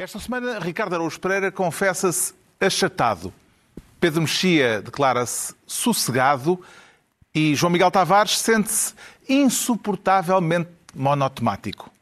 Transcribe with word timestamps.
Esta 0.00 0.18
semana, 0.18 0.58
Ricardo 0.58 0.94
Araújo 0.94 1.20
Pereira 1.20 1.52
confessa-se 1.52 2.32
achatado. 2.58 3.30
Pedro 4.00 4.22
Mexia 4.22 4.80
declara-se 4.80 5.54
sossegado 5.66 6.58
e 7.34 7.54
João 7.54 7.70
Miguel 7.70 7.90
Tavares 7.90 8.38
sente-se 8.38 8.94
insuportavelmente 9.28 10.70
monotemático. 10.94 11.92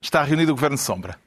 Está 0.00 0.22
reunido 0.22 0.52
o 0.52 0.54
Governo 0.54 0.78
Sombra. 0.78 1.20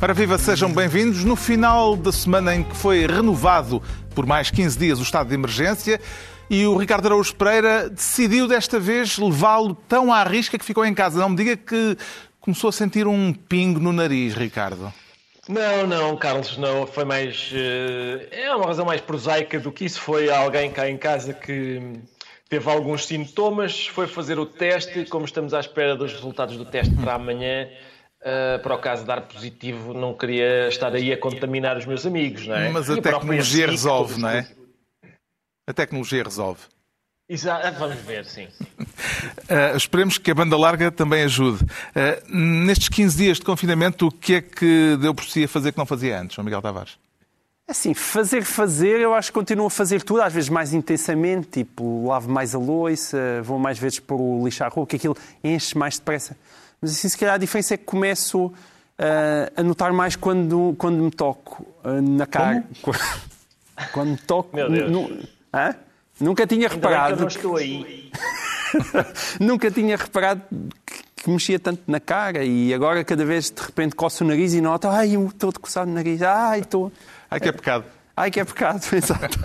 Para 0.00 0.14
Viva, 0.14 0.38
sejam 0.38 0.72
bem-vindos. 0.72 1.24
No 1.24 1.36
final 1.36 1.94
da 1.94 2.10
semana 2.10 2.56
em 2.56 2.64
que 2.64 2.74
foi 2.74 3.06
renovado 3.06 3.82
por 4.14 4.24
mais 4.24 4.50
15 4.50 4.78
dias 4.78 4.98
o 4.98 5.02
estado 5.02 5.28
de 5.28 5.34
emergência 5.34 6.00
e 6.48 6.64
o 6.64 6.74
Ricardo 6.74 7.04
Araújo 7.04 7.34
Pereira 7.34 7.90
decidiu 7.90 8.48
desta 8.48 8.80
vez 8.80 9.18
levá-lo 9.18 9.74
tão 9.86 10.10
à 10.10 10.24
risca 10.24 10.58
que 10.58 10.64
ficou 10.64 10.86
em 10.86 10.94
casa. 10.94 11.20
Não 11.20 11.28
me 11.28 11.36
diga 11.36 11.54
que 11.54 11.98
começou 12.40 12.70
a 12.70 12.72
sentir 12.72 13.06
um 13.06 13.30
pingo 13.34 13.78
no 13.78 13.92
nariz, 13.92 14.34
Ricardo. 14.34 14.90
Não, 15.46 15.86
não, 15.86 16.16
Carlos, 16.16 16.56
não. 16.56 16.86
Foi 16.86 17.04
mais. 17.04 17.52
É 18.30 18.54
uma 18.54 18.68
razão 18.68 18.86
mais 18.86 19.02
prosaica 19.02 19.60
do 19.60 19.70
que 19.70 19.84
isso. 19.84 20.00
Foi 20.00 20.30
alguém 20.30 20.70
cá 20.70 20.88
em 20.88 20.96
casa 20.96 21.34
que 21.34 22.00
teve 22.48 22.70
alguns 22.70 23.04
sintomas, 23.04 23.86
foi 23.88 24.06
fazer 24.06 24.38
o 24.38 24.46
teste. 24.46 25.04
Como 25.04 25.26
estamos 25.26 25.52
à 25.52 25.60
espera 25.60 25.94
dos 25.94 26.10
resultados 26.10 26.56
do 26.56 26.64
teste 26.64 26.94
para 26.94 27.14
amanhã, 27.14 27.68
Uh, 28.20 28.58
para 28.62 28.74
o 28.74 28.78
caso 28.78 29.02
de 29.02 29.08
dar 29.08 29.22
positivo, 29.22 29.94
não 29.94 30.12
queria 30.12 30.68
estar 30.68 30.94
aí 30.94 31.10
a 31.10 31.16
contaminar 31.16 31.78
os 31.78 31.86
meus 31.86 32.04
amigos, 32.04 32.46
não 32.46 32.54
é? 32.54 32.68
Mas 32.68 32.90
a 32.90 32.94
e 32.94 33.00
tecnologia 33.00 33.66
a 33.66 33.70
resolve, 33.70 34.20
não 34.20 34.28
é? 34.28 34.46
A 35.66 35.72
tecnologia 35.72 36.22
resolve. 36.22 36.60
Exato, 37.26 37.66
ah, 37.66 37.70
vamos 37.70 37.96
ver, 38.00 38.24
sim. 38.26 38.46
Uh, 38.46 39.74
esperemos 39.76 40.18
que 40.18 40.30
a 40.32 40.34
banda 40.34 40.56
larga 40.56 40.90
também 40.90 41.22
ajude. 41.22 41.62
Uh, 41.62 42.36
nestes 42.36 42.88
15 42.88 43.16
dias 43.16 43.38
de 43.38 43.44
confinamento, 43.44 44.08
o 44.08 44.12
que 44.12 44.34
é 44.34 44.40
que 44.42 44.98
deu 45.00 45.14
por 45.14 45.24
si 45.24 45.44
a 45.44 45.48
fazer 45.48 45.72
que 45.72 45.78
não 45.78 45.86
fazia 45.86 46.20
antes, 46.20 46.34
João 46.34 46.44
Miguel 46.44 46.60
Tavares? 46.60 46.98
Assim, 47.70 47.94
fazer, 47.94 48.42
fazer, 48.42 48.98
eu 48.98 49.14
acho 49.14 49.28
que 49.28 49.38
continuo 49.38 49.66
a 49.66 49.70
fazer 49.70 50.02
tudo, 50.02 50.22
às 50.22 50.32
vezes 50.32 50.50
mais 50.50 50.74
intensamente, 50.74 51.46
tipo, 51.46 52.08
lavo 52.08 52.28
mais 52.28 52.52
a 52.52 52.58
louça, 52.58 53.40
vou 53.44 53.60
mais 53.60 53.78
vezes 53.78 54.00
para 54.00 54.16
o 54.16 54.44
lixar 54.44 54.66
a 54.66 54.74
rua, 54.74 54.84
que 54.84 54.96
aquilo 54.96 55.16
enche 55.44 55.78
mais 55.78 55.96
depressa. 55.96 56.36
Mas 56.82 56.90
assim, 56.90 57.08
se 57.08 57.16
calhar 57.16 57.36
a 57.36 57.38
diferença 57.38 57.74
é 57.74 57.76
que 57.76 57.84
começo 57.84 58.46
uh, 58.46 58.52
a 59.54 59.62
notar 59.62 59.92
mais 59.92 60.16
quando, 60.16 60.74
quando 60.78 60.96
me 60.96 61.12
toco 61.12 61.64
uh, 61.84 62.02
na 62.02 62.26
cara. 62.26 62.64
quando 63.94 64.10
me 64.10 64.18
toco. 64.18 64.56
Meu 64.56 64.68
Deus. 64.68 65.28
Hã? 65.54 65.76
Nunca 66.20 66.48
tinha 66.48 66.68
Ainda 66.68 66.74
reparado. 66.74 67.24
Bem 67.24 67.28
que 67.28 67.44
eu 67.44 67.50
não 67.52 67.56
estou 67.56 67.56
aí. 67.56 68.10
Nunca 69.38 69.70
tinha 69.70 69.96
reparado 69.96 70.42
que, 70.84 71.02
que, 71.22 71.30
mexia 71.30 71.60
tanto 71.60 71.82
na 71.86 72.00
cara 72.00 72.44
e 72.44 72.74
agora 72.74 73.04
cada 73.04 73.24
vez 73.24 73.48
de 73.48 73.62
repente 73.62 73.94
coço 73.94 74.24
o 74.24 74.26
nariz 74.26 74.54
e 74.54 74.60
noto, 74.60 74.88
ai, 74.88 75.14
eu 75.14 75.26
estou 75.26 75.52
de 75.52 75.60
coçar 75.60 75.86
o 75.86 75.90
nariz, 75.90 76.20
ai, 76.20 76.60
estou. 76.60 76.90
Ai, 77.30 77.40
que 77.40 77.48
é 77.48 77.52
pecado. 77.52 77.84
Ai, 78.16 78.30
que 78.30 78.40
é 78.40 78.44
pecado, 78.44 78.82
exato. 78.92 79.38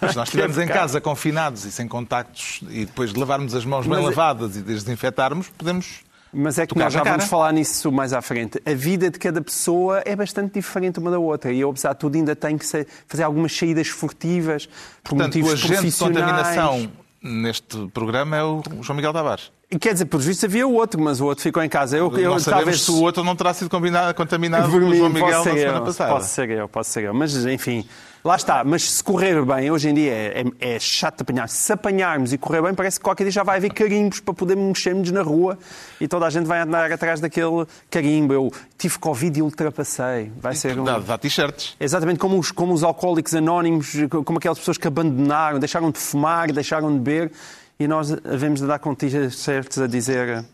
Mas 0.00 0.14
nós 0.14 0.28
estivemos 0.28 0.58
é 0.58 0.64
em 0.64 0.68
casa 0.68 1.00
confinados 1.00 1.64
e 1.64 1.72
sem 1.72 1.88
contactos 1.88 2.60
e 2.70 2.84
depois 2.84 3.12
de 3.12 3.18
lavarmos 3.18 3.54
as 3.54 3.64
mãos 3.64 3.86
bem 3.86 3.96
Mas... 3.96 4.04
É- 4.04 4.08
lavadas 4.08 4.56
e 4.56 4.62
desinfetarmos, 4.62 5.48
podemos 5.56 6.06
mas 6.38 6.58
é 6.58 6.66
que 6.66 6.76
nós 6.76 6.92
já 6.92 7.02
vamos 7.02 7.24
falar 7.24 7.50
nisso 7.52 7.90
mais 7.90 8.12
à 8.12 8.20
frente. 8.20 8.60
A 8.66 8.74
vida 8.74 9.10
de 9.10 9.18
cada 9.18 9.40
pessoa 9.40 10.02
é 10.04 10.14
bastante 10.14 10.52
diferente 10.54 10.98
uma 10.98 11.10
da 11.10 11.18
outra 11.18 11.50
e 11.50 11.60
eu, 11.60 11.70
apesar 11.70 11.94
de 11.94 11.98
tudo, 12.00 12.16
ainda 12.16 12.36
tenho 12.36 12.58
que 12.58 12.66
fazer 13.06 13.22
algumas 13.22 13.56
saídas 13.56 13.88
furtivas 13.88 14.66
por 15.02 15.16
Portanto, 15.16 15.38
motivos 15.38 15.50
o 15.50 15.54
agente 15.54 15.90
de 15.90 15.96
contaminação 15.96 16.92
neste 17.22 17.88
programa 17.88 18.36
é 18.36 18.42
o 18.42 18.62
João 18.82 18.96
Miguel 18.96 19.14
Tavares. 19.14 19.50
Quer 19.80 19.94
dizer, 19.94 20.04
por 20.04 20.20
visto 20.20 20.46
havia 20.46 20.66
o 20.66 20.74
outro, 20.74 21.00
mas 21.00 21.20
o 21.20 21.26
outro 21.26 21.42
ficou 21.42 21.60
em 21.62 21.68
casa. 21.68 21.96
Eu, 21.96 22.16
eu 22.18 22.30
não 22.30 22.40
talvez 22.40 22.82
se 22.82 22.90
o 22.90 23.02
outro 23.02 23.24
não 23.24 23.34
terá 23.34 23.52
sido 23.52 23.68
contaminado 23.68 24.70
por 24.70 24.80
João 24.94 25.10
Miguel 25.10 25.30
na 25.30 25.42
semana 25.42 25.78
eu, 25.78 25.84
passada. 25.84 26.12
Posso 26.12 26.28
ser 26.28 26.50
eu, 26.50 26.68
posso 26.68 26.90
ser 26.90 27.04
eu. 27.04 27.12
Mas, 27.12 27.34
enfim, 27.44 27.84
Lá 28.26 28.34
está, 28.34 28.64
mas 28.64 28.82
se 28.90 29.04
correr 29.04 29.40
bem, 29.44 29.70
hoje 29.70 29.88
em 29.88 29.94
dia 29.94 30.10
é, 30.10 30.44
é, 30.60 30.74
é, 30.74 30.78
chato 30.80 31.20
apanhar. 31.20 31.48
Se 31.48 31.72
apanharmos 31.72 32.32
e 32.32 32.38
correr 32.38 32.60
bem, 32.60 32.74
parece 32.74 32.98
que 32.98 33.04
qualquer 33.04 33.22
dia 33.22 33.30
já 33.30 33.44
vai 33.44 33.58
haver 33.58 33.72
carimbos 33.72 34.18
para 34.18 34.34
poder 34.34 34.56
mexermos 34.56 35.12
na 35.12 35.22
rua 35.22 35.56
e 36.00 36.08
toda 36.08 36.26
a 36.26 36.30
gente 36.30 36.44
vai 36.44 36.60
andar 36.60 36.90
atrás 36.90 37.20
daquele 37.20 37.64
carimbo. 37.88 38.32
Eu 38.32 38.52
tive 38.76 38.98
Covid 38.98 39.38
e 39.38 39.42
ultrapassei. 39.42 40.32
Vai 40.40 40.56
ser 40.56 40.76
um... 40.76 40.82
Dá, 40.82 40.98
dá 40.98 41.16
t-shirts. 41.16 41.76
Exatamente, 41.78 42.18
como 42.18 42.36
os, 42.36 42.50
como 42.50 42.74
os 42.74 42.82
alcoólicos 42.82 43.32
anónimos, 43.32 43.94
como 44.24 44.38
aquelas 44.38 44.58
pessoas 44.58 44.76
que 44.76 44.88
abandonaram, 44.88 45.60
deixaram 45.60 45.92
de 45.92 45.98
fumar, 46.00 46.50
deixaram 46.50 46.92
de 46.92 46.98
beber 46.98 47.30
e 47.78 47.86
nós 47.86 48.12
havemos 48.24 48.60
de 48.60 48.66
dar 48.66 48.78
com 48.78 48.94
t-shirts 48.94 49.78
a 49.78 49.86
dizer 49.86 50.44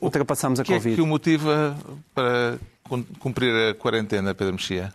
ultrapassamos 0.00 0.60
a 0.60 0.64
que 0.64 0.72
Covid. 0.72 0.88
O 0.88 0.90
que 0.90 0.92
é 0.92 0.96
que 0.96 1.02
o 1.02 1.06
motiva 1.06 1.76
para 2.14 2.58
cumprir 3.18 3.70
a 3.70 3.74
quarentena, 3.74 4.34
Pedro 4.34 4.54
Mexia? 4.54 4.92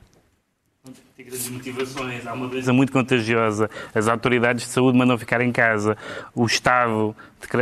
Tem 1.16 1.26
grandes 1.26 1.50
motivações. 1.50 2.28
Há 2.28 2.34
uma 2.34 2.48
doença 2.48 2.74
muito 2.74 2.92
contagiosa. 2.92 3.70
As 3.94 4.08
autoridades 4.08 4.66
de 4.66 4.72
saúde 4.72 4.98
mandam 4.98 5.18
ficar 5.18 5.40
em 5.40 5.52
casa. 5.52 5.98
O 6.36 6.46
Estado 6.46 7.16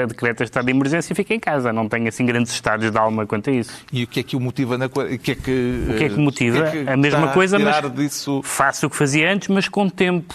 decreta 0.08 0.44
estado 0.44 0.66
de 0.66 0.72
emergência 0.72 1.14
e 1.14 1.16
fica 1.16 1.36
em 1.36 1.40
casa. 1.40 1.72
Não 1.72 1.88
tem 1.88 2.08
assim 2.08 2.26
grandes 2.26 2.52
estados 2.52 2.90
de 2.90 2.98
alma 2.98 3.28
quanto 3.28 3.52
a 3.52 3.54
isso. 3.54 3.72
E 3.92 4.04
o 4.04 4.08
que 4.08 4.22
é 4.22 4.24
que 4.24 4.36
o 4.36 4.40
motiva 4.40 4.78
na 4.78 4.88
o 4.88 4.90
que 4.90 5.32
é 5.32 5.36
que 5.36 5.86
O 5.88 5.98
que 5.98 6.04
é 6.04 6.10
que 6.10 6.18
motiva? 6.18 6.64
Que 6.64 6.78
é 6.80 6.84
que 6.84 6.90
a 6.90 6.98
mesma 6.98 7.28
coisa, 7.28 7.60
mas 7.60 7.94
disso... 7.94 8.42
faço 8.44 8.88
o 8.88 8.90
que 8.90 8.96
fazia 8.96 9.32
antes, 9.32 9.50
mas 9.50 9.68
com 9.70 9.88
tempo. 9.88 10.34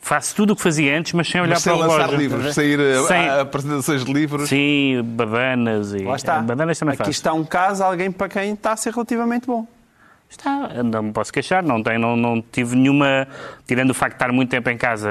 Faço 0.00 0.34
tudo 0.34 0.52
o 0.52 0.56
que 0.56 0.62
fazia 0.62 0.98
antes, 0.98 1.12
mas 1.12 1.28
sem 1.28 1.40
olhar 1.40 1.54
mas 1.54 1.62
para 1.64 1.74
o 1.74 1.76
relógio. 1.80 1.98
lançar 2.02 2.18
livros, 2.18 2.54
sem 2.54 2.66
ir 2.66 2.78
sem... 3.06 3.28
a 3.28 3.40
apresentações 3.40 4.04
de 4.04 4.12
livros. 4.12 4.48
Sim, 4.48 5.02
badanas 5.02 5.92
e... 5.94 5.98
Lá 5.98 6.16
está. 6.16 6.40
Badanas 6.40 6.78
também 6.78 6.92
Aqui 6.92 6.98
faço. 6.98 7.10
está 7.10 7.32
um 7.32 7.44
caso, 7.44 7.82
alguém 7.82 8.10
para 8.10 8.28
quem 8.28 8.52
está 8.52 8.72
a 8.72 8.76
ser 8.76 8.92
relativamente 8.92 9.46
bom. 9.46 9.66
Está, 10.28 10.82
não 10.82 11.02
me 11.04 11.12
posso 11.12 11.32
queixar, 11.32 11.62
não, 11.62 11.80
tenho, 11.82 12.00
não, 12.00 12.16
não 12.16 12.42
tive 12.42 12.74
nenhuma, 12.74 13.28
tirando 13.68 13.90
o 13.90 13.94
facto 13.94 14.12
de 14.14 14.16
estar 14.16 14.32
muito 14.32 14.50
tempo 14.50 14.68
em 14.68 14.76
casa 14.76 15.08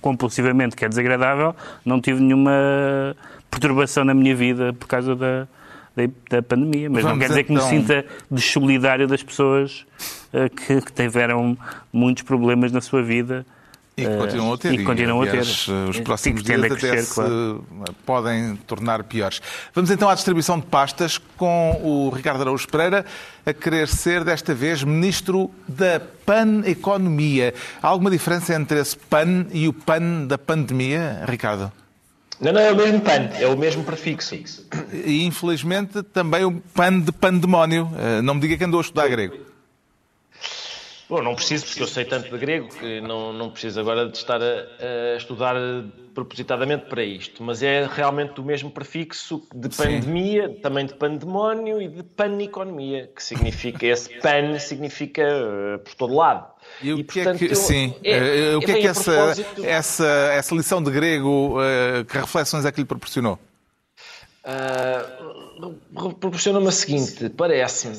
compulsivamente, 0.00 0.74
que 0.74 0.84
é 0.84 0.88
desagradável, 0.88 1.54
não 1.84 2.00
tive 2.00 2.20
nenhuma 2.20 3.14
perturbação 3.50 4.04
na 4.04 4.12
minha 4.12 4.34
vida 4.34 4.72
por 4.72 4.88
causa 4.88 5.14
da, 5.14 5.46
da, 5.94 6.02
da 6.30 6.42
pandemia. 6.42 6.90
Mas 6.90 7.02
Vamos 7.04 7.16
não 7.16 7.20
quer 7.20 7.28
dizer 7.28 7.44
que 7.44 7.52
me 7.52 7.58
então- 7.58 7.70
sinta 7.70 8.04
solidário 8.38 9.06
das 9.06 9.22
pessoas 9.22 9.86
uh, 10.32 10.50
que, 10.50 10.80
que 10.80 10.92
tiveram 10.92 11.56
muitos 11.92 12.24
problemas 12.24 12.72
na 12.72 12.80
sua 12.80 13.02
vida. 13.02 13.46
E 13.98 14.04
que 14.04 14.14
continuam 14.14 14.52
a 14.52 14.58
ter. 14.58 14.74
E 14.74 14.84
continuam 14.84 15.22
aliás, 15.22 15.62
a 15.62 15.72
ter. 15.72 15.88
Os 15.88 16.00
próximos 16.00 16.42
dias 16.42 16.62
a 16.62 16.68
crescer, 16.68 16.90
até 16.90 17.02
se 17.02 17.14
claro. 17.14 17.64
podem 18.04 18.54
tornar 18.66 19.02
piores. 19.04 19.40
Vamos 19.74 19.90
então 19.90 20.06
à 20.10 20.14
distribuição 20.14 20.60
de 20.60 20.66
pastas 20.66 21.16
com 21.38 21.80
o 21.82 22.10
Ricardo 22.10 22.42
Araújo 22.42 22.68
Pereira 22.68 23.06
a 23.46 23.54
querer 23.54 23.88
ser, 23.88 24.22
desta 24.22 24.54
vez, 24.54 24.82
Ministro 24.82 25.50
da 25.66 25.98
Pan-Economia. 26.26 27.54
Há 27.82 27.88
alguma 27.88 28.10
diferença 28.10 28.52
entre 28.52 28.78
esse 28.78 28.98
PAN 28.98 29.46
e 29.50 29.66
o 29.66 29.72
PAN 29.72 30.26
da 30.26 30.36
pandemia, 30.36 31.24
Ricardo? 31.26 31.72
Não, 32.38 32.52
não, 32.52 32.60
é 32.60 32.70
o 32.70 32.76
mesmo 32.76 33.00
PAN, 33.00 33.30
é 33.32 33.46
o 33.46 33.56
mesmo 33.56 33.82
prefixo. 33.82 34.34
E, 34.92 35.24
infelizmente, 35.24 36.02
também 36.02 36.44
o 36.44 36.60
PAN 36.74 37.00
de 37.00 37.12
pandemónio. 37.12 37.90
Eh, 37.98 38.20
Não 38.20 38.34
me 38.34 38.42
diga 38.42 38.58
que 38.58 38.64
andou 38.64 38.78
a 38.78 38.82
estudar 38.82 39.08
grego. 39.08 39.45
Bom, 41.08 41.22
não 41.22 41.36
preciso, 41.36 41.66
porque 41.66 41.82
eu 41.82 41.86
sei 41.86 42.04
tanto 42.04 42.28
de 42.28 42.36
grego 42.36 42.68
que 42.68 43.00
não, 43.00 43.32
não 43.32 43.50
preciso 43.50 43.78
agora 43.78 44.08
de 44.08 44.16
estar 44.16 44.42
a, 44.42 45.14
a 45.14 45.16
estudar 45.16 45.54
propositadamente 46.12 46.86
para 46.86 47.04
isto. 47.04 47.44
Mas 47.44 47.62
é 47.62 47.86
realmente 47.86 48.40
o 48.40 48.44
mesmo 48.44 48.70
prefixo 48.70 49.46
de 49.54 49.68
pandemia, 49.68 50.48
Sim. 50.48 50.54
também 50.54 50.86
de 50.86 50.94
pandemónio 50.94 51.80
e 51.80 51.88
de 51.88 52.02
paneconomia, 52.02 53.08
que 53.14 53.22
significa, 53.22 53.86
esse 53.86 54.18
pan 54.20 54.58
significa 54.58 55.22
uh, 55.22 55.78
por 55.78 55.94
todo 55.94 56.14
lado. 56.14 56.46
E 56.82 56.92
o 56.92 57.04
que 57.04 57.20
é 57.20 57.34
que, 57.34 57.54
sim, 57.54 57.94
é, 58.02 58.56
o 58.56 58.60
que 58.60 58.72
é 58.72 58.80
que 58.80 58.86
essa, 58.88 59.12
propósito... 59.12 59.64
essa, 59.64 60.06
essa 60.32 60.54
lição 60.56 60.82
de 60.82 60.90
grego, 60.90 61.60
uh, 61.60 62.04
que 62.04 62.18
reflexões 62.18 62.64
é 62.64 62.72
que 62.72 62.80
lhe 62.80 62.86
proporcionou? 62.86 63.38
Uh, 64.44 65.36
Proporciona-me 66.20 66.68
a 66.68 66.72
seguinte, 66.72 67.28
parece-me 67.30 67.96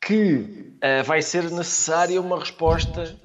que 0.00 0.73
uh, 0.84 1.02
vai 1.04 1.22
ser 1.22 1.50
necessária 1.50 2.20
uma 2.20 2.38
resposta 2.38 3.16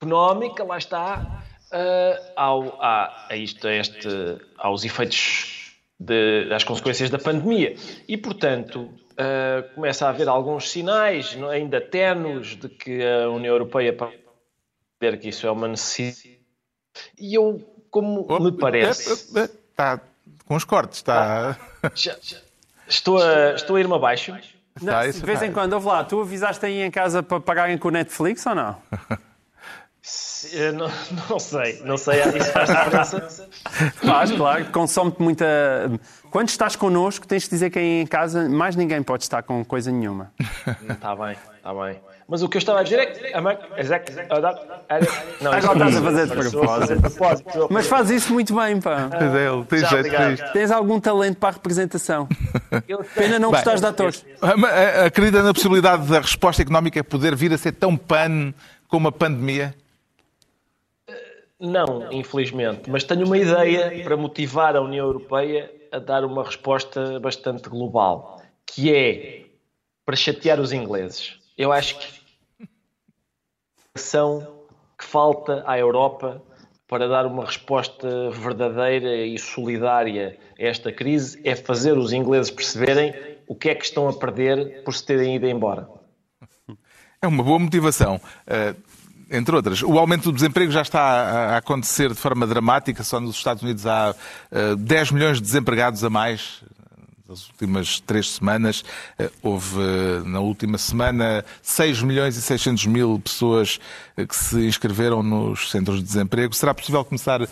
económica, 0.00 0.62
lá 0.64 0.78
está, 0.78 1.42
uh, 1.72 2.32
ao, 2.36 2.82
a, 2.82 3.26
a, 3.30 3.36
isto, 3.36 3.66
a 3.66 3.72
este, 3.72 4.08
aos 4.58 4.84
efeitos 4.84 5.74
de, 5.98 6.44
das 6.48 6.64
consequências 6.64 7.10
da 7.10 7.18
pandemia. 7.18 7.76
E, 8.06 8.16
portanto, 8.16 8.82
uh, 8.82 9.74
começa 9.74 10.06
a 10.06 10.10
haver 10.10 10.28
alguns 10.28 10.70
sinais, 10.70 11.36
ainda 11.50 11.80
tenos, 11.80 12.56
de 12.56 12.68
que 12.68 13.02
a 13.02 13.30
União 13.30 13.54
Europeia 13.54 13.96
ver 15.00 15.18
que 15.18 15.28
isso 15.28 15.46
é 15.46 15.50
uma 15.50 15.68
necessidade. 15.68 16.38
E 17.18 17.34
eu, 17.34 17.60
como 17.90 18.26
me 18.40 18.52
parece. 18.52 19.10
Está 19.70 20.00
Com 20.46 20.54
os 20.56 20.64
cortes, 20.64 20.98
está. 20.98 21.58
Já- 21.94 22.16
já- 22.22 22.40
estou, 22.88 23.22
a, 23.22 23.52
estou 23.54 23.76
a 23.76 23.80
ir-me 23.80 23.94
abaixo. 23.94 24.34
Está 24.76 25.02
de 25.04 25.10
isso, 25.10 25.24
vez 25.26 25.40
em 25.42 25.46
está. 25.46 25.60
quando, 25.60 25.72
ouve 25.74 25.86
lá, 25.86 26.04
tu 26.04 26.20
avisaste 26.20 26.64
aí 26.66 26.82
em 26.82 26.90
casa 26.90 27.22
para 27.22 27.40
pagarem 27.40 27.76
com 27.78 27.88
o 27.88 27.90
Netflix 27.90 28.44
ou 28.46 28.54
não? 28.54 28.76
Eh, 30.52 30.70
Não, 30.72 30.88
não 31.28 31.38
sei, 31.40 31.80
não 31.84 31.96
sei. 31.96 32.20
Isso 32.20 32.52
faz 32.52 32.68
diferença. 32.68 33.48
Faz, 33.94 34.32
claro, 34.32 34.64
consome-te 34.66 35.20
muita. 35.20 35.46
Quando 36.30 36.48
estás 36.48 36.76
connosco, 36.76 37.26
tens 37.26 37.44
de 37.44 37.50
dizer 37.50 37.70
que 37.70 37.78
aí 37.78 38.02
em 38.02 38.06
casa 38.06 38.48
mais 38.48 38.76
ninguém 38.76 39.02
pode 39.02 39.24
estar 39.24 39.42
com 39.42 39.64
coisa 39.64 39.90
nenhuma. 39.90 40.32
Está 40.88 41.16
bem, 41.16 41.36
está 41.56 41.74
bem. 41.74 42.00
Mas 42.28 42.42
o 42.42 42.48
que 42.48 42.56
eu 42.56 42.58
estava 42.58 42.80
a 42.80 42.82
dizer 42.82 42.98
é 42.98 43.06
que. 43.06 43.24
Exato. 43.78 44.02
Não, 45.40 45.52
Agora 45.52 45.72
estás 45.74 45.96
a 45.96 46.02
fazer 46.02 46.26
de 46.26 47.00
propósito. 47.00 47.68
Mas 47.70 47.86
faz 47.86 48.10
isso 48.10 48.32
muito 48.32 48.54
bem, 48.54 48.80
pá. 48.80 49.08
É, 49.12 49.64
tem 49.64 49.78
Já, 49.78 49.88
jeito 49.88 50.22
isto. 50.32 50.52
Tens 50.52 50.70
algum 50.72 50.98
talento 50.98 51.36
para 51.36 51.50
a 51.50 51.52
representação. 51.52 52.28
Pena 53.14 53.38
não 53.38 53.50
gostares 53.50 53.80
de 53.80 53.86
atores. 53.86 54.26
Acredita 55.06 55.42
na 55.42 55.54
possibilidade 55.54 56.08
da 56.08 56.20
resposta 56.20 56.62
económica 56.62 57.02
poder 57.04 57.36
vir 57.36 57.52
a 57.52 57.58
ser 57.58 57.72
tão 57.72 57.96
pan 57.96 58.52
como 58.88 59.08
a 59.08 59.12
pandemia? 59.12 59.74
Não, 61.58 62.12
infelizmente, 62.12 62.90
mas 62.90 63.02
tenho 63.04 63.24
uma 63.24 63.38
ideia 63.38 64.04
para 64.04 64.16
motivar 64.16 64.76
a 64.76 64.80
União 64.82 65.06
Europeia 65.06 65.70
a 65.90 65.98
dar 65.98 66.24
uma 66.24 66.44
resposta 66.44 67.18
bastante 67.18 67.68
global, 67.70 68.42
que 68.66 68.94
é 68.94 69.44
para 70.04 70.16
chatear 70.16 70.60
os 70.60 70.72
ingleses. 70.72 71.38
Eu 71.56 71.72
acho 71.72 71.98
que 71.98 72.06
ação 73.94 74.64
que 74.98 75.04
falta 75.04 75.62
à 75.66 75.78
Europa 75.78 76.42
para 76.88 77.08
dar 77.08 77.26
uma 77.26 77.44
resposta 77.44 78.30
verdadeira 78.30 79.16
e 79.26 79.38
solidária 79.38 80.38
a 80.58 80.62
esta 80.62 80.92
crise 80.92 81.40
é 81.44 81.56
fazer 81.56 81.96
os 81.98 82.12
ingleses 82.12 82.50
perceberem 82.50 83.14
o 83.48 83.54
que 83.54 83.68
é 83.70 83.74
que 83.74 83.84
estão 83.84 84.08
a 84.08 84.12
perder 84.12 84.82
por 84.84 84.94
se 84.94 85.04
terem 85.04 85.36
ido 85.36 85.46
embora. 85.46 85.88
É 87.20 87.26
uma 87.26 87.42
boa 87.42 87.58
motivação. 87.58 88.20
Eh, 88.46 88.74
entre 89.30 89.56
outras, 89.56 89.82
o 89.82 89.98
aumento 89.98 90.24
do 90.30 90.32
desemprego 90.32 90.70
já 90.70 90.82
está 90.82 91.00
a- 91.00 91.56
acontecer 91.56 92.08
de 92.10 92.14
forma 92.14 92.46
dramática. 92.46 93.02
Só 93.02 93.18
nos 93.18 93.36
Estados 93.36 93.62
Unidos 93.62 93.84
há 93.86 94.14
eh, 94.52 94.76
10 94.76 95.10
milhões 95.10 95.38
de 95.38 95.42
desempregados 95.42 96.04
a 96.04 96.10
mais 96.10 96.62
nas 97.28 97.48
últimas 97.48 98.00
três 98.00 98.30
semanas. 98.30 98.84
Eh, 99.18 99.30
Houve, 99.42 99.76
eh, 99.80 100.22
na 100.28 100.40
última 100.40 100.78
semana, 100.78 101.44
6 101.62 102.02
milhões 102.02 102.36
e 102.36 102.42
600 102.42 102.86
mil 102.86 103.18
pessoas 103.18 103.78
eh, 104.16 104.24
que 104.26 104.36
se 104.36 104.64
inscreveram 104.66 105.22
nos 105.22 105.70
centros 105.70 105.98
de 105.98 106.04
desemprego. 106.04 106.54
Será 106.54 106.72
possível 106.72 107.04
começar 107.04 107.42
a 107.42 107.48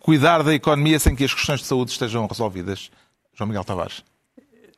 cuidar 0.00 0.42
da 0.42 0.54
economia 0.54 0.98
sem 0.98 1.14
que 1.14 1.24
as 1.24 1.34
questões 1.34 1.60
de 1.60 1.66
saúde 1.66 1.90
estejam 1.92 2.26
resolvidas? 2.26 2.90
João 3.34 3.46
Miguel 3.48 3.64
Tavares. 3.64 4.02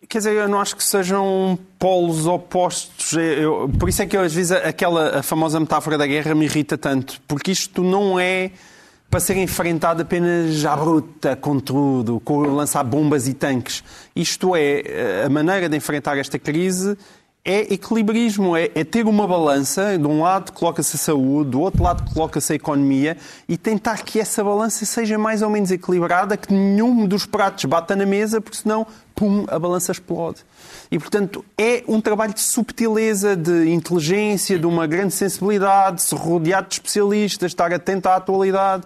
Quer 0.08 0.18
dizer, 0.18 0.32
eu 0.34 0.48
não 0.48 0.60
acho 0.60 0.76
que 0.76 0.84
sejam 0.84 1.58
polos 1.78 2.26
opostos. 2.26 3.12
Eu- 3.14 3.70
por 3.78 3.88
isso 3.88 4.02
é 4.02 4.06
que 4.06 4.14
eu, 4.16 4.20
às 4.20 4.34
vezes 4.34 4.52
aquela 4.52 5.22
famosa 5.22 5.58
metáfora 5.58 5.96
da 5.96 6.06
guerra 6.06 6.34
me 6.34 6.44
irrita 6.44 6.76
tanto. 6.76 7.20
Porque 7.26 7.50
isto 7.52 7.82
não 7.82 8.18
é 8.20 8.50
para 9.14 9.20
ser 9.20 9.36
enfrentado 9.36 10.02
apenas 10.02 10.64
à 10.64 10.74
bruta, 10.74 11.36
com 11.36 11.60
tudo, 11.60 12.18
com 12.18 12.40
lançar 12.40 12.82
bombas 12.82 13.28
e 13.28 13.32
tanques. 13.32 13.84
Isto 14.16 14.56
é, 14.56 15.22
a 15.24 15.28
maneira 15.28 15.68
de 15.68 15.76
enfrentar 15.76 16.18
esta 16.18 16.36
crise 16.36 16.98
é 17.44 17.74
equilibrismo, 17.74 18.56
é, 18.56 18.70
é 18.74 18.82
ter 18.84 19.06
uma 19.06 19.26
balança, 19.26 19.98
de 19.98 20.06
um 20.06 20.22
lado 20.22 20.50
coloca-se 20.52 20.96
a 20.96 20.98
saúde, 20.98 21.50
do 21.50 21.60
outro 21.60 21.82
lado 21.82 22.10
coloca-se 22.12 22.54
a 22.54 22.56
economia 22.56 23.18
e 23.46 23.58
tentar 23.58 24.02
que 24.02 24.18
essa 24.18 24.42
balança 24.42 24.86
seja 24.86 25.18
mais 25.18 25.42
ou 25.42 25.50
menos 25.50 25.70
equilibrada, 25.70 26.38
que 26.38 26.52
nenhum 26.52 27.06
dos 27.06 27.26
pratos 27.26 27.66
bata 27.66 27.94
na 27.94 28.06
mesa, 28.06 28.40
porque 28.40 28.56
senão, 28.56 28.86
pum, 29.14 29.44
a 29.48 29.58
balança 29.58 29.92
explode. 29.92 30.38
E, 30.90 30.98
portanto, 30.98 31.44
é 31.58 31.84
um 31.86 32.00
trabalho 32.00 32.32
de 32.32 32.40
subtileza, 32.40 33.36
de 33.36 33.68
inteligência, 33.70 34.58
de 34.58 34.66
uma 34.66 34.86
grande 34.86 35.12
sensibilidade, 35.12 35.96
de 35.96 36.02
se 36.02 36.14
rodear 36.14 36.62
de 36.66 36.74
especialistas, 36.74 37.50
estar 37.50 37.72
atento 37.74 38.08
à 38.08 38.16
atualidade. 38.16 38.84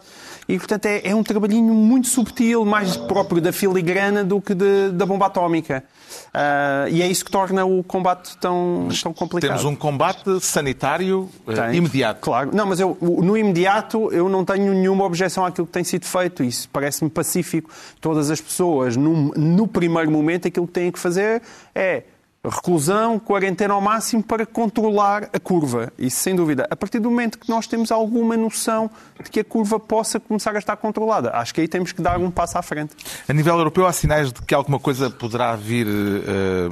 E, 0.48 0.56
portanto, 0.58 0.86
é, 0.86 1.10
é 1.10 1.14
um 1.14 1.22
trabalhinho 1.22 1.72
muito 1.74 2.08
subtil, 2.08 2.64
mais 2.64 2.96
próprio 2.96 3.40
da 3.40 3.52
filigrana 3.52 4.24
do 4.24 4.40
que 4.40 4.54
de- 4.54 4.90
da 4.92 5.06
bomba 5.06 5.26
atómica. 5.26 5.84
Ah, 6.32 6.86
e 6.88 7.02
é 7.02 7.06
isso 7.06 7.24
que 7.24 7.30
torna 7.30 7.64
o 7.64 7.82
combate 7.82 8.36
tão, 8.38 8.88
tão 9.02 9.12
complicado. 9.12 9.50
Temos 9.50 9.64
um 9.64 9.74
combate 9.74 10.40
sanitário 10.40 11.28
Tem. 11.46 11.76
imediato. 11.76 12.20
Claro. 12.20 12.50
Não, 12.52 12.66
mas 12.66 12.80
eu, 12.80 12.96
no 13.00 13.36
imediato 13.36 14.12
eu 14.12 14.28
não 14.28 14.44
tenho 14.44 14.72
nenhuma 14.72 15.04
objeção 15.04 15.44
àquilo 15.44 15.66
que 15.66 15.72
tem 15.72 15.84
sido 15.84 16.04
feito. 16.04 16.42
Isso 16.42 16.68
parece-me 16.72 17.10
pacífico. 17.10 17.70
Todas 18.00 18.30
as 18.30 18.40
pessoas, 18.40 18.96
no, 18.96 19.32
no 19.34 19.66
primeiro 19.66 20.10
momento, 20.10 20.48
aquilo 20.48 20.66
que 20.66 20.72
têm 20.72 20.90
que 20.90 20.98
fazer 20.98 21.42
é 21.74 22.02
reclusão, 22.48 23.18
quarentena 23.18 23.74
ao 23.74 23.80
máximo 23.80 24.22
para 24.22 24.46
controlar 24.46 25.28
a 25.32 25.38
curva. 25.38 25.92
Isso 25.98 26.20
sem 26.20 26.34
dúvida. 26.34 26.66
A 26.70 26.76
partir 26.76 26.98
do 26.98 27.10
momento 27.10 27.38
que 27.38 27.48
nós 27.48 27.66
temos 27.66 27.90
alguma 27.90 28.36
noção 28.36 28.90
de 29.22 29.30
que 29.30 29.40
a 29.40 29.44
curva 29.44 29.78
possa 29.78 30.18
começar 30.20 30.54
a 30.54 30.58
estar 30.58 30.76
controlada, 30.76 31.30
acho 31.34 31.54
que 31.54 31.60
aí 31.60 31.68
temos 31.68 31.92
que 31.92 32.02
dar 32.02 32.18
um 32.18 32.30
passo 32.30 32.58
à 32.58 32.62
frente. 32.62 32.94
A 33.28 33.32
nível 33.32 33.56
europeu 33.58 33.86
há 33.86 33.92
sinais 33.92 34.32
de 34.32 34.42
que 34.42 34.54
alguma 34.54 34.78
coisa 34.78 35.10
poderá 35.10 35.54
vir, 35.56 35.86
eh, 35.86 36.68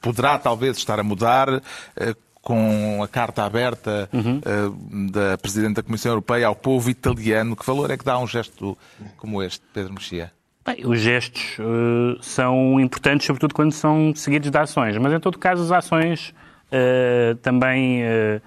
poderá 0.00 0.38
talvez 0.38 0.76
estar 0.76 0.98
a 0.98 1.02
mudar 1.02 1.62
eh, 1.96 2.14
com 2.40 3.02
a 3.02 3.08
carta 3.08 3.44
aberta 3.44 4.08
eh, 4.12 5.10
da 5.10 5.36
Presidente 5.36 5.76
da 5.76 5.82
Comissão 5.82 6.12
Europeia 6.12 6.46
ao 6.46 6.54
povo 6.54 6.88
italiano. 6.88 7.54
Que 7.54 7.66
valor 7.66 7.90
é 7.90 7.96
que 7.96 8.04
dá 8.04 8.18
um 8.18 8.26
gesto 8.26 8.76
como 9.16 9.42
este, 9.42 9.62
Pedro 9.74 9.92
Mexia? 9.92 10.32
Bem, 10.68 10.84
os 10.84 11.00
gestos 11.00 11.56
eh, 11.58 12.18
são 12.20 12.78
importantes, 12.78 13.26
sobretudo 13.26 13.54
quando 13.54 13.72
são 13.72 14.12
seguidos 14.14 14.50
de 14.50 14.58
ações, 14.58 14.98
mas 14.98 15.14
em 15.14 15.18
todo 15.18 15.38
caso 15.38 15.62
as 15.62 15.72
ações 15.72 16.34
eh, 16.70 17.34
também 17.40 18.02
eh, 18.02 18.40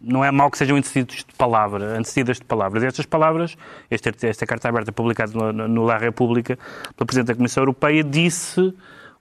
não 0.00 0.24
é 0.24 0.30
mau 0.30 0.48
que 0.48 0.56
sejam 0.56 0.76
antecedidos 0.76 1.24
de 1.24 1.34
palavra, 1.36 1.98
antecedidas 1.98 2.36
de 2.36 2.44
palavras. 2.44 2.84
Estas 2.84 3.04
palavras, 3.04 3.56
esta, 3.90 4.12
esta 4.28 4.46
carta 4.46 4.68
aberta 4.68 4.92
publicada 4.92 5.32
no, 5.32 5.66
no 5.66 5.84
La 5.84 5.98
República 5.98 6.56
pela 6.96 7.04
Presidente 7.04 7.26
da 7.26 7.34
Comissão 7.34 7.62
Europeia 7.62 8.04
disse 8.04 8.72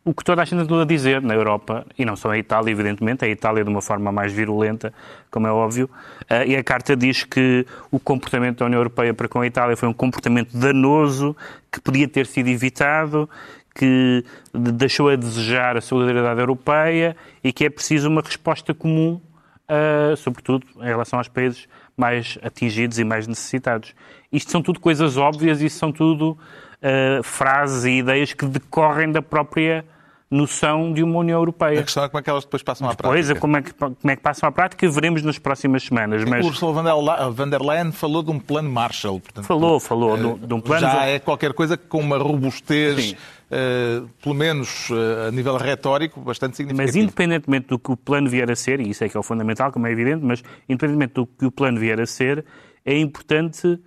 o 0.10 0.14
que 0.14 0.24
toda 0.24 0.42
a 0.42 0.46
gente 0.46 0.62
andou 0.62 0.80
a 0.80 0.86
dizer 0.86 1.22
na 1.22 1.34
Europa, 1.34 1.86
e 2.00 2.06
não 2.06 2.16
só 2.16 2.32
a 2.32 2.38
Itália, 2.38 2.72
evidentemente, 2.72 3.26
a 3.26 3.28
Itália 3.28 3.62
de 3.62 3.70
uma 3.70 3.82
forma 3.82 4.10
mais 4.10 4.32
virulenta, 4.32 4.94
como 5.30 5.48
é 5.48 5.52
óbvio, 5.52 5.90
eh, 6.30 6.48
e 6.48 6.56
a 6.56 6.64
carta 6.64 6.96
diz 6.96 7.26
que 7.26 7.66
o 7.92 8.00
comportamento 8.00 8.60
da 8.60 8.66
União 8.68 8.80
Europeia 8.80 9.14
para 9.14 9.28
com 9.28 9.42
a 9.42 9.46
Itália 9.46 9.76
foi 9.76 9.90
um 9.90 9.94
comportamento 9.94 10.58
danoso, 10.58 11.36
que 11.70 11.82
podia 11.82 12.08
ter 12.08 12.26
sido 12.26 12.48
evitado, 12.48 13.30
que 13.76 14.24
de- 14.54 14.72
deixou 14.72 15.10
a 15.10 15.18
desejar 15.18 15.76
a 15.76 15.82
solidariedade 15.82 16.40
europeia 16.40 17.16
e 17.44 17.52
que 17.52 17.66
é 17.66 17.70
preciso 17.70 18.08
uma 18.08 18.22
resposta 18.22 18.74
comum, 18.74 19.20
eh, 19.68 20.14
sobretudo 20.16 20.66
em 20.78 20.86
relação 20.86 21.20
aos 21.20 21.28
países 21.28 21.68
mais 21.98 22.40
atingidos 22.42 22.98
e 22.98 23.04
mais 23.04 23.28
necessitados. 23.28 23.94
Isto 24.32 24.52
são 24.52 24.62
tudo 24.62 24.80
coisas 24.80 25.18
óbvias 25.18 25.62
e 25.62 25.70
são 25.70 25.92
tudo 25.92 26.38
eh, 26.82 27.20
frases 27.24 27.84
e 27.84 27.98
ideias 27.98 28.32
que 28.34 28.46
decorrem 28.46 29.12
da 29.12 29.22
própria 29.22 29.84
noção 30.30 30.92
de 30.92 31.02
uma 31.04 31.20
União 31.20 31.38
A 31.38 31.42
Europeia. 31.42 31.82
questão 31.84 32.04
é 32.04 32.10
como 32.10 32.20
é 32.20 32.22
que 32.24 32.30
elas 32.30 32.44
depois 32.44 32.62
passam 32.62 32.90
à 32.90 32.94
Pois, 32.96 33.28
prática. 33.28 33.40
como 33.40 33.58
é, 33.58 33.62
que, 33.62 33.74
como 33.74 33.96
é 34.06 34.16
que 34.16 34.22
passam 34.22 34.50
à 34.50 34.52
prática, 34.52 34.90
veremos 34.90 35.24
nas 35.24 35.40
próximas 35.40 35.84
semanas. 35.84 36.24
Mas 36.26 36.46
Ursula 36.46 36.74
von 36.74 36.84
der 36.84 36.96
La- 36.96 37.30
von 37.30 37.50
der 37.50 37.62
Leyen 37.62 37.92
falou 37.94 38.22
de 38.22 38.32
um 38.32 38.40
plano 38.40 38.70
Marshall. 38.70 39.20
Portanto, 39.22 39.46
falou, 39.46 39.80
falou 39.80 40.18
de, 40.38 40.48
de 40.48 40.54
um 40.54 40.60
plano. 40.60 40.82
Já 40.82 41.06
é 41.06 41.20
qualquer 41.20 41.54
coisa 41.54 41.78
com 41.78 42.00
uma 42.02 42.18
robustez, 42.18 43.16
eh, 43.50 44.02
pelo 44.22 44.36
menos 44.36 44.90
eh, 44.92 45.28
a 45.30 45.32
nível 45.32 45.56
retórico, 45.56 46.20
bastante 46.20 46.50
Mas 46.52 46.58
significativa. 46.58 47.00
independentemente 47.00 47.68
do 47.68 47.80
que 47.80 47.92
o 47.92 47.96
plano 47.96 48.30
vier 48.30 48.52
a 48.52 48.56
ser, 48.56 48.82
e 48.82 48.90
isso 48.90 49.04
é 49.06 49.10
que 49.10 49.16
é 49.16 49.20
o 49.20 49.24
fundamental, 49.24 49.72
como 49.72 49.88
é 49.88 49.92
evidente, 49.94 50.26
mas 50.26 50.44
independentemente 50.68 51.14
do 51.14 51.26
que 51.26 51.46
o 51.46 51.52
plano 51.52 51.80
vier 51.80 52.02
a 52.02 52.06
ser, 52.06 52.44
é 52.84 52.98
importante 53.00 53.80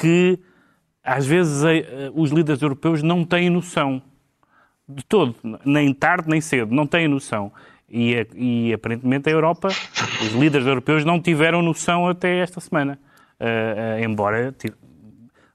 que 0.00 0.38
às 1.02 1.26
vezes 1.26 1.64
eh, 1.64 2.08
os 2.14 2.30
líderes 2.30 2.62
europeus 2.62 3.02
não 3.02 3.24
têm 3.24 3.50
noção 3.50 4.00
de 4.88 5.04
todo, 5.04 5.34
nem 5.64 5.92
tarde 5.92 6.28
nem 6.28 6.40
cedo, 6.40 6.74
não 6.74 6.86
têm 6.86 7.06
noção. 7.06 7.52
E, 7.90 8.26
e 8.34 8.72
aparentemente 8.72 9.28
a 9.28 9.32
Europa, 9.32 9.68
os 10.22 10.32
líderes 10.32 10.66
europeus 10.66 11.04
não 11.04 11.20
tiveram 11.20 11.62
noção 11.62 12.06
até 12.06 12.38
esta 12.38 12.60
semana. 12.60 12.98
Eh, 13.40 13.98
eh, 14.00 14.04
embora 14.04 14.54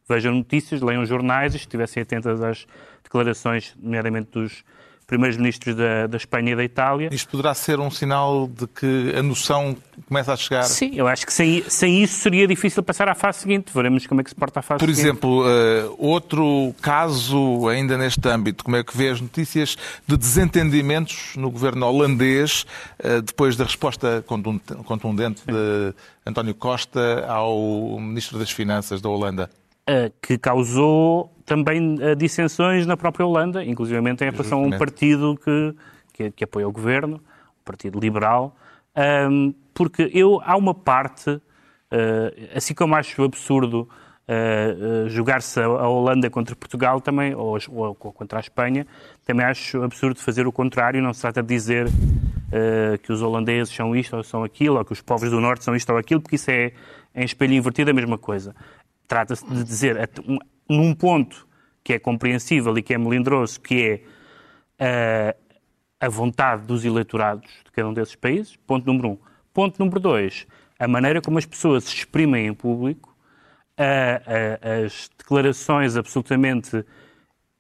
vejam 0.08 0.34
notícias, 0.34 0.82
leiam 0.82 1.06
jornais 1.06 1.54
e 1.54 1.58
estivessem 1.58 2.02
atentas 2.02 2.42
às 2.42 2.66
declarações, 3.04 3.76
nomeadamente 3.80 4.32
dos 4.32 4.64
primeiros 5.06 5.38
ministros 5.38 5.76
da, 5.76 6.08
da 6.08 6.18
Espanha 6.18 6.54
e 6.54 6.56
da 6.56 6.64
Itália. 6.64 7.10
Isto 7.12 7.30
poderá 7.30 7.54
ser 7.54 7.80
um 7.80 7.92
sinal 7.92 8.48
de 8.48 8.68
que 8.68 9.14
a 9.18 9.22
noção 9.24 9.76
começa 10.08 10.34
a 10.34 10.38
chegar. 10.38 10.64
Sim, 10.64 10.92
eu 10.96 11.08
acho 11.08 11.26
que 11.26 11.34
sem, 11.34 11.64
sem 11.70 12.04
isso 12.04 12.20
seria 12.20 12.48
difícil 12.48 12.82
passar 12.84 13.08
à 13.08 13.16
fase 13.16 13.40
seguinte. 13.40 13.72
Veremos 13.74 14.08
como 14.08 14.22
é 14.22 14.24
que 14.24 14.30
se 14.30 14.36
porta 14.36 14.60
a 14.60 14.64
fase 14.64 14.80
Por 14.80 14.88
seguinte. 14.88 15.08
exemplo, 15.08 15.44
eh, 15.48 15.86
outro 15.98 16.74
caso 16.82 17.68
ainda 17.68 17.98
neste 17.98 18.28
âmbito, 18.28 18.64
como 18.64 18.76
é 18.78 18.84
que 18.84 18.96
vê 18.96 19.10
as 19.10 19.22
notícias 19.22 19.78
de 20.08 20.18
desentendimentos 20.18 21.36
no 21.36 21.52
governo 21.52 21.86
holandês 21.86 22.66
eh, 23.00 23.22
depois 23.22 23.56
da 23.56 23.64
resposta 23.64 24.24
contundente 24.86 25.44
de 25.46 25.94
António 26.26 26.56
Costa 26.56 27.26
ao 27.28 28.00
Ministro 28.00 28.40
das 28.40 28.52
Finanças 28.52 29.02
da 29.02 29.10
Holanda? 29.10 29.50
Que 30.22 30.38
causou 30.38 31.34
também 31.46 31.98
dissensões 32.18 32.86
na 32.86 32.96
própria 32.96 33.26
Holanda, 33.26 33.64
inclusive 33.64 34.00
em 34.00 34.16
relação 34.32 34.64
a 34.64 34.68
um 34.68 34.78
partido 34.78 35.38
que, 35.44 35.76
que, 36.14 36.32
que 36.32 36.44
apoia 36.46 36.68
o 36.68 36.72
governo, 36.72 37.18
o 37.62 37.64
Partido 37.66 38.00
Liberal, 38.00 38.56
um, 38.96 39.54
porque 39.74 40.10
eu, 40.14 40.40
há 40.44 40.56
uma 40.56 40.74
parte, 40.74 41.30
uh, 41.30 41.42
assim 42.56 42.74
como 42.74 42.96
acho 42.96 43.24
absurdo 43.24 43.90
uh, 44.28 45.06
uh, 45.06 45.10
jogar-se 45.10 45.60
a, 45.60 45.68
Holanda 45.68 46.30
contra 46.30 46.56
Portugal 46.56 47.02
também, 47.02 47.34
ou, 47.34 47.58
ou, 47.70 47.96
contra 47.96 48.40
a 48.40 48.42
Espanha, 48.42 48.86
também 49.26 49.46
acho 49.46 49.82
absurdo 49.82 50.20
fazer 50.20 50.46
o 50.46 50.52
contrário, 50.52 51.02
não 51.02 51.14
se 51.14 51.22
trata 51.22 51.42
de 51.42 51.48
dizer 51.48 51.88
que 53.02 53.12
os 53.12 53.20
holandeses 53.24 53.74
são 53.74 53.96
isto 53.96 54.16
ou 54.16 54.22
são 54.22 54.44
aquilo, 54.44 54.78
ou 54.78 54.86
que 54.86 54.94
os 54.94 55.02
povos 55.02 55.32
do 55.32 55.42
Norte 55.42 55.64
são 55.64 55.76
isto 55.76 55.92
ou 55.92 55.98
aquilo, 55.98 56.22
porque 56.22 56.36
isso 56.36 56.52
é, 56.52 56.72
em 57.16 57.26
espelho 57.26 57.56
invertido 57.56 57.90
a 57.90 57.94
mesma 57.96 58.16
coisa. 58.16 58.56
Trata-se 59.08 59.46
de 59.46 59.64
dizer, 59.64 60.10
num 60.70 60.94
ponto 60.94 61.48
que 61.84 61.94
é 61.94 62.00
compreensível 62.00 62.78
e 62.78 62.82
que 62.82 62.94
é 62.94 62.98
melindroso, 62.98 63.60
que 63.60 64.02
é 64.80 65.36
a 66.00 66.10
vontade 66.10 66.66
dos 66.66 66.84
eleitorados 66.84 67.50
de 67.64 67.72
cada 67.72 67.88
um 67.88 67.94
desses 67.94 68.16
países, 68.16 68.56
ponto 68.68 68.86
número 68.86 69.10
um. 69.10 69.18
Ponto 69.54 69.78
número 69.80 70.00
dois, 70.00 70.48
a 70.80 70.88
maneira 70.88 71.22
como 71.22 71.38
as 71.38 71.46
pessoas 71.46 71.86
se 71.86 71.96
exprimem 71.96 72.48
em 72.48 72.54
público, 72.54 73.16
a, 73.78 73.86
a, 73.86 74.84
as 74.86 75.10
declarações 75.18 75.96
absolutamente 75.96 76.84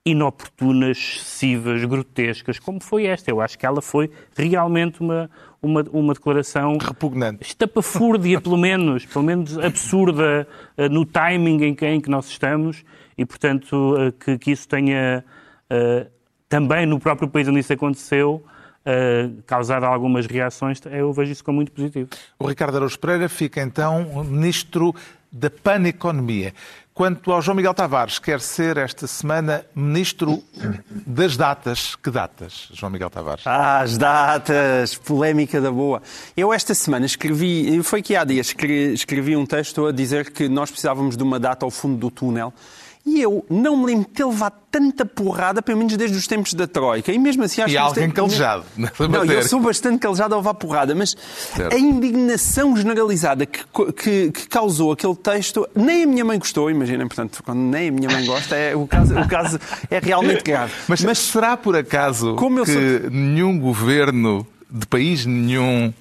inoportunas, 0.06 0.98
excessivas, 0.98 1.84
grotescas, 1.86 2.60
como 2.60 2.82
foi 2.82 3.06
esta. 3.06 3.32
Eu 3.32 3.40
acho 3.40 3.58
que 3.58 3.66
ela 3.66 3.82
foi 3.82 4.12
realmente 4.36 5.00
uma, 5.00 5.30
uma, 5.62 5.84
uma 5.94 6.14
declaração... 6.14 6.78
Repugnante. 6.78 7.42
Estapafúrdia, 7.42 8.42
pelo 8.42 8.58
menos, 8.58 9.06
pelo 9.06 9.24
menos 9.24 9.58
absurda 9.58 10.48
uh, 10.78 10.90
no 10.90 11.06
timing 11.06 11.64
em 11.64 11.74
que, 11.74 11.86
em 11.86 12.02
que 12.02 12.10
nós 12.10 12.28
estamos 12.28 12.84
e, 13.18 13.26
portanto, 13.26 13.96
uh, 13.96 14.12
que, 14.12 14.38
que 14.38 14.52
isso 14.52 14.68
tenha 14.68 15.24
uh, 15.72 16.12
também 16.50 16.86
no 16.86 17.00
próprio 17.00 17.30
país 17.30 17.48
onde 17.48 17.60
isso 17.60 17.72
aconteceu, 17.72 18.44
uh, 18.86 19.42
causado 19.44 19.86
algumas 19.86 20.26
reações, 20.26 20.82
eu 20.92 21.14
vejo 21.14 21.32
isso 21.32 21.44
como 21.44 21.56
muito 21.56 21.72
positivo. 21.72 22.10
O 22.38 22.46
Ricardo 22.46 22.76
Araújo 22.76 23.00
Pereira 23.00 23.30
fica 23.30 23.62
então 23.62 24.24
ministro 24.26 24.94
da 25.34 25.50
Pan-Economia. 25.50 26.54
Quanto 26.94 27.32
ao 27.32 27.42
João 27.42 27.56
Miguel 27.56 27.74
Tavares, 27.74 28.20
quer 28.20 28.40
ser 28.40 28.78
esta 28.78 29.08
semana 29.08 29.66
ministro 29.76 30.44
das 30.92 31.36
datas. 31.36 31.96
Que 31.96 32.12
datas, 32.12 32.70
João 32.72 32.92
Miguel 32.92 33.10
Tavares? 33.10 33.48
Ah, 33.48 33.80
as 33.80 33.98
datas, 33.98 34.94
polémica 34.94 35.60
da 35.60 35.72
boa. 35.72 36.04
Eu 36.38 36.54
esta 36.54 36.76
semana 36.76 37.08
escrevi, 37.08 37.82
foi 37.82 38.04
que 38.04 38.16
há 38.16 38.24
dias, 38.24 38.54
escrevi, 38.94 39.36
um 39.36 39.44
texto 39.44 39.88
a 39.88 39.92
dizer 39.92 40.32
que 40.32 40.48
nós 40.48 40.70
precisávamos 40.70 41.18
de 41.18 41.24
uma 41.24 41.40
data 41.40 41.66
ao 41.66 41.72
fundo 41.72 41.98
do 41.98 42.12
túnel 42.12 42.54
e 43.06 43.22
eu 43.22 43.46
não 43.50 43.76
me 43.76 43.88
lembro 43.88 44.06
de 44.06 44.12
ter 44.12 44.26
levado 44.26 44.54
tanta 44.72 45.06
porrada, 45.06 45.62
pelo 45.62 45.78
menos 45.78 45.96
desde 45.98 46.18
os 46.18 46.26
tempos 46.26 46.54
da 46.54 46.66
Troika. 46.66 47.12
E 47.12 47.20
mesmo 47.20 47.44
assim 47.44 47.62
acho 47.62 47.72
e 47.72 47.76
que. 47.76 47.82
E 47.82 47.86
alguém 47.86 48.10
calejado. 48.10 48.64
Não, 48.78 49.26
eu 49.26 49.44
sou 49.44 49.60
bastante 49.60 50.00
calejado 50.00 50.34
a 50.34 50.38
levar 50.38 50.54
porrada, 50.54 50.96
mas 50.96 51.16
certo. 51.54 51.76
a 51.76 51.78
indignação 51.78 52.76
generalizada 52.78 53.46
que, 53.46 53.60
que, 53.94 54.32
que, 54.32 54.48
causou 54.48 54.94
aquele 54.94 55.16
texto, 55.16 55.68
nem 55.76 56.04
a 56.04 56.08
minha 56.08 56.24
mãe 56.24 56.40
gostou, 56.40 56.72
imaginem, 56.72 57.06
portanto, 57.06 57.44
quando 57.44 57.60
nem 57.60 57.90
a 57.90 57.92
minha 57.92 58.10
mãe 58.10 58.26
gosta, 58.26 58.56
é, 58.56 58.74
o, 58.74 58.88
caso, 58.88 59.20
o 59.20 59.28
caso 59.28 59.60
é 59.92 60.00
realmente 60.00 60.44
grave. 60.44 60.74
Mas, 60.88 61.04
mas 61.04 61.18
será 61.18 61.58
por 61.58 61.76
acaso 61.76 62.36
que 62.36 62.72
sou... 62.72 63.10
nenhum 63.12 63.60
governo 63.60 64.46
de 64.70 64.86
país 64.86 65.26
nenhum 65.26 65.94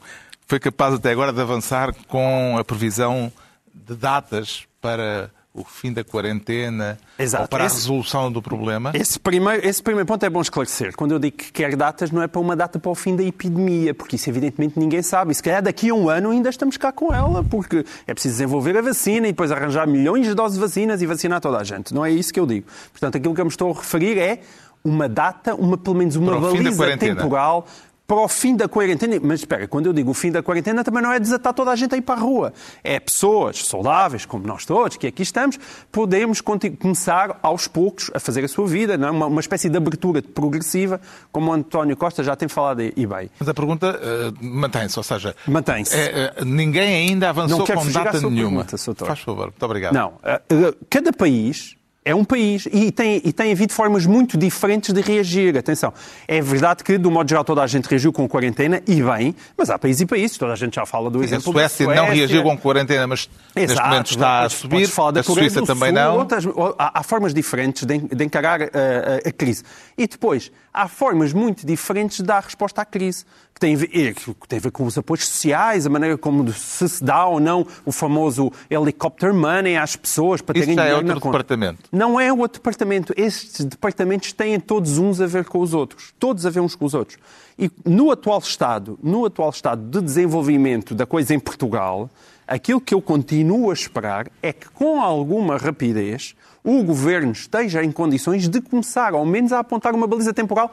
foi 0.46 0.60
capaz 0.60 0.94
até 0.94 1.10
agora 1.10 1.32
de 1.32 1.40
avançar 1.40 1.94
com 2.08 2.56
a 2.58 2.64
previsão 2.64 3.32
de 3.74 3.94
datas 3.94 4.64
para 4.80 5.30
o 5.54 5.64
fim 5.64 5.92
da 5.92 6.02
quarentena 6.02 6.98
Exato. 7.18 7.42
ou 7.42 7.48
para 7.48 7.66
esse, 7.66 7.76
a 7.76 7.78
resolução 7.78 8.32
do 8.32 8.40
problema? 8.40 8.90
Esse 8.94 9.20
primeiro, 9.20 9.66
esse 9.66 9.82
primeiro 9.82 10.06
ponto 10.06 10.24
é 10.24 10.30
bom 10.30 10.40
esclarecer. 10.40 10.96
Quando 10.96 11.12
eu 11.12 11.18
digo 11.18 11.36
que 11.36 11.52
quer 11.52 11.76
datas, 11.76 12.10
não 12.10 12.22
é 12.22 12.26
para 12.26 12.40
uma 12.40 12.56
data 12.56 12.78
para 12.78 12.90
o 12.90 12.94
fim 12.94 13.14
da 13.14 13.22
epidemia, 13.22 13.92
porque 13.92 14.16
isso 14.16 14.30
evidentemente 14.30 14.78
ninguém 14.78 15.02
sabe. 15.02 15.32
E 15.32 15.34
se 15.34 15.42
calhar 15.42 15.62
daqui 15.62 15.90
a 15.90 15.94
um 15.94 16.08
ano 16.08 16.30
ainda 16.30 16.48
estamos 16.48 16.78
cá 16.78 16.90
com 16.90 17.12
ela, 17.12 17.44
porque 17.44 17.84
é 18.06 18.14
preciso 18.14 18.34
desenvolver 18.34 18.76
a 18.78 18.82
vacina 18.82 19.28
e 19.28 19.32
depois 19.32 19.52
arranjar 19.52 19.86
milhões 19.86 20.26
de 20.26 20.34
doses 20.34 20.54
de 20.54 20.60
vacinas 20.60 21.02
e 21.02 21.06
vacinar 21.06 21.40
toda 21.40 21.58
a 21.58 21.64
gente. 21.64 21.92
Não 21.92 22.04
é 22.04 22.10
isso 22.10 22.32
que 22.32 22.40
eu 22.40 22.46
digo. 22.46 22.66
Portanto, 22.90 23.16
aquilo 23.16 23.34
que 23.34 23.40
eu 23.40 23.44
me 23.44 23.50
estou 23.50 23.70
a 23.70 23.74
referir 23.74 24.18
é 24.18 24.40
uma 24.82 25.08
data, 25.08 25.54
uma, 25.54 25.76
pelo 25.76 25.96
menos 25.96 26.16
uma 26.16 26.40
baliza 26.40 26.96
temporal 26.96 27.66
para 28.06 28.16
o 28.16 28.28
fim 28.28 28.56
da 28.56 28.68
quarentena. 28.68 29.18
Mas 29.22 29.40
espera, 29.40 29.66
quando 29.66 29.86
eu 29.86 29.92
digo 29.92 30.10
o 30.10 30.14
fim 30.14 30.30
da 30.30 30.42
quarentena, 30.42 30.84
também 30.84 31.02
não 31.02 31.12
é 31.12 31.20
desatar 31.20 31.54
toda 31.54 31.70
a 31.70 31.76
gente 31.76 31.94
a 31.94 31.98
ir 31.98 32.02
para 32.02 32.16
a 32.16 32.22
rua. 32.22 32.52
É 32.82 33.00
pessoas 33.00 33.64
saudáveis, 33.66 34.26
como 34.26 34.46
nós 34.46 34.64
todos, 34.64 34.96
que 34.96 35.06
aqui 35.06 35.22
estamos, 35.22 35.58
podemos 35.90 36.40
começar 36.40 37.38
aos 37.42 37.66
poucos 37.66 38.10
a 38.14 38.20
fazer 38.20 38.44
a 38.44 38.48
sua 38.48 38.66
vida, 38.66 38.96
não 38.96 39.08
é? 39.08 39.10
uma, 39.10 39.26
uma 39.26 39.40
espécie 39.40 39.68
de 39.68 39.76
abertura 39.76 40.22
progressiva, 40.22 41.00
como 41.30 41.50
o 41.50 41.54
António 41.54 41.96
Costa 41.96 42.22
já 42.22 42.36
tem 42.36 42.48
falado 42.48 42.82
e 42.82 43.06
bem. 43.06 43.30
Mas 43.38 43.48
a 43.48 43.54
pergunta 43.54 43.98
uh, 43.98 44.44
mantém-se, 44.44 44.98
ou 44.98 45.02
seja, 45.02 45.34
mantém-se. 45.46 45.96
É, 45.96 46.44
ninguém 46.44 47.10
ainda 47.10 47.30
avançou 47.30 47.58
não 47.58 47.66
com 47.66 47.90
data 47.90 48.20
nenhuma. 48.20 48.64
Pergunta, 48.64 49.04
Faz 49.06 49.20
favor, 49.20 49.46
muito 49.46 49.62
obrigado. 49.64 49.94
Não, 49.94 50.08
uh, 50.08 50.76
cada 50.88 51.12
país 51.12 51.76
é 52.04 52.14
um 52.14 52.24
país 52.24 52.66
e 52.72 52.90
tem, 52.90 53.20
e 53.24 53.32
tem 53.32 53.52
havido 53.52 53.72
formas 53.72 54.06
muito 54.06 54.36
diferentes 54.36 54.92
de 54.92 55.00
reagir. 55.00 55.56
Atenção, 55.56 55.92
é 56.26 56.40
verdade 56.40 56.82
que, 56.82 56.98
do 56.98 57.10
modo 57.10 57.28
geral, 57.28 57.44
toda 57.44 57.62
a 57.62 57.66
gente 57.66 57.86
reagiu 57.86 58.12
com 58.12 58.28
quarentena 58.28 58.82
e 58.86 59.00
bem, 59.02 59.34
mas 59.56 59.70
há 59.70 59.78
países 59.78 60.02
e 60.02 60.06
países. 60.06 60.36
Toda 60.36 60.52
a 60.52 60.56
gente 60.56 60.74
já 60.74 60.84
fala 60.84 61.10
do 61.10 61.20
Sim, 61.20 61.24
exemplo 61.26 61.50
a 61.50 61.52
Suécia, 61.52 61.86
Suécia 61.86 62.02
não 62.02 62.12
reagiu 62.12 62.42
com 62.42 62.58
quarentena, 62.58 63.06
mas 63.06 63.30
Exato, 63.54 63.60
neste 63.60 63.82
momento 63.82 64.10
está 64.10 64.42
a 64.42 64.48
subir. 64.48 64.88
Falar 64.88 65.12
da 65.12 65.20
a 65.20 65.22
Suíça 65.22 65.64
também 65.64 65.90
Sul, 65.90 66.00
não. 66.00 66.16
Outras, 66.18 66.44
há, 66.78 67.00
há, 67.00 67.02
formas 67.02 67.32
diferentes 67.32 67.84
de, 67.84 67.98
de 67.98 68.24
encarar 68.24 68.62
a, 68.62 68.64
a, 68.64 69.28
a 69.28 69.32
crise. 69.32 69.62
E 69.96 70.06
depois, 70.06 70.50
há 70.74 70.88
formas 70.88 71.32
muito 71.32 71.64
diferentes 71.64 72.16
de 72.16 72.24
dar 72.24 72.42
resposta 72.42 72.82
à 72.82 72.84
crise 72.84 73.24
que 73.54 73.60
tem, 73.60 73.74
a 73.74 73.78
ver, 73.78 73.88
que 74.14 74.48
tem 74.48 74.58
a 74.58 74.62
ver 74.62 74.70
com 74.70 74.84
os 74.84 74.96
apoios 74.96 75.26
sociais, 75.26 75.86
a 75.86 75.90
maneira 75.90 76.16
como 76.16 76.50
se 76.52 77.02
dá 77.02 77.26
ou 77.26 77.38
não 77.38 77.66
o 77.84 77.92
famoso 77.92 78.50
helicopter 78.70 79.34
money 79.34 79.76
às 79.76 79.94
pessoas 79.94 80.40
para 80.40 80.54
terem 80.54 80.70
Isso 80.70 80.76
já 80.76 80.86
é 80.86 80.94
outro 80.94 81.14
departamento. 81.14 81.82
Não 81.92 82.18
é 82.18 82.32
outro 82.32 82.60
departamento. 82.60 83.12
Estes 83.16 83.64
departamentos 83.64 84.32
têm 84.32 84.58
todos 84.58 84.98
uns 84.98 85.20
a 85.20 85.26
ver 85.26 85.44
com 85.44 85.60
os 85.60 85.74
outros. 85.74 86.12
Todos 86.18 86.46
a 86.46 86.50
ver 86.50 86.60
uns 86.60 86.74
com 86.74 86.84
os 86.84 86.94
outros. 86.94 87.18
E 87.58 87.70
no 87.84 88.10
atual 88.10 88.38
estado, 88.38 88.98
no 89.02 89.26
atual 89.26 89.50
estado 89.50 89.82
de 89.82 90.04
desenvolvimento 90.04 90.94
da 90.94 91.06
coisa 91.06 91.34
em 91.34 91.38
Portugal, 91.38 92.10
aquilo 92.46 92.80
que 92.80 92.94
eu 92.94 93.02
continuo 93.02 93.70
a 93.70 93.74
esperar 93.74 94.28
é 94.42 94.52
que 94.52 94.68
com 94.70 95.00
alguma 95.00 95.56
rapidez 95.56 96.34
o 96.64 96.82
governo 96.82 97.32
esteja 97.32 97.84
em 97.84 97.90
condições 97.90 98.48
de 98.48 98.60
começar, 98.60 99.14
ao 99.14 99.26
menos, 99.26 99.52
a 99.52 99.58
apontar 99.58 99.94
uma 99.94 100.06
baliza 100.06 100.32
temporal. 100.32 100.72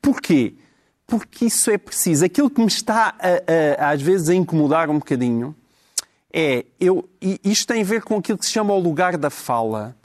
Porquê? 0.00 0.54
Porque 1.10 1.46
isso 1.46 1.70
é 1.70 1.76
preciso. 1.76 2.24
Aquilo 2.24 2.48
que 2.48 2.60
me 2.60 2.68
está, 2.68 3.14
a, 3.18 3.84
a, 3.84 3.90
às 3.90 4.00
vezes, 4.00 4.28
a 4.28 4.34
incomodar 4.34 4.88
um 4.88 4.98
bocadinho 4.98 5.54
é. 6.32 6.64
Eu, 6.78 7.08
isto 7.20 7.66
tem 7.66 7.82
a 7.82 7.84
ver 7.84 8.02
com 8.02 8.16
aquilo 8.16 8.38
que 8.38 8.46
se 8.46 8.52
chama 8.52 8.72
o 8.72 8.78
lugar 8.78 9.18
da 9.18 9.28
fala. 9.28 9.96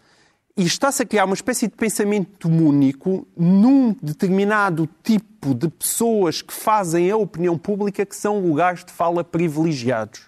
E 0.58 0.64
está-se 0.64 1.04
a 1.04 1.06
criar 1.06 1.26
uma 1.26 1.36
espécie 1.36 1.68
de 1.68 1.76
pensamento 1.76 2.48
único 2.48 3.28
num 3.38 3.94
determinado 4.02 4.90
tipo 5.04 5.54
de 5.54 5.68
pessoas 5.68 6.42
que 6.42 6.54
fazem 6.54 7.12
a 7.12 7.18
opinião 7.18 7.58
pública 7.58 8.06
que 8.06 8.16
são 8.16 8.40
lugares 8.40 8.84
de 8.84 8.92
fala 8.92 9.24
privilegiados. 9.24 10.22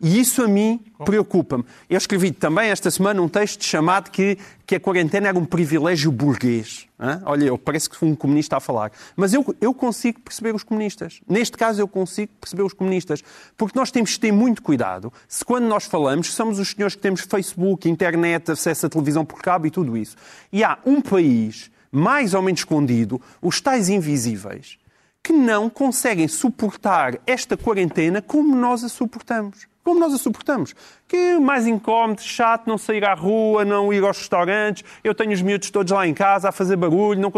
E 0.00 0.20
isso 0.20 0.42
a 0.42 0.48
mim 0.48 0.80
preocupa-me. 1.04 1.64
Eu 1.88 1.96
escrevi 1.96 2.30
também 2.30 2.68
esta 2.68 2.90
semana 2.90 3.20
um 3.22 3.28
texto 3.28 3.64
chamado 3.64 4.10
que, 4.10 4.36
que 4.66 4.74
a 4.74 4.80
quarentena 4.80 5.28
era 5.28 5.38
um 5.38 5.44
privilégio 5.44 6.12
burguês. 6.12 6.86
Olha, 7.24 7.46
eu 7.46 7.56
parece 7.56 7.88
que 7.88 8.04
um 8.04 8.14
comunista 8.14 8.58
a 8.58 8.60
falar. 8.60 8.92
Mas 9.16 9.32
eu, 9.32 9.56
eu 9.58 9.72
consigo 9.72 10.20
perceber 10.20 10.54
os 10.54 10.62
comunistas. 10.62 11.20
Neste 11.26 11.56
caso, 11.56 11.80
eu 11.80 11.88
consigo 11.88 12.30
perceber 12.38 12.62
os 12.62 12.74
comunistas. 12.74 13.22
Porque 13.56 13.78
nós 13.78 13.90
temos 13.90 14.12
que 14.12 14.20
ter 14.20 14.32
muito 14.32 14.62
cuidado 14.62 15.10
se 15.26 15.44
quando 15.44 15.64
nós 15.64 15.86
falamos, 15.86 16.32
somos 16.34 16.58
os 16.58 16.70
senhores 16.70 16.94
que 16.94 17.00
temos 17.00 17.22
Facebook, 17.22 17.88
internet, 17.88 18.50
acesso 18.50 18.86
à 18.86 18.88
televisão 18.90 19.24
por 19.24 19.40
cabo 19.40 19.66
e 19.66 19.70
tudo 19.70 19.96
isso. 19.96 20.16
E 20.52 20.62
há 20.62 20.78
um 20.84 21.00
país 21.00 21.70
mais 21.90 22.34
ou 22.34 22.42
menos 22.42 22.60
escondido, 22.60 23.20
os 23.40 23.62
tais 23.62 23.88
invisíveis, 23.88 24.76
que 25.22 25.32
não 25.32 25.70
conseguem 25.70 26.28
suportar 26.28 27.18
esta 27.26 27.56
quarentena 27.56 28.20
como 28.20 28.54
nós 28.54 28.84
a 28.84 28.88
suportamos 28.88 29.66
como 29.86 30.00
nós 30.00 30.12
a 30.12 30.18
suportamos. 30.18 30.74
Que 31.06 31.38
mais 31.38 31.64
incómodo, 31.64 32.20
chato, 32.20 32.66
não 32.66 32.76
sair 32.76 33.04
à 33.04 33.14
rua, 33.14 33.64
não 33.64 33.92
ir 33.92 34.02
aos 34.02 34.18
restaurantes, 34.18 34.82
eu 35.04 35.14
tenho 35.14 35.30
os 35.30 35.40
miúdos 35.40 35.70
todos 35.70 35.92
lá 35.92 36.04
em 36.04 36.12
casa 36.12 36.48
a 36.48 36.52
fazer 36.52 36.74
barulho. 36.74 37.20
Não... 37.20 37.32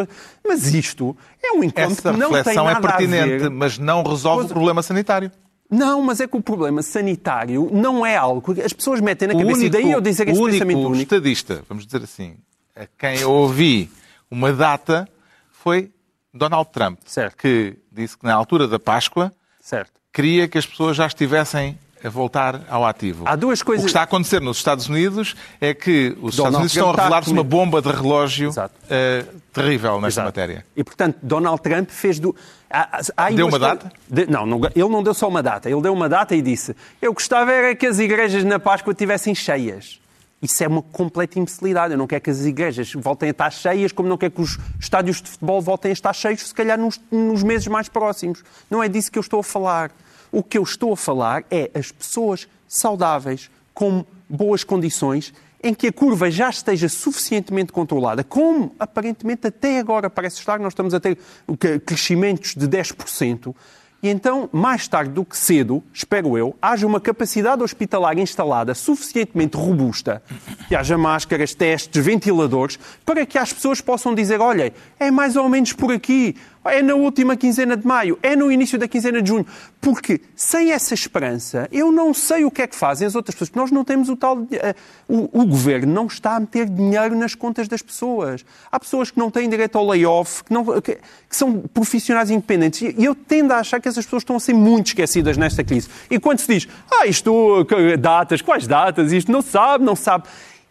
Mas 0.47 0.73
isto 0.73 1.15
é 1.43 1.53
um 1.53 1.63
incómodo 1.63 1.93
Essa 1.93 2.11
que 2.11 2.19
não 2.19 2.31
tem 2.43 2.53
é 2.55 2.57
nada 2.57 2.79
é 2.79 2.81
pertinente, 2.81 3.35
a 3.35 3.39
ver... 3.39 3.51
mas 3.51 3.77
não 3.77 4.03
resolve 4.03 4.47
o 4.47 4.49
problema 4.49 4.83
sanitário. 4.83 5.31
Não, 5.71 6.01
mas 6.01 6.23
é 6.23 6.27
que 6.27 6.39
o 6.39 6.41
problema 6.41 6.81
sanitário 6.81 7.69
não 7.71 8.07
é 8.07 8.17
algo 8.17 8.55
que 8.55 8.63
as 8.63 8.73
pessoas 8.73 8.99
metem 9.03 9.29
na 9.29 9.35
cabeça. 9.35 9.59
Único, 9.59 9.67
e 9.67 9.69
daí 9.69 9.93
eu 9.93 10.01
dizer 10.01 10.27
esse 10.27 10.41
único 10.41 10.53
pensamento 10.53 10.87
único. 10.87 11.03
estadista, 11.03 11.63
vamos 11.69 11.85
dizer 11.85 12.03
assim, 12.03 12.39
a 12.75 12.87
quem 12.87 13.19
eu 13.19 13.31
ouvi 13.31 13.91
uma 14.31 14.55
data 14.55 15.07
foi 15.51 15.91
Donald 16.33 16.71
Trump, 16.73 16.99
certo. 17.05 17.37
que 17.37 17.77
disse 17.93 18.17
que 18.17 18.25
na 18.25 18.33
altura 18.33 18.67
da 18.67 18.79
Páscoa 18.79 19.31
certo. 19.61 19.93
queria 20.11 20.49
que 20.49 20.57
as 20.57 20.65
pessoas 20.65 20.97
já 20.97 21.07
estivessem 21.07 21.79
a 22.05 22.09
voltar 22.09 22.63
ao 22.69 22.85
ativo. 22.85 23.25
Há 23.27 23.35
duas 23.37 23.63
coisas- 23.63 23.85
O 23.85 23.87
que 23.87 23.91
está 23.91 24.01
a 24.01 24.05
acontecer 24.05 24.41
nos 24.41 24.57
Estados 24.59 24.89
Unidos 24.89 25.35
é 25.61 25.75
que 25.75 26.17
os 26.23 26.35
Estados 26.35 26.37
Donald 26.37 26.57
Unidos 26.57 26.73
estão 26.73 26.87
Trump 26.89 26.99
a 26.99 27.03
revelar-se 27.03 27.31
uma 27.33 27.45
bomba 27.45 27.83
de 27.83 27.89
relógio 27.91 28.53
eh, 28.91 29.25
terrível 29.53 29.95
nesta 30.01 30.21
Exato. 30.23 30.27
matéria. 30.27 30.67
E, 30.77 30.85
portanto, 30.85 31.19
Donald 31.23 31.61
Trump 31.63 31.91
fez 31.91 32.19
do. 32.19 32.35
há- 32.71 33.01
há 33.17 33.31
Deu 33.31 33.47
uma 33.49 33.59
data? 33.59 33.91
De- 34.09 34.27
não, 34.27 34.47
não, 34.47 34.61
ele 34.65 34.89
não 34.89 35.03
deu 35.03 35.15
só 35.15 35.29
uma 35.29 35.43
data. 35.43 35.69
Ele 35.71 35.81
deu 35.81 35.93
uma 35.93 36.09
data 36.09 36.35
e 36.37 36.43
disse: 36.43 36.75
Eu 37.03 37.13
gostava 37.13 37.53
era 37.53 37.75
que 37.75 37.87
as 37.87 37.99
igrejas 37.99 38.45
na 38.45 38.59
Páscoa 38.59 38.95
tivessem 38.95 39.35
cheias. 39.35 40.01
Isso 40.41 40.63
é 40.63 40.69
uma 40.69 40.83
completa 40.83 41.37
imbecilidade. 41.37 41.95
Eu 41.95 41.99
não 41.99 42.07
quero 42.07 42.21
que 42.23 42.31
as 42.31 42.45
igrejas 42.45 42.93
voltem 42.95 43.29
a 43.29 43.33
estar 43.33 43.51
cheias, 43.51 43.91
como 43.91 44.09
não 44.09 44.17
quero 44.17 44.31
que 44.33 44.41
os 44.41 44.57
estádios 44.79 45.21
de 45.21 45.29
futebol 45.29 45.61
voltem 45.61 45.91
a 45.91 45.93
estar 45.93 46.13
cheios, 46.13 46.47
se 46.47 46.55
calhar 46.55 46.79
nos, 46.79 47.01
nos 47.11 47.43
meses 47.43 47.67
mais 47.67 47.89
próximos. 47.89 48.45
Não 48.71 48.81
é 48.81 48.89
disso 48.89 49.11
que 49.11 49.19
eu 49.19 49.21
estou 49.23 49.41
a 49.41 49.43
falar. 49.43 49.91
O 50.31 50.43
que 50.43 50.59
eu 50.59 50.63
estou 50.63 50.93
a 50.93 50.97
falar 50.97 51.45
é 51.51 51.71
as 51.75 51.91
pessoas 51.91 52.49
saudáveis, 52.67 53.51
com 53.73 54.05
boas 54.29 54.65
condições, 54.65 55.33
em 55.63 55.75
que 55.75 55.89
a 55.89 55.93
curva 55.93 56.31
já 56.31 56.51
esteja 56.51 56.89
suficientemente 56.89 57.73
controlada, 57.73 58.23
como 58.23 58.75
aparentemente 58.79 59.47
até 59.47 59.79
agora 59.79 60.09
parece 60.09 60.39
estar, 60.39 60.59
nós 60.61 60.73
estamos 60.73 60.95
a 60.95 61.01
ter 61.01 61.19
crescimentos 61.85 62.55
de 62.55 62.69
10%, 62.69 63.55
e 64.01 64.09
então, 64.09 64.49
mais 64.53 64.87
tarde 64.87 65.11
do 65.11 65.25
que 65.25 65.37
cedo, 65.37 65.83
espero 65.93 66.39
eu, 66.39 66.55
haja 66.63 66.87
uma 66.87 67.01
capacidade 67.01 67.65
hospitalar 67.65 68.17
instalada 68.17 68.73
suficientemente 68.73 69.57
robusta, 69.57 70.23
que 70.69 70.77
haja 70.77 70.97
máscaras, 70.97 71.53
testes, 71.53 72.05
ventiladores, 72.05 72.79
para 73.05 73.27
que 73.27 73.37
as 73.37 73.53
pessoas 73.53 73.81
possam 73.81 74.15
dizer, 74.15 74.41
olha, 74.41 74.73
é 75.01 75.11
mais 75.11 75.35
ou 75.35 75.49
menos 75.49 75.73
por 75.73 75.91
aqui, 75.91 76.37
é 76.65 76.83
na 76.83 76.95
última 76.95 77.37
quinzena 77.37 77.77
de 77.77 77.87
maio, 77.87 78.19
é 78.23 78.37
no 78.37 78.51
início 78.51 78.79
da 78.79 78.87
quinzena 78.87 79.23
de 79.23 79.29
junho. 79.29 79.47
Porque 79.81 80.21
sem 80.35 80.73
essa 80.73 80.95
esperança, 80.95 81.69
eu 81.71 81.91
não 81.93 82.13
sei 82.13 82.45
o 82.45 82.51
que 82.51 82.63
é 82.63 82.67
que 82.67 82.75
fazem 82.77 83.07
as 83.07 83.15
outras 83.15 83.35
pessoas, 83.35 83.51
nós 83.55 83.71
não 83.71 83.85
temos 83.85 84.09
o 84.09 84.17
tal. 84.17 84.47
eh, 84.51 84.75
o, 85.09 85.41
o 85.41 85.47
governo 85.47 85.93
não 85.93 86.07
está 86.07 86.37
a 86.37 86.41
meter 86.41 86.69
dinheiro 86.69 87.17
nas 87.17 87.35
contas 87.35 87.69
das 87.69 87.83
pessoas. 87.83 88.45
Há 88.71 88.79
pessoas 88.79 89.11
que 89.11 89.19
não 89.19 89.31
têm 89.31 89.49
direito 89.49 89.79
ao 89.79 89.87
layoff, 89.87 90.45
que, 90.45 90.53
não, 90.53 90.65
que, 90.81 90.97
que 91.29 91.37
são 91.37 91.61
profissionais 91.61 92.31
independentes. 92.31 92.83
E 92.83 93.05
eu 93.05 93.15
tendo 93.15 93.53
a 93.53 93.59
achar 93.59 93.81
que 93.81 93.89
essas 93.89 94.05
pessoas 94.05 94.23
estão 94.23 94.37
a 94.37 94.41
ser 94.41 94.55
muito 94.55 94.89
esquecidas 94.89 95.37
nesta 95.37 95.63
crise. 95.65 95.89
E 96.11 96.19
quando 96.19 96.41
se 96.41 96.53
diz, 96.53 96.69
ah, 96.91 97.07
isto, 97.07 97.67
datas, 97.99 98.43
quais 98.43 98.67
datas, 98.67 99.13
isto 99.13 99.31
não 99.31 99.43
sabe, 99.43 99.85
não 99.85 99.97
sabe. 99.97 100.25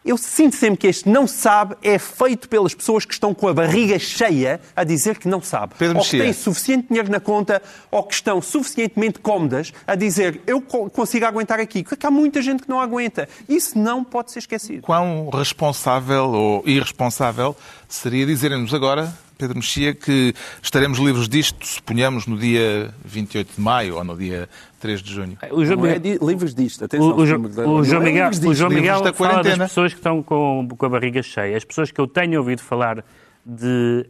Eu 0.08 0.18
sinto 0.18 0.56
sempre 0.56 0.78
que 0.78 0.88
este 0.88 1.10
não 1.10 1.28
sabe 1.28 1.76
é 1.84 2.00
feito 2.00 2.48
pelas 2.48 2.74
pessoas 2.74 3.04
que 3.06 3.14
estão 3.14 3.34
com 3.34 3.48
a 3.50 3.54
barriga 3.54 4.00
cheia 4.00 4.62
a 4.76 4.84
dizer 4.84 5.18
que 5.20 5.28
não 5.28 5.42
sabe. 5.42 5.74
Pedro 5.78 5.98
ou 5.98 6.04
que 6.04 6.18
têm 6.18 6.32
suficiente 6.34 6.88
dinheiro 6.88 7.12
na 7.12 7.20
conta 7.20 7.62
ou 7.92 8.02
que 8.04 8.14
estão 8.14 8.42
suficientemente 8.42 9.20
cómodas 9.20 9.74
a 9.86 9.96
dizer 9.96 10.42
eu 10.48 10.62
co- 10.62 10.90
consigo 10.90 11.26
aguentar 11.26 11.60
aqui. 11.60 11.84
Porque 11.84 12.06
há 12.08 12.12
muita 12.12 12.42
gente 12.42 12.64
que 12.64 12.70
não 12.70 12.80
aguenta. 12.80 13.28
Isso 13.50 13.78
não 13.78 14.04
pode 14.04 14.32
ser 14.32 14.40
esquecido. 14.40 14.82
Quão 14.84 15.30
responsável 15.30 16.30
ou 16.30 16.64
irresponsável 16.66 17.56
seria 17.90 18.26
dizerem-nos 18.26 18.74
agora, 18.74 19.14
Pedro 19.38 19.58
Mexia, 19.58 19.94
que 19.94 20.34
estaremos 20.64 20.98
livres 20.98 21.28
disto, 21.30 21.66
suponhamos, 21.66 22.26
no 22.26 22.38
dia 22.38 22.94
28 23.06 23.56
de 23.56 23.62
maio 23.62 23.96
ou 23.98 24.04
no 24.04 24.18
dia 24.18 24.50
3 24.80 25.02
de 25.02 25.14
junho? 25.14 25.38
O 25.52 25.66
João 25.66 25.86
é 25.86 25.94
Miguel, 25.98 26.20
di- 26.20 26.26
livros 26.26 26.54
disto. 26.54 26.86
Atenção, 26.86 27.10
o, 27.10 27.22
o, 27.22 27.26
Jo- 27.26 27.38
não 27.38 27.74
o 27.76 27.84
João 27.84 28.02
é 28.02 28.06
Miguel, 28.06 28.30
o. 28.46 28.54
João 28.54 28.70
Miguel 28.70 29.14
fala 29.14 29.44
das 29.44 29.58
pessoas 29.58 29.94
que 29.94 30.00
estão 30.00 30.22
com, 30.24 30.68
com 30.78 30.86
a 30.86 30.90
barriga 30.90 31.22
cheia. 31.24 31.58
As 31.58 31.64
pessoas 31.64 31.92
que 31.92 32.00
eu 32.00 32.08
tenho 32.08 32.40
ouvido 32.40 32.62
falar 32.62 33.04
de 33.46 34.06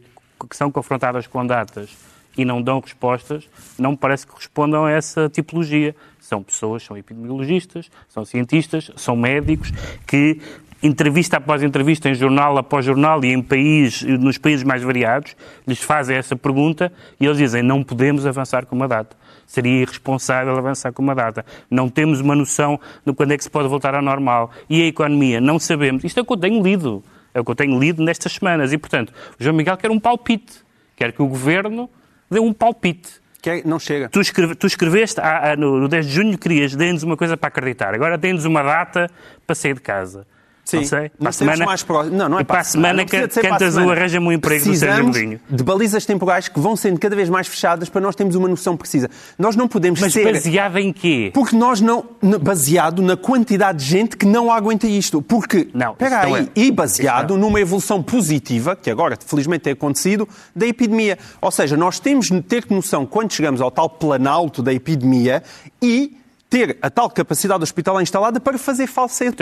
que 0.48 0.56
são 0.56 0.70
confrontadas 0.70 1.26
com 1.26 1.44
datas 1.46 1.90
e 2.36 2.44
não 2.44 2.62
dão 2.62 2.78
respostas, 2.80 3.48
não 3.78 3.92
me 3.92 3.96
parece 3.96 4.26
que 4.26 4.34
respondam 4.34 4.84
a 4.84 4.90
essa 4.90 5.28
tipologia. 5.28 5.94
São 6.20 6.42
pessoas, 6.42 6.82
são 6.82 6.96
epidemiologistas, 6.96 7.90
são 8.08 8.24
cientistas, 8.24 8.90
são 8.96 9.16
médicos 9.16 9.72
que 10.06 10.38
entrevista 10.82 11.38
após 11.38 11.62
entrevista, 11.62 12.08
em 12.08 12.14
jornal 12.14 12.56
após 12.58 12.84
jornal 12.84 13.24
e 13.24 13.32
em 13.32 13.42
país, 13.42 14.02
nos 14.02 14.38
países 14.38 14.62
mais 14.62 14.82
variados, 14.82 15.34
lhes 15.66 15.80
fazem 15.80 16.16
essa 16.16 16.36
pergunta 16.36 16.92
e 17.18 17.24
eles 17.26 17.38
dizem 17.38 17.62
não 17.62 17.82
podemos 17.82 18.26
avançar 18.26 18.64
com 18.66 18.76
uma 18.76 18.86
data. 18.86 19.16
Seria 19.48 19.80
irresponsável 19.80 20.54
avançar 20.58 20.92
com 20.92 21.02
uma 21.02 21.14
data. 21.14 21.44
Não 21.70 21.88
temos 21.88 22.20
uma 22.20 22.36
noção 22.36 22.78
de 23.04 23.12
quando 23.14 23.32
é 23.32 23.36
que 23.38 23.42
se 23.42 23.48
pode 23.50 23.66
voltar 23.66 23.94
ao 23.94 24.02
normal. 24.02 24.52
E 24.68 24.82
a 24.82 24.86
economia? 24.86 25.40
Não 25.40 25.58
sabemos. 25.58 26.04
Isto 26.04 26.20
é 26.20 26.22
o 26.22 26.26
que 26.26 26.32
eu 26.34 26.36
tenho 26.36 26.62
lido. 26.62 27.02
É 27.32 27.40
o 27.40 27.44
que 27.44 27.50
eu 27.50 27.54
tenho 27.54 27.78
lido 27.80 28.04
nestas 28.04 28.32
semanas. 28.32 28.74
E, 28.74 28.78
portanto, 28.78 29.10
o 29.40 29.42
João 29.42 29.56
Miguel 29.56 29.76
quer 29.78 29.90
um 29.90 29.98
palpite. 29.98 30.62
Quer 30.94 31.12
que 31.12 31.22
o 31.22 31.26
governo 31.26 31.88
dê 32.30 32.38
um 32.38 32.52
palpite. 32.52 33.08
Que 33.40 33.66
não 33.66 33.78
chega. 33.78 34.08
Tu, 34.10 34.20
escreve- 34.20 34.54
tu 34.54 34.66
escreveste 34.66 35.18
ah, 35.20 35.52
ah, 35.52 35.56
no, 35.56 35.78
no 35.78 35.88
10 35.88 36.06
de 36.06 36.12
junho, 36.12 36.36
querias, 36.36 36.76
dê-nos 36.76 37.02
uma 37.02 37.16
coisa 37.16 37.34
para 37.36 37.48
acreditar. 37.48 37.94
Agora 37.94 38.18
dê-nos 38.18 38.44
uma 38.44 38.62
data 38.62 39.10
para 39.46 39.54
sair 39.54 39.74
de 39.74 39.80
casa. 39.80 40.26
Sim, 40.68 40.76
não 40.76 40.84
sei. 40.84 41.08
Para 41.18 41.28
a 41.30 41.32
semana, 41.32 41.64
mais 41.64 41.82
próximo. 41.82 42.14
Não, 42.16 42.28
não 42.28 42.38
é 42.38 42.44
para 42.44 42.60
a 42.60 42.64
semana 42.64 43.06
precisa 43.06 43.40
que 43.40 43.48
cantas 43.48 43.68
o 43.68 43.78
semana. 43.78 43.92
arranja-me 43.92 44.26
um 44.26 44.32
emprego 44.32 44.64
do 44.66 44.74
Sérgio 44.74 44.86
Precisamos 44.86 45.16
Godinho. 45.16 45.40
de 45.48 45.64
balizas 45.64 46.04
temporais 46.04 46.46
que 46.48 46.60
vão 46.60 46.76
sendo 46.76 47.00
cada 47.00 47.16
vez 47.16 47.30
mais 47.30 47.46
fechadas 47.48 47.88
para 47.88 48.02
nós 48.02 48.14
termos 48.14 48.34
uma 48.34 48.46
noção 48.46 48.76
precisa. 48.76 49.08
Nós 49.38 49.56
não 49.56 49.66
podemos 49.66 49.98
Mas 49.98 50.12
ser... 50.12 50.30
baseada 50.30 50.78
em 50.78 50.92
quê? 50.92 51.30
Porque 51.32 51.56
nós 51.56 51.80
não. 51.80 52.04
Baseado 52.42 53.00
na 53.00 53.16
quantidade 53.16 53.78
de 53.78 53.84
gente 53.86 54.14
que 54.14 54.26
não 54.26 54.52
aguenta 54.52 54.86
isto. 54.86 55.22
Porque. 55.22 55.68
Não, 55.72 55.92
Espera 55.92 56.26
não 56.26 56.34
aí. 56.34 56.50
é. 56.54 56.60
E 56.60 56.70
baseado 56.70 57.38
numa 57.38 57.58
evolução 57.58 58.02
positiva, 58.02 58.76
que 58.76 58.90
agora 58.90 59.16
felizmente 59.26 59.62
tem 59.62 59.72
acontecido, 59.72 60.28
da 60.54 60.66
epidemia. 60.66 61.18
Ou 61.40 61.50
seja, 61.50 61.78
nós 61.78 61.98
temos 61.98 62.26
de 62.26 62.42
ter 62.42 62.66
noção 62.68 63.06
quando 63.06 63.32
chegamos 63.32 63.62
ao 63.62 63.70
tal 63.70 63.88
planalto 63.88 64.62
da 64.62 64.72
epidemia 64.74 65.42
e 65.80 66.17
ter 66.50 66.78
a 66.80 66.88
tal 66.90 67.10
capacidade 67.10 67.62
hospitalar 67.62 68.02
instalada 68.02 68.40
para 68.40 68.56
fazer 68.56 68.86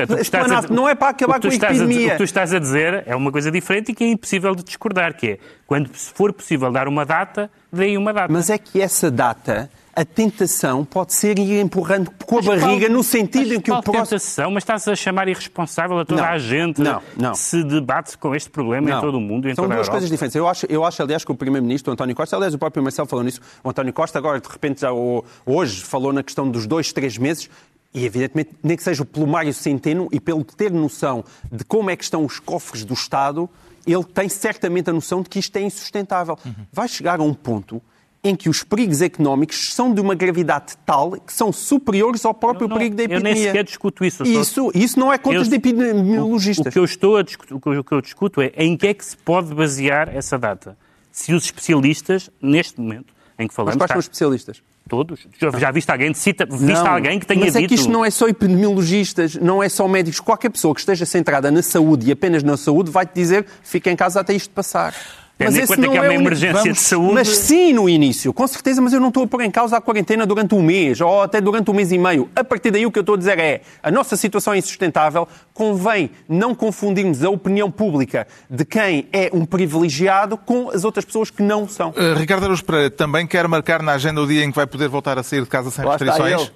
a 0.02 0.06
Portanto, 0.06 0.62
dizer- 0.62 0.74
Não 0.74 0.88
é 0.88 0.94
para 0.94 1.08
acabar 1.10 1.34
com 1.40 1.46
a 1.46 1.54
estás 1.54 1.80
a 1.80 1.84
epidemia. 1.84 2.08
o 2.08 2.10
que 2.12 2.16
tu 2.16 2.24
estás 2.24 2.52
a 2.52 2.58
dizer 2.58 3.04
é 3.06 3.14
uma 3.14 3.30
coisa 3.30 3.50
diferente 3.50 3.92
e 3.92 3.94
que 3.94 4.02
é 4.04 4.08
impossível 4.08 4.54
de 4.54 4.64
discordar, 4.64 5.14
que 5.16 5.26
é, 5.32 5.38
quando 5.66 5.88
for 5.94 6.32
possível 6.32 6.70
dar 6.72 6.88
uma 6.88 7.04
data, 7.06 7.50
deem 7.72 7.96
uma 7.96 8.12
data. 8.12 8.32
Mas 8.32 8.50
é 8.50 8.58
que 8.58 8.80
essa 8.82 9.10
data, 9.10 9.70
a 9.96 10.04
tentação 10.04 10.84
pode 10.84 11.14
ser 11.14 11.38
ir 11.38 11.58
empurrando 11.58 12.10
com 12.26 12.38
a 12.38 12.42
Mas 12.42 12.60
barriga 12.60 12.86
qual- 12.86 12.92
no 12.98 13.02
sentido 13.02 13.54
em 13.54 13.60
que 13.60 13.72
o 13.72 13.82
próximo. 13.82 14.04
tentação, 14.04 14.50
mas 14.50 14.62
estás 14.62 14.86
a 14.86 14.94
chamar 14.94 15.26
irresponsável 15.26 15.98
a 15.98 16.04
toda 16.04 16.20
Não, 16.20 16.28
a 16.28 16.38
gente 16.38 16.82
não, 16.82 17.02
não. 17.16 17.32
que 17.32 17.38
se 17.38 17.64
debate 17.64 18.18
com 18.18 18.34
este 18.34 18.50
problema 18.50 18.90
em 18.90 19.00
todo 19.00 19.16
o 19.16 19.20
mundo 19.20 19.48
em 19.48 19.54
São 19.54 19.64
toda 19.64 19.74
duas 19.76 19.88
coisas 19.88 20.10
diferentes. 20.10 20.36
Eu 20.36 20.46
acho, 20.46 20.66
eu 20.68 20.84
acho, 20.84 21.02
aliás, 21.02 21.24
que 21.24 21.32
o 21.32 21.34
Primeiro-Ministro, 21.34 21.90
o 21.90 21.94
António 21.94 22.14
Costa, 22.14 22.36
aliás, 22.36 22.52
o 22.52 22.58
próprio 22.58 22.82
Marcelo 22.82 23.08
falou 23.08 23.24
nisso. 23.24 23.40
O 23.64 23.70
António 23.70 23.92
Costa 23.94 24.18
agora, 24.18 24.38
de 24.38 24.48
repente, 24.48 24.82
já, 24.82 24.90
hoje 24.92 25.82
falou 25.82 26.12
na 26.12 26.22
questão 26.22 26.48
dos 26.50 26.66
dois, 26.66 26.92
três 26.92 27.16
meses. 27.16 27.48
E, 27.94 28.04
evidentemente, 28.04 28.50
nem 28.62 28.76
que 28.76 28.82
seja 28.82 29.02
o 29.02 29.06
plumário 29.06 29.54
centeno 29.54 30.06
e 30.12 30.20
pelo 30.20 30.44
ter 30.44 30.70
noção 30.70 31.24
de 31.50 31.64
como 31.64 31.88
é 31.88 31.96
que 31.96 32.04
estão 32.04 32.22
os 32.26 32.38
cofres 32.38 32.84
do 32.84 32.92
Estado, 32.92 33.48
ele 33.86 34.04
tem 34.04 34.28
certamente 34.28 34.90
a 34.90 34.92
noção 34.92 35.22
de 35.22 35.30
que 35.30 35.38
isto 35.38 35.56
é 35.56 35.62
insustentável. 35.62 36.38
Vai 36.70 36.86
chegar 36.88 37.18
a 37.18 37.22
um 37.22 37.32
ponto 37.32 37.80
em 38.28 38.34
que 38.36 38.48
os 38.48 38.62
perigos 38.62 39.00
económicos 39.02 39.72
são 39.74 39.92
de 39.92 40.00
uma 40.00 40.14
gravidade 40.14 40.74
tal 40.84 41.12
que 41.12 41.32
são 41.32 41.52
superiores 41.52 42.24
ao 42.24 42.34
próprio 42.34 42.68
Não, 42.68 42.74
não, 42.74 42.76
perigo 42.76 42.96
da 42.96 43.02
eu 43.02 43.06
epidemia. 43.06 43.34
nem 43.34 43.42
sequer 43.44 43.64
discuto 43.64 44.04
isso. 44.04 44.22
eu 44.24 44.40
Isso, 44.40 44.70
isso 44.74 44.98
não 44.98 45.12
é 45.12 45.18
contas 45.18 45.42
Eu- 45.46 45.50
de 45.50 45.56
epidemiologistas. 45.56 46.66
O 46.66 46.70
que 46.70 46.78
eu 46.78 46.84
estou 46.84 47.16
a 47.16 47.22
discutir, 47.22 47.54
o 47.54 47.60
que 47.60 47.68
eu- 47.68 47.80
o 47.90 47.94
eu 47.94 48.00
discuto 48.00 48.40
é 48.40 48.52
em 48.56 48.76
que 48.76 48.86
é 48.88 48.94
que 48.94 49.04
se 49.04 49.16
pode 49.16 49.54
basear 49.54 50.08
essa 50.14 50.38
data. 50.38 50.76
Se 51.10 51.32
os 51.32 51.44
especialistas, 51.44 52.28
neste 52.42 52.80
momento 52.80 53.14
em 53.38 53.46
que 53.46 53.52
Mas 53.52 53.54
falamos, 53.54 53.76
quais 53.76 53.90
são 53.90 53.98
os 53.98 54.04
especialistas? 54.04 54.62
todos, 54.88 55.26
já, 55.40 55.50
já 55.58 55.70
viste 55.72 55.90
alguém, 55.90 56.14
cita, 56.14 56.46
viste 56.46 56.62
Não, 56.64 56.86
alguém 56.86 57.18
que 57.18 57.26
tenha 57.26 57.40
mas 57.40 57.54
dito... 57.54 57.64
é 57.64 57.68
que 57.68 57.74
isto 57.74 57.90
não 57.90 58.04
é 58.04 58.10
só 58.10 58.28
epidemiologistas, 58.28 59.34
não 59.34 59.60
é 59.62 59.68
só 59.68 59.88
médicos. 59.88 60.20
Qualquer 60.20 60.48
pessoa 60.50 60.72
que 60.74 60.80
esteja 60.80 61.04
centrada 61.04 61.50
na 61.50 61.60
saúde 61.62 62.08
e 62.08 62.12
apenas 62.12 62.42
na 62.44 62.56
saúde 62.56 62.90
vai-te 62.90 63.12
dizer 63.14 63.46
fica 63.62 63.90
em 63.90 63.96
casa 63.96 64.20
até 64.20 64.32
isto 64.34 64.50
passar. 64.50 64.94
Tendo 65.38 65.54
em 65.54 65.58
esse 65.58 65.66
conta 65.68 65.82
não 65.82 65.92
que 65.92 65.98
há 65.98 66.00
é 66.00 66.04
uma 66.04 66.14
único- 66.14 66.22
emergência 66.28 66.72
de 66.72 66.80
saúde- 66.80 67.12
Mas 67.12 67.28
sim 67.28 67.72
no 67.74 67.88
início, 67.90 68.32
com 68.32 68.46
certeza, 68.46 68.80
mas 68.80 68.94
eu 68.94 69.00
não 69.00 69.08
estou 69.08 69.24
a 69.24 69.26
pôr 69.26 69.42
em 69.42 69.50
causa 69.50 69.76
a 69.76 69.80
quarentena 69.82 70.24
durante 70.24 70.54
um 70.54 70.62
mês 70.62 70.98
ou 71.00 71.20
até 71.20 71.42
durante 71.42 71.70
um 71.70 71.74
mês 71.74 71.92
e 71.92 71.98
meio. 71.98 72.30
A 72.34 72.42
partir 72.42 72.70
daí 72.70 72.86
o 72.86 72.90
que 72.90 72.98
eu 72.98 73.02
estou 73.02 73.16
a 73.16 73.18
dizer 73.18 73.38
é 73.38 73.60
a 73.82 73.90
nossa 73.90 74.16
situação 74.16 74.54
é 74.54 74.58
insustentável, 74.58 75.28
convém 75.52 76.10
não 76.26 76.54
confundirmos 76.54 77.22
a 77.22 77.28
opinião 77.28 77.70
pública 77.70 78.26
de 78.48 78.64
quem 78.64 79.08
é 79.12 79.28
um 79.30 79.44
privilegiado 79.44 80.38
com 80.38 80.70
as 80.70 80.84
outras 80.84 81.04
pessoas 81.04 81.30
que 81.30 81.42
não 81.42 81.68
são. 81.68 81.90
Uh, 81.90 82.14
Ricardo 82.18 82.44
Araújo 82.44 82.64
Pereira 82.64 82.90
também 82.90 83.26
quer 83.26 83.46
marcar 83.46 83.82
na 83.82 83.92
agenda 83.92 84.22
o 84.22 84.26
dia 84.26 84.42
em 84.42 84.50
que 84.50 84.56
vai 84.56 84.66
poder 84.66 84.88
voltar 84.88 85.18
a 85.18 85.22
sair 85.22 85.42
de 85.42 85.48
casa 85.48 85.70
sem 85.70 85.84
Lá 85.84 85.92
restrições? 85.98 86.50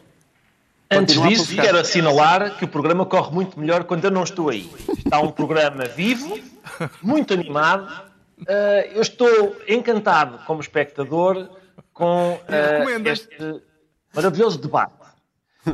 Antes 0.91 1.21
disso, 1.21 1.55
quero 1.55 1.79
assinalar 1.79 2.57
que 2.57 2.65
o 2.65 2.69
programa 2.69 3.05
corre 3.07 3.31
muito 3.33 3.61
melhor 3.61 3.85
quando 3.85 4.05
eu 4.07 4.11
não 4.11 4.25
estou 4.25 4.49
aí. 4.49 4.69
Está 4.99 5.21
um 5.21 5.31
programa 5.31 5.85
vivo, 5.85 6.37
muito 7.03 7.33
animado. 7.35 8.09
Uh, 8.43 8.93
eu 8.95 9.03
estou 9.03 9.57
encantado 9.69 10.39
como 10.47 10.61
espectador 10.61 11.49
com 11.93 12.35
uh, 12.35 13.09
este 13.09 13.63
maravilhoso 14.15 14.59
debate. 14.59 14.95
Uh, 15.67 15.73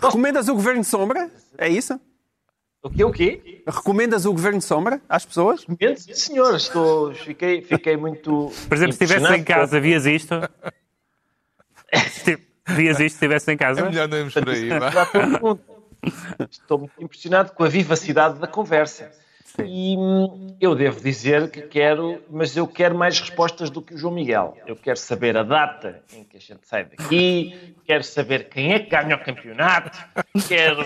posso- 0.00 0.16
Recomendas 0.16 0.48
o 0.48 0.54
Governo 0.54 0.80
de 0.80 0.86
Sombra? 0.86 1.30
É 1.58 1.68
isso? 1.68 2.00
o 2.82 2.88
quê? 2.90 3.04
O 3.04 3.12
quê? 3.12 3.62
Recomendas 3.66 4.24
o 4.24 4.32
Governo 4.32 4.58
de 4.58 4.64
Sombra 4.64 5.00
às 5.08 5.26
pessoas? 5.26 5.66
Sim, 5.96 6.14
senhor, 6.14 6.54
estou, 6.56 7.12
fiquei, 7.14 7.60
fiquei 7.60 7.96
muito. 7.96 8.50
Por 8.68 8.74
exemplo, 8.76 8.94
se 8.94 9.04
estivesse 9.04 9.34
em 9.36 9.44
casa, 9.44 9.78
vias 9.80 10.06
isto... 10.06 10.34
Vias 12.70 13.00
isto 13.00 13.16
se 13.18 13.24
estivesse 13.24 13.50
em 13.50 13.54
É 13.54 13.56
casa? 13.56 13.84
melhor 13.84 14.08
não 14.08 14.18
irmos 14.18 14.34
por 14.34 14.48
aí. 14.48 14.68
pergunto. 15.10 15.62
Estou 16.50 16.78
muito 16.78 16.92
impressionado 17.02 17.52
com 17.52 17.64
a 17.64 17.68
vivacidade 17.68 18.38
da 18.38 18.46
conversa. 18.46 19.10
E 19.64 19.96
hum, 19.96 20.56
eu 20.60 20.74
devo 20.74 21.00
dizer 21.00 21.50
que 21.50 21.62
quero, 21.62 22.22
mas 22.30 22.56
eu 22.56 22.66
quero 22.66 22.96
mais 22.96 23.18
respostas 23.20 23.70
do 23.70 23.82
que 23.82 23.94
o 23.94 23.98
João 23.98 24.14
Miguel. 24.14 24.56
Eu 24.66 24.76
quero 24.76 24.96
saber 24.98 25.36
a 25.36 25.42
data 25.42 26.02
em 26.12 26.24
que 26.24 26.36
a 26.36 26.40
gente 26.40 26.60
sai 26.66 26.84
daqui, 26.84 27.74
quero 27.84 28.04
saber 28.04 28.48
quem 28.48 28.72
é 28.72 28.78
que 28.80 28.90
ganha 28.90 29.16
o 29.16 29.24
campeonato, 29.24 29.98
quero. 30.48 30.82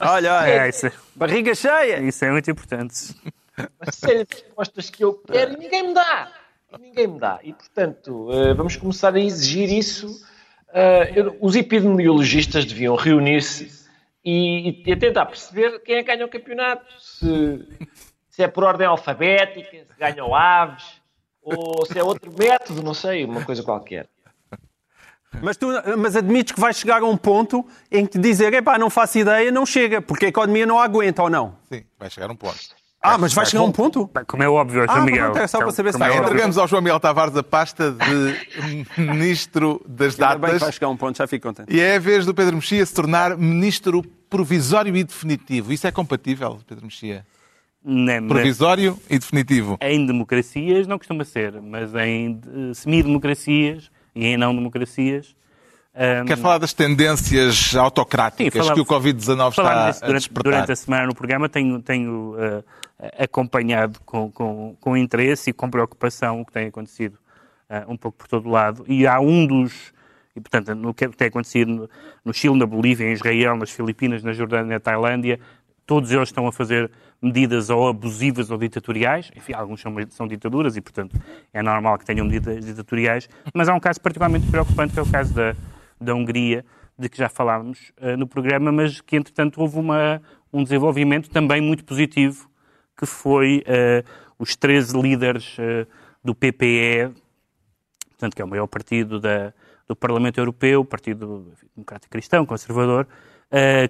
Olha, 0.00 0.34
olha. 0.34 0.48
É, 0.48 0.68
isso, 0.68 0.90
Barriga 1.14 1.54
cheia! 1.54 2.00
isso 2.00 2.24
é 2.24 2.30
muito 2.30 2.50
importante. 2.50 3.14
uma 3.58 3.92
série 3.92 4.24
de 4.24 4.34
respostas 4.34 4.88
que 4.90 5.04
eu 5.04 5.14
quero 5.14 5.54
e 5.54 5.56
ninguém 5.56 5.88
me 5.88 5.94
dá. 5.94 6.32
Ninguém 6.80 7.06
me 7.08 7.18
dá. 7.18 7.38
E, 7.42 7.52
portanto, 7.52 8.30
eh, 8.32 8.54
vamos 8.54 8.76
começar 8.76 9.14
a 9.14 9.20
exigir 9.20 9.70
isso. 9.70 10.24
Eh, 10.72 11.12
Os 11.38 11.54
epidemiologistas 11.54 12.64
deviam 12.64 12.96
reunir-se 12.96 13.82
e, 14.24 14.80
e 14.86 14.96
tentar 14.96 15.26
perceber 15.26 15.80
quem 15.80 15.96
é 15.96 16.02
que 16.02 16.04
ganha 16.10 16.24
o 16.24 16.28
campeonato. 16.30 16.86
Se, 16.98 17.66
se 18.32 18.42
é 18.42 18.48
por 18.48 18.64
ordem 18.64 18.86
alfabética, 18.86 19.70
se 19.70 19.98
ganham 20.00 20.34
aves, 20.34 21.00
ou 21.42 21.84
se 21.86 21.98
é 21.98 22.02
outro 22.02 22.32
método, 22.36 22.82
não 22.82 22.94
sei, 22.94 23.24
uma 23.26 23.44
coisa 23.44 23.62
qualquer. 23.62 24.08
Mas, 25.40 25.56
tu, 25.56 25.66
mas 25.98 26.14
admites 26.16 26.52
que 26.52 26.60
vais 26.60 26.76
chegar 26.76 27.02
a 27.02 27.06
um 27.06 27.16
ponto 27.16 27.66
em 27.90 28.04
que 28.06 28.18
dizer, 28.18 28.52
epá, 28.52 28.78
não 28.78 28.90
faço 28.90 29.18
ideia, 29.18 29.50
não 29.50 29.64
chega, 29.64 30.00
porque 30.02 30.26
a 30.26 30.28
economia 30.28 30.66
não 30.66 30.78
aguenta 30.78 31.22
ou 31.22 31.30
não. 31.30 31.56
Sim, 31.70 31.84
vai 31.98 32.10
chegar 32.10 32.30
um 32.30 32.36
ponto. 32.36 32.58
Ah, 33.04 33.18
mas 33.18 33.32
vai 33.34 33.44
chegar 33.44 33.62
a 33.62 33.66
um 33.66 33.72
ponto? 33.72 34.08
Como 34.28 34.42
é 34.42 34.48
óbvio, 34.48 34.84
João 34.84 34.98
Ah, 34.98 35.00
Miguel. 35.00 35.24
pronto, 35.32 35.38
é 35.42 35.46
só 35.46 35.58
para 35.58 35.72
saber 35.72 35.92
se 35.92 36.02
é. 36.02 36.16
Entregamos 36.18 36.56
ao 36.56 36.68
João 36.68 36.80
Miguel 36.82 37.00
Tavares 37.00 37.36
a 37.36 37.42
pasta 37.42 37.90
de 37.92 38.86
Ministro 39.00 39.82
das 39.88 40.14
Ainda 40.14 40.26
bem 40.28 40.34
que 40.36 40.40
vai 40.40 40.52
Datas. 40.60 40.74
chegar 40.74 40.86
a 40.86 40.90
um 40.90 40.96
ponto, 40.96 41.18
já 41.18 41.26
fico 41.26 41.48
contente. 41.48 41.74
E 41.74 41.80
é 41.80 41.96
a 41.96 41.98
vez 41.98 42.24
do 42.24 42.32
Pedro 42.34 42.54
Mexia 42.56 42.84
se 42.86 42.94
tornar 42.94 43.36
Ministro 43.36 44.02
provisório 44.30 44.94
e 44.96 45.02
definitivo. 45.02 45.72
Isso 45.72 45.86
é 45.86 45.90
compatível, 45.90 46.60
Pedro 46.66 46.84
Mexia? 46.84 47.26
Mas 47.84 48.26
Provisório 48.28 48.98
e 49.10 49.18
definitivo. 49.18 49.76
Em 49.80 50.06
democracias 50.06 50.86
não 50.86 50.98
costuma 50.98 51.24
ser, 51.24 51.60
mas 51.60 51.94
em 51.94 52.40
eh, 52.70 52.74
semidemocracias 52.74 53.90
e 54.14 54.26
em 54.26 54.36
não 54.36 54.54
democracias. 54.54 55.34
hum, 55.94 56.24
Quero 56.26 56.40
falar 56.40 56.58
das 56.58 56.72
tendências 56.72 57.74
autocráticas 57.74 58.52
Sim, 58.52 58.58
falava- 58.58 58.74
que 58.74 58.80
o 58.80 58.84
Covid-19 58.86 59.52
Falar 59.54 59.72
está 59.72 59.90
disso 59.90 60.04
a 60.04 60.06
durante, 60.06 60.20
despertar. 60.22 60.52
durante 60.52 60.72
a 60.72 60.76
semana 60.76 61.06
no 61.06 61.14
programa, 61.14 61.48
tenho, 61.48 61.80
tenho 61.82 62.34
eh, 62.38 62.62
acompanhado 63.24 63.98
com, 64.04 64.30
com, 64.30 64.76
com 64.80 64.96
interesse 64.96 65.50
e 65.50 65.52
com 65.52 65.68
preocupação 65.70 66.40
o 66.40 66.46
que 66.46 66.52
tem 66.52 66.66
acontecido 66.68 67.18
eh, 67.68 67.84
um 67.88 67.96
pouco 67.96 68.18
por 68.18 68.28
todo 68.28 68.46
o 68.48 68.52
lado. 68.52 68.84
E 68.86 69.06
há 69.06 69.18
um 69.20 69.44
dos. 69.46 69.92
E, 70.34 70.40
portanto, 70.40 70.74
no 70.74 70.94
que 70.94 71.06
tem 71.08 71.28
acontecido 71.28 71.68
no, 71.70 71.90
no 72.24 72.32
Chile, 72.32 72.56
na 72.56 72.64
Bolívia, 72.64 73.06
em 73.06 73.12
Israel, 73.12 73.54
nas 73.56 73.70
Filipinas, 73.70 74.22
na 74.22 74.32
Jordânia, 74.32 74.66
na 74.74 74.80
Tailândia, 74.80 75.38
todos 75.86 76.10
eles 76.10 76.28
estão 76.28 76.46
a 76.46 76.52
fazer 76.52 76.90
medidas 77.20 77.70
ou 77.70 77.88
abusivas 77.88 78.50
ou 78.50 78.58
ditatoriais. 78.58 79.30
Enfim, 79.36 79.52
alguns 79.52 79.80
são, 79.80 79.94
são 80.10 80.26
ditaduras 80.26 80.76
e, 80.76 80.80
portanto, 80.80 81.16
é 81.52 81.62
normal 81.62 81.98
que 81.98 82.04
tenham 82.04 82.26
medidas 82.26 82.64
ditatoriais. 82.64 83.28
Mas 83.54 83.68
há 83.68 83.74
um 83.74 83.80
caso 83.80 84.00
particularmente 84.00 84.50
preocupante, 84.50 84.92
que 84.92 84.98
é 84.98 85.02
o 85.02 85.10
caso 85.10 85.32
da, 85.34 85.54
da 86.00 86.14
Hungria, 86.14 86.64
de 86.98 87.08
que 87.08 87.16
já 87.16 87.28
falámos 87.28 87.92
eh, 87.96 88.16
no 88.16 88.26
programa, 88.26 88.70
mas 88.70 89.00
que, 89.00 89.16
entretanto, 89.16 89.60
houve 89.60 89.78
uma, 89.78 90.20
um 90.52 90.62
desenvolvimento 90.62 91.30
também 91.30 91.60
muito 91.60 91.84
positivo, 91.84 92.48
que 92.96 93.06
foi 93.06 93.62
eh, 93.66 94.04
os 94.38 94.54
13 94.56 95.00
líderes 95.00 95.56
eh, 95.58 95.86
do 96.22 96.34
PPE, 96.34 97.12
portanto, 98.10 98.34
que 98.34 98.42
é 98.42 98.44
o 98.44 98.48
maior 98.48 98.66
partido 98.66 99.18
da, 99.18 99.52
do 99.88 99.96
Parlamento 99.96 100.38
Europeu, 100.38 100.84
Partido 100.84 101.52
Democrático 101.74 102.12
Cristão, 102.12 102.46
conservador, 102.46 103.06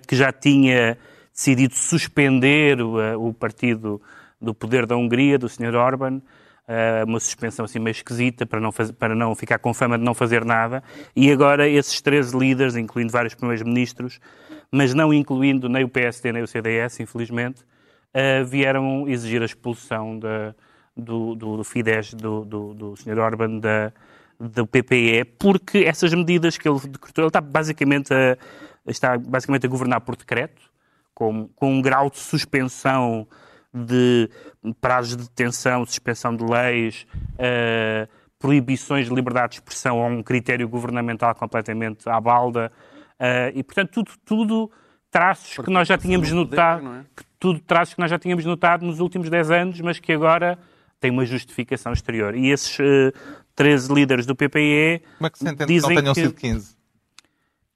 que 0.09 0.17
já 0.17 0.33
tinha 0.33 0.99
decidido 1.33 1.75
suspender 1.75 2.81
o, 2.81 3.01
eh, 3.01 3.17
o 3.17 3.33
partido 3.33 4.01
do 4.41 4.53
poder 4.55 4.87
da 4.87 4.97
Hungria, 4.97 5.39
do 5.39 5.49
Sr. 5.49 5.75
Orban, 5.75 6.21
eh, 6.69 7.05
uma 7.07 7.19
suspensão 7.21 7.65
assim 7.65 7.79
meio 7.79 7.93
esquisita 7.93 8.45
para 8.47 8.61
não, 8.61 8.73
faz- 8.73 8.91
para 8.91 9.15
não 9.15 9.35
ficar 9.35 9.59
com 9.59 9.73
fama 9.73 9.99
de 9.99 10.05
não 10.05 10.15
fazer 10.15 10.45
nada. 10.45 10.83
E 11.15 11.31
agora 11.31 11.69
esses 11.69 12.01
13 12.01 12.37
líderes, 12.37 12.77
incluindo 12.77 13.13
vários 13.13 13.35
primeiros 13.35 13.63
ministros, 13.63 14.21
mas 14.71 14.95
não 14.95 15.13
incluindo 15.13 15.69
nem 15.69 15.85
o 15.85 15.89
PSD 15.89 16.33
nem 16.33 16.43
o 16.43 16.47
CDS, 16.47 17.01
infelizmente, 17.01 17.63
eh, 18.15 18.43
vieram 18.45 19.09
exigir 19.09 19.43
a 19.43 19.45
expulsão 19.45 20.19
do, 20.97 21.35
do, 21.35 21.57
do 21.57 21.65
Fidesz, 21.65 22.15
do, 22.15 22.45
do, 22.45 22.75
do 22.75 22.97
Sr. 22.97 23.19
Orban, 23.19 23.59
da, 23.59 23.93
do 24.39 24.67
PPE, 24.67 25.25
porque 25.39 25.79
essas 25.79 26.13
medidas 26.13 26.59
que 26.59 26.69
ele 26.69 26.81
decretou, 26.81 27.23
ele 27.25 27.29
está 27.29 27.41
basicamente 27.41 28.13
a, 28.13 28.37
está 28.87 29.17
basicamente 29.17 29.67
a 29.67 29.69
governar 29.69 30.01
por 30.01 30.17
decreto, 30.17 30.72
com, 31.15 31.49
com 31.55 31.75
um 31.75 31.83
grau 31.83 32.11
de 32.11 32.19
suspensão 32.19 33.27
de 33.73 34.29
prazos 34.81 35.17
de 35.17 35.23
detenção, 35.25 35.85
suspensão 35.87 36.37
de 36.37 36.45
leis, 36.45 37.07
eh, 37.39 38.07
proibições 38.39 39.09
de 39.09 39.15
liberdade 39.15 39.53
de 39.53 39.55
expressão 39.57 40.03
a 40.03 40.07
um 40.07 40.23
critério 40.23 40.69
governamental 40.69 41.35
completamente 41.35 42.09
à 42.09 42.21
balda. 42.21 42.71
eh, 43.19 43.53
e, 43.55 43.63
portanto, 43.63 43.91
tudo, 43.93 44.13
tudo 44.25 44.71
traços 45.11 45.57
que 45.65 45.71
nós 45.71 45.87
já 45.87 45.97
tínhamos 45.97 46.29
poder, 46.29 46.41
notado, 46.41 46.87
é? 46.89 47.05
que 47.17 47.25
tudo 47.39 47.61
traços 47.61 47.95
que 47.95 48.01
nós 48.01 48.11
já 48.11 48.19
tínhamos 48.19 48.45
notado 48.45 48.85
nos 48.85 49.01
últimos 49.01 49.31
10 49.31 49.51
anos, 49.51 49.81
mas 49.81 49.99
que 49.99 50.13
agora 50.13 50.59
têm 51.01 51.11
uma 51.11 51.25
justificação 51.25 51.93
exterior. 51.93 52.35
E 52.35 52.51
esses 52.51 52.79
eh, 52.81 53.13
13 53.55 53.93
líderes 53.93 54.27
do 54.27 54.35
PPE 54.35 55.03
Como 55.19 55.27
é 55.27 55.31
que 55.31 55.39
se 55.39 55.45
entende 55.45 55.57
que 55.57 55.61
não 55.61 55.67
dizem 55.67 55.97
tenham 55.97 56.15
que, 56.15 56.21
sido 56.21 56.35
15? 56.35 56.77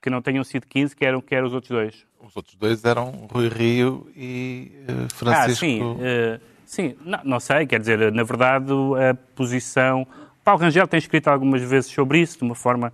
Que 0.07 0.11
não 0.11 0.23
tenham 0.23 0.45
sido 0.45 0.69
15, 0.69 0.95
que 0.95 1.05
eram, 1.05 1.21
que 1.21 1.35
eram 1.35 1.49
os 1.49 1.53
outros 1.53 1.69
dois. 1.69 2.07
Os 2.25 2.37
outros 2.37 2.55
dois 2.55 2.85
eram 2.85 3.11
Rui 3.29 3.49
Rio 3.49 4.09
e 4.17 4.71
Ah, 4.89 5.09
Francisco. 5.13 5.59
sim, 5.67 5.81
eh, 6.01 6.39
sim 6.65 6.95
não, 7.05 7.19
não 7.25 7.41
sei, 7.41 7.67
quer 7.67 7.81
dizer, 7.81 8.13
na 8.13 8.23
verdade 8.23 8.73
a 9.11 9.15
posição... 9.35 10.07
Paulo 10.45 10.61
Rangel 10.61 10.87
tem 10.87 10.99
escrito 10.99 11.27
algumas 11.27 11.61
vezes 11.61 11.91
sobre 11.91 12.21
isso, 12.21 12.39
de 12.39 12.45
uma 12.45 12.55
forma 12.55 12.93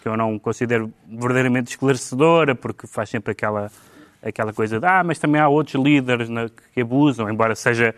que 0.00 0.06
eu 0.08 0.16
não 0.16 0.38
considero 0.38 0.92
verdadeiramente 1.08 1.70
esclarecedora, 1.72 2.54
porque 2.54 2.86
faz 2.86 3.08
sempre 3.10 3.32
aquela, 3.32 3.68
aquela 4.22 4.52
coisa 4.52 4.78
de 4.78 4.86
ah, 4.86 5.02
mas 5.04 5.18
também 5.18 5.40
há 5.40 5.48
outros 5.48 5.74
líderes 5.82 6.28
na- 6.28 6.48
que 6.72 6.80
abusam, 6.80 7.28
embora 7.28 7.56
seja... 7.56 7.92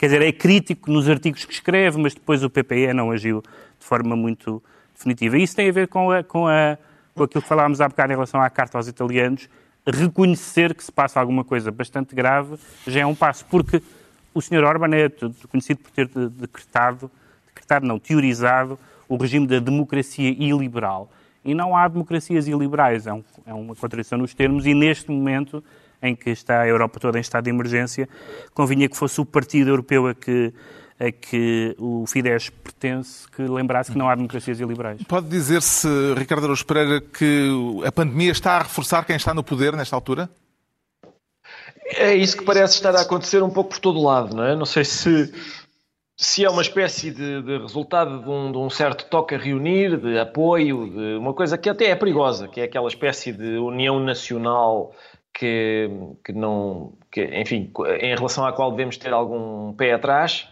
Quer 0.00 0.06
dizer, 0.06 0.22
é 0.22 0.32
crítico 0.32 0.90
nos 0.90 1.08
artigos 1.08 1.44
que 1.44 1.52
escreve, 1.52 1.96
mas 2.02 2.12
depois 2.12 2.42
o 2.42 2.50
PPE 2.50 2.92
não 2.92 3.12
agiu 3.12 3.40
de 3.78 3.86
forma 3.86 4.16
muito 4.16 4.60
definitiva. 4.96 5.38
E 5.38 5.44
isso 5.44 5.54
tem 5.54 5.68
a 5.68 5.72
ver 5.72 5.86
com, 5.86 6.10
a, 6.10 6.24
com, 6.24 6.48
a, 6.48 6.76
com 7.20 7.24
aquilo 7.24 7.42
que 7.42 7.48
falámos 7.48 7.82
há 7.82 7.88
bocado 7.88 8.12
em 8.12 8.16
relação 8.16 8.40
à 8.40 8.48
carta 8.48 8.78
aos 8.78 8.88
italianos, 8.88 9.46
reconhecer 9.86 10.74
que 10.74 10.82
se 10.82 10.90
passa 10.90 11.20
alguma 11.20 11.44
coisa 11.44 11.70
bastante 11.70 12.14
grave 12.14 12.56
já 12.86 13.00
é 13.00 13.06
um 13.06 13.14
passo, 13.14 13.44
porque 13.44 13.82
o 14.32 14.40
Sr. 14.40 14.64
Orban 14.64 14.88
é 14.96 15.10
conhecido 15.50 15.80
por 15.80 15.90
ter 15.90 16.06
de- 16.08 16.30
decretado, 16.30 17.10
decretado 17.48 17.86
não, 17.86 17.98
teorizado 17.98 18.78
o 19.06 19.16
regime 19.18 19.46
da 19.46 19.58
democracia 19.58 20.30
iliberal. 20.30 21.10
E 21.44 21.54
não 21.54 21.76
há 21.76 21.86
democracias 21.88 22.46
iliberais, 22.48 23.06
é, 23.06 23.12
um- 23.12 23.24
é 23.44 23.52
uma 23.52 23.74
contradição 23.74 24.16
nos 24.18 24.32
termos, 24.32 24.64
e 24.66 24.72
neste 24.72 25.10
momento 25.10 25.62
em 26.02 26.16
que 26.16 26.30
está 26.30 26.62
a 26.62 26.66
Europa 26.68 26.98
toda 27.00 27.18
em 27.18 27.20
estado 27.20 27.44
de 27.44 27.50
emergência, 27.50 28.08
convinha 28.54 28.88
que 28.88 28.96
fosse 28.96 29.20
o 29.20 29.26
Partido 29.26 29.68
Europeu 29.68 30.06
a 30.06 30.14
que, 30.14 30.54
a 31.00 31.10
que 31.10 31.74
o 31.78 32.04
Fidesz 32.06 32.50
pertence 32.50 33.26
que 33.30 33.42
lembrasse 33.42 33.90
que 33.90 33.96
não 33.96 34.08
há 34.08 34.14
democracias 34.14 34.60
iliberais. 34.60 35.02
Pode 35.04 35.28
dizer-se, 35.28 35.88
Ricardo 36.14 36.44
Araújo 36.44 36.66
Pereira, 36.66 37.00
que 37.00 37.48
a 37.86 37.90
pandemia 37.90 38.30
está 38.30 38.58
a 38.58 38.62
reforçar 38.62 39.04
quem 39.06 39.16
está 39.16 39.32
no 39.32 39.42
poder 39.42 39.74
nesta 39.74 39.96
altura? 39.96 40.28
É 41.96 42.14
isso 42.14 42.36
que 42.36 42.44
parece 42.44 42.74
estar 42.74 42.94
a 42.94 43.00
acontecer 43.00 43.42
um 43.42 43.50
pouco 43.50 43.70
por 43.70 43.78
todo 43.78 43.98
o 43.98 44.04
lado, 44.04 44.36
não 44.36 44.44
é? 44.44 44.54
Não 44.54 44.66
sei 44.66 44.84
se, 44.84 45.32
se 46.16 46.44
é 46.44 46.50
uma 46.50 46.62
espécie 46.62 47.10
de, 47.10 47.42
de 47.42 47.58
resultado 47.58 48.22
de 48.22 48.28
um, 48.28 48.52
de 48.52 48.58
um 48.58 48.68
certo 48.68 49.06
toque 49.06 49.34
a 49.34 49.38
reunir, 49.38 49.96
de 49.96 50.18
apoio, 50.18 50.88
de 50.90 51.16
uma 51.16 51.32
coisa 51.32 51.56
que 51.56 51.68
até 51.68 51.86
é 51.86 51.96
perigosa, 51.96 52.46
que 52.46 52.60
é 52.60 52.64
aquela 52.64 52.88
espécie 52.88 53.32
de 53.32 53.56
união 53.56 53.98
nacional 53.98 54.94
que, 55.32 55.90
que 56.24 56.32
não, 56.32 56.92
que, 57.10 57.24
enfim, 57.40 57.72
em 58.00 58.14
relação 58.14 58.44
à 58.44 58.52
qual 58.52 58.70
devemos 58.70 58.98
ter 58.98 59.12
algum 59.12 59.72
pé 59.72 59.94
atrás. 59.94 60.46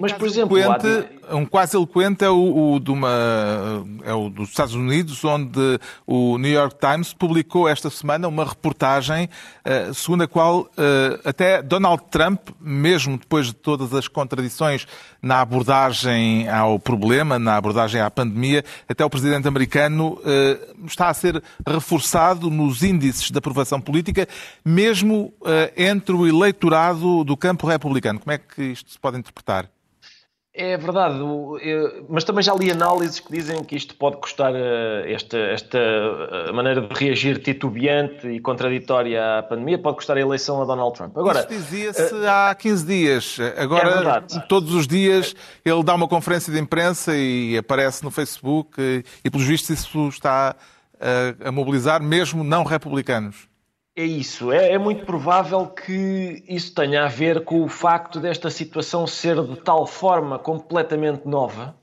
Mas, 0.00 0.12
por 0.12 0.26
exemplo, 0.26 0.56
Eloquente, 0.56 1.08
um 1.30 1.44
quase 1.44 1.76
eloquente 1.76 2.24
é 2.24 2.30
o, 2.30 2.74
o 2.74 2.80
de 2.80 2.90
uma, 2.90 3.84
é 4.04 4.12
o 4.14 4.28
dos 4.28 4.48
Estados 4.48 4.74
Unidos, 4.74 5.24
onde 5.24 5.78
o 6.06 6.38
New 6.38 6.52
York 6.52 6.76
Times 6.78 7.12
publicou 7.12 7.68
esta 7.68 7.90
semana 7.90 8.28
uma 8.28 8.44
reportagem 8.44 9.28
eh, 9.64 9.92
segundo 9.92 10.22
a 10.22 10.28
qual 10.28 10.68
eh, 10.76 11.20
até 11.24 11.62
Donald 11.62 12.04
Trump, 12.10 12.50
mesmo 12.60 13.18
depois 13.18 13.46
de 13.46 13.54
todas 13.54 13.92
as 13.92 14.06
contradições 14.06 14.86
na 15.20 15.40
abordagem 15.40 16.48
ao 16.48 16.78
problema, 16.78 17.38
na 17.38 17.56
abordagem 17.56 18.00
à 18.00 18.10
pandemia, 18.10 18.64
até 18.88 19.04
o 19.04 19.10
presidente 19.10 19.48
americano 19.48 20.20
eh, 20.24 20.58
está 20.86 21.08
a 21.08 21.14
ser 21.14 21.42
reforçado 21.66 22.48
nos 22.48 22.82
índices 22.82 23.30
de 23.30 23.38
aprovação 23.38 23.80
política, 23.80 24.28
mesmo 24.64 25.32
entre 25.76 26.14
o 26.14 26.26
eleitorado 26.26 27.24
do 27.24 27.36
campo 27.36 27.66
republicano. 27.66 28.20
Como 28.20 28.32
é 28.32 28.38
que 28.38 28.62
isto 28.62 28.90
se 28.90 28.98
pode 28.98 29.18
interpretar? 29.18 29.65
É 30.58 30.76
verdade, 30.78 31.18
mas 32.08 32.24
também 32.24 32.42
já 32.42 32.54
li 32.54 32.70
análises 32.70 33.20
que 33.20 33.30
dizem 33.30 33.62
que 33.62 33.76
isto 33.76 33.94
pode 33.94 34.16
custar 34.16 34.54
eh, 34.54 35.12
esta, 35.12 35.36
esta 35.36 35.78
eh, 35.78 36.50
maneira 36.50 36.80
de 36.80 36.94
reagir 36.98 37.42
titubeante 37.42 38.26
e 38.26 38.40
contraditória 38.40 39.38
à 39.38 39.42
pandemia, 39.42 39.78
pode 39.78 39.96
custar 39.96 40.16
a 40.16 40.20
eleição 40.20 40.62
a 40.62 40.64
Donald 40.64 40.96
Trump. 40.96 41.14
Agora, 41.14 41.40
Isso 41.40 41.48
dizia-se 41.48 42.14
uh, 42.14 42.26
há 42.26 42.54
15 42.54 42.86
dias. 42.86 43.38
Agora, 43.58 44.24
é 44.34 44.40
todos 44.48 44.72
os 44.72 44.88
dias, 44.88 45.36
ele 45.62 45.84
dá 45.84 45.94
uma 45.94 46.08
conferência 46.08 46.50
de 46.50 46.58
imprensa 46.58 47.14
e 47.14 47.58
aparece 47.58 48.02
no 48.02 48.10
Facebook 48.10 49.04
e, 49.22 49.30
pelos 49.30 49.46
vistos, 49.46 49.68
isso 49.68 50.08
está 50.08 50.56
a, 50.98 51.48
a 51.48 51.52
mobilizar 51.52 52.02
mesmo 52.02 52.42
não 52.42 52.64
republicanos. 52.64 53.46
É 53.96 54.04
isso. 54.04 54.52
É, 54.52 54.72
é, 54.72 54.78
muito 54.78 55.06
provável 55.06 55.66
que 55.66 56.44
isso 56.46 56.74
tenha 56.74 57.04
a 57.04 57.08
ver 57.08 57.44
com 57.44 57.62
o 57.62 57.68
facto 57.68 58.20
desta 58.20 58.50
situação 58.50 59.06
ser 59.06 59.42
de 59.42 59.56
tal 59.56 59.86
forma 59.86 60.38
completamente 60.38 61.26
nova 61.26 61.74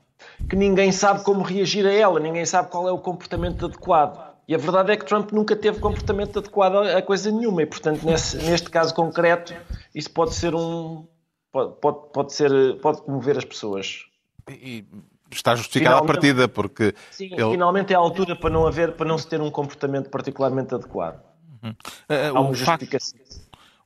que 0.50 0.56
ninguém 0.56 0.92
sabe 0.92 1.24
como 1.24 1.42
reagir 1.42 1.86
a 1.86 1.92
ela, 1.92 2.20
ninguém 2.20 2.46
sabe 2.46 2.70
qual 2.70 2.88
é 2.88 2.92
o 2.92 2.98
comportamento 2.98 3.66
adequado. 3.66 4.34
E 4.48 4.54
a 4.54 4.58
verdade 4.58 4.92
é 4.92 4.98
que 4.98 5.06
Trump 5.06 5.32
nunca 5.32 5.56
teve 5.56 5.80
comportamento 5.80 6.40
adequado 6.40 6.76
a 6.76 7.02
coisa 7.02 7.32
nenhuma 7.32 7.62
e, 7.64 7.66
portanto, 7.66 8.06
nesse, 8.06 8.38
neste 8.38 8.70
caso 8.70 8.94
concreto, 8.94 9.54
isso 9.96 10.12
pode 10.12 10.34
ser 10.34 10.54
um. 10.54 11.08
pode, 11.52 11.76
pode, 11.80 11.98
pode, 12.14 12.34
ser, 12.34 12.52
pode 12.82 13.02
comover 13.04 13.38
as 13.38 13.46
pessoas. 13.46 14.06
E 14.50 14.86
está 15.32 15.56
justificada 15.56 15.98
a 15.98 16.04
partida, 16.04 16.48
porque. 16.50 16.94
Sim, 17.10 17.30
ele... 17.32 17.52
finalmente 17.52 17.94
é 17.94 17.96
a 17.96 18.00
altura 18.00 18.36
para 18.36 18.50
não 18.50 18.68
haver, 18.68 18.94
para 18.94 19.08
não 19.08 19.18
se 19.18 19.28
ter 19.28 19.40
um 19.40 19.50
comportamento 19.50 20.10
particularmente 20.10 20.76
adequado. 20.76 21.22
Uhum. 21.64 22.52
o, 22.52 22.54
facto, 22.54 22.98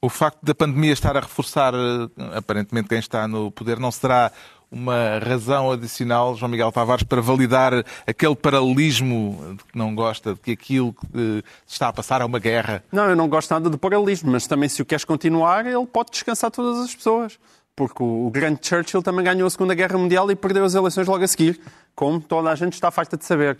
o 0.02 0.10
facto 0.10 0.40
da 0.44 0.56
pandemia 0.56 0.94
estar 0.94 1.16
a 1.16 1.20
reforçar, 1.20 1.74
eh, 1.74 2.38
aparentemente, 2.38 2.90
quem 2.90 3.00
está 3.00 3.28
no 3.28 3.52
poder, 3.52 3.80
não 3.80 3.92
será 3.92 4.32
uma 4.72 5.20
razão 5.20 5.72
adicional, 5.72 6.36
João 6.36 6.52
Miguel 6.52 6.72
Tavares, 6.72 7.04
para 7.04 7.22
validar 7.22 7.74
aquele 8.06 8.36
paralelismo 8.36 9.56
de 9.58 9.63
que 9.63 9.78
não 9.78 9.96
gosta, 9.96 10.34
de 10.34 10.40
que 10.42 10.52
aquilo 10.52 10.94
que 10.94 11.44
está 11.66 11.88
a 11.88 11.94
passar 11.94 12.22
é 12.22 12.26
uma 12.26 12.40
guerra? 12.40 12.84
Não, 12.92 13.10
eu 13.10 13.16
não 13.16 13.30
gosto 13.30 13.52
nada 13.52 13.70
do 13.70 13.78
paralelismo, 13.78 14.32
mas 14.32 14.46
também 14.46 14.68
se 14.68 14.82
o 14.82 14.86
queres 14.86 15.06
continuar, 15.06 15.66
ele 15.66 15.86
pode 15.86 16.12
descansar 16.12 16.52
todas 16.52 16.84
as 16.84 16.94
pessoas. 16.94 17.40
Porque 17.76 18.02
o 18.02 18.30
grande 18.32 18.60
Churchill 18.63 19.04
também 19.04 19.24
ganhou 19.24 19.46
a 19.46 19.50
Segunda 19.52 19.76
Guerra 19.76 20.00
Mundial 20.00 20.30
e 20.32 20.36
perdeu 20.36 20.66
as 20.66 20.74
eleições 20.74 21.08
logo 21.08 21.24
a 21.24 21.28
seguir, 21.28 21.62
como 21.96 22.20
toda 22.20 22.50
a 22.50 22.56
gente 22.56 22.74
está 22.74 22.90
farta 22.90 23.16
de 23.16 23.24
saber 23.24 23.58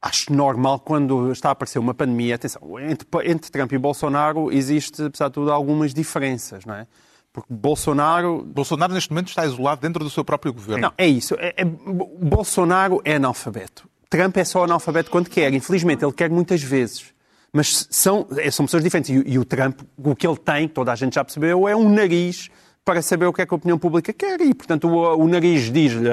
acho 0.00 0.32
normal 0.32 0.80
quando 0.80 1.32
está 1.32 1.48
a 1.48 1.52
aparecer 1.52 1.78
uma 1.78 1.94
pandemia. 1.94 2.36
Atenção, 2.36 2.78
entre, 2.80 3.08
entre 3.24 3.50
Trump 3.50 3.72
e 3.72 3.78
Bolsonaro 3.78 4.52
existe, 4.52 5.02
apesar 5.02 5.28
de 5.28 5.34
tudo, 5.34 5.52
algumas 5.52 5.92
diferenças, 5.92 6.64
não 6.64 6.74
é? 6.74 6.86
Porque 7.32 7.52
Bolsonaro. 7.52 8.42
Bolsonaro, 8.44 8.92
neste 8.92 9.10
momento, 9.10 9.28
está 9.28 9.44
isolado 9.44 9.80
dentro 9.80 10.02
do 10.02 10.10
seu 10.10 10.24
próprio 10.24 10.52
governo. 10.52 10.82
Não, 10.82 10.92
é 10.96 11.06
isso. 11.06 11.34
É, 11.38 11.54
é, 11.56 11.64
Bolsonaro 11.64 13.00
é 13.04 13.16
analfabeto. 13.16 13.88
Trump 14.08 14.36
é 14.36 14.44
só 14.44 14.64
analfabeto 14.64 15.10
quando 15.10 15.28
quer. 15.28 15.52
Infelizmente, 15.52 16.04
ele 16.04 16.12
quer 16.12 16.30
muitas 16.30 16.62
vezes. 16.62 17.12
Mas 17.52 17.86
são, 17.90 18.26
são 18.50 18.66
pessoas 18.66 18.82
diferentes. 18.82 19.10
E, 19.10 19.32
e 19.32 19.38
o 19.38 19.44
Trump, 19.44 19.80
o 19.96 20.16
que 20.16 20.26
ele 20.26 20.36
tem, 20.36 20.68
toda 20.68 20.92
a 20.92 20.96
gente 20.96 21.14
já 21.14 21.24
percebeu, 21.24 21.68
é 21.68 21.76
um 21.76 21.88
nariz 21.88 22.48
para 22.88 23.02
saber 23.02 23.26
o 23.26 23.34
que 23.34 23.42
é 23.42 23.46
que 23.46 23.52
a 23.52 23.56
opinião 23.56 23.78
pública 23.78 24.14
quer 24.14 24.40
e, 24.40 24.54
portanto, 24.54 24.88
o, 24.88 25.22
o 25.22 25.28
nariz 25.28 25.70
diz-lhe, 25.70 26.08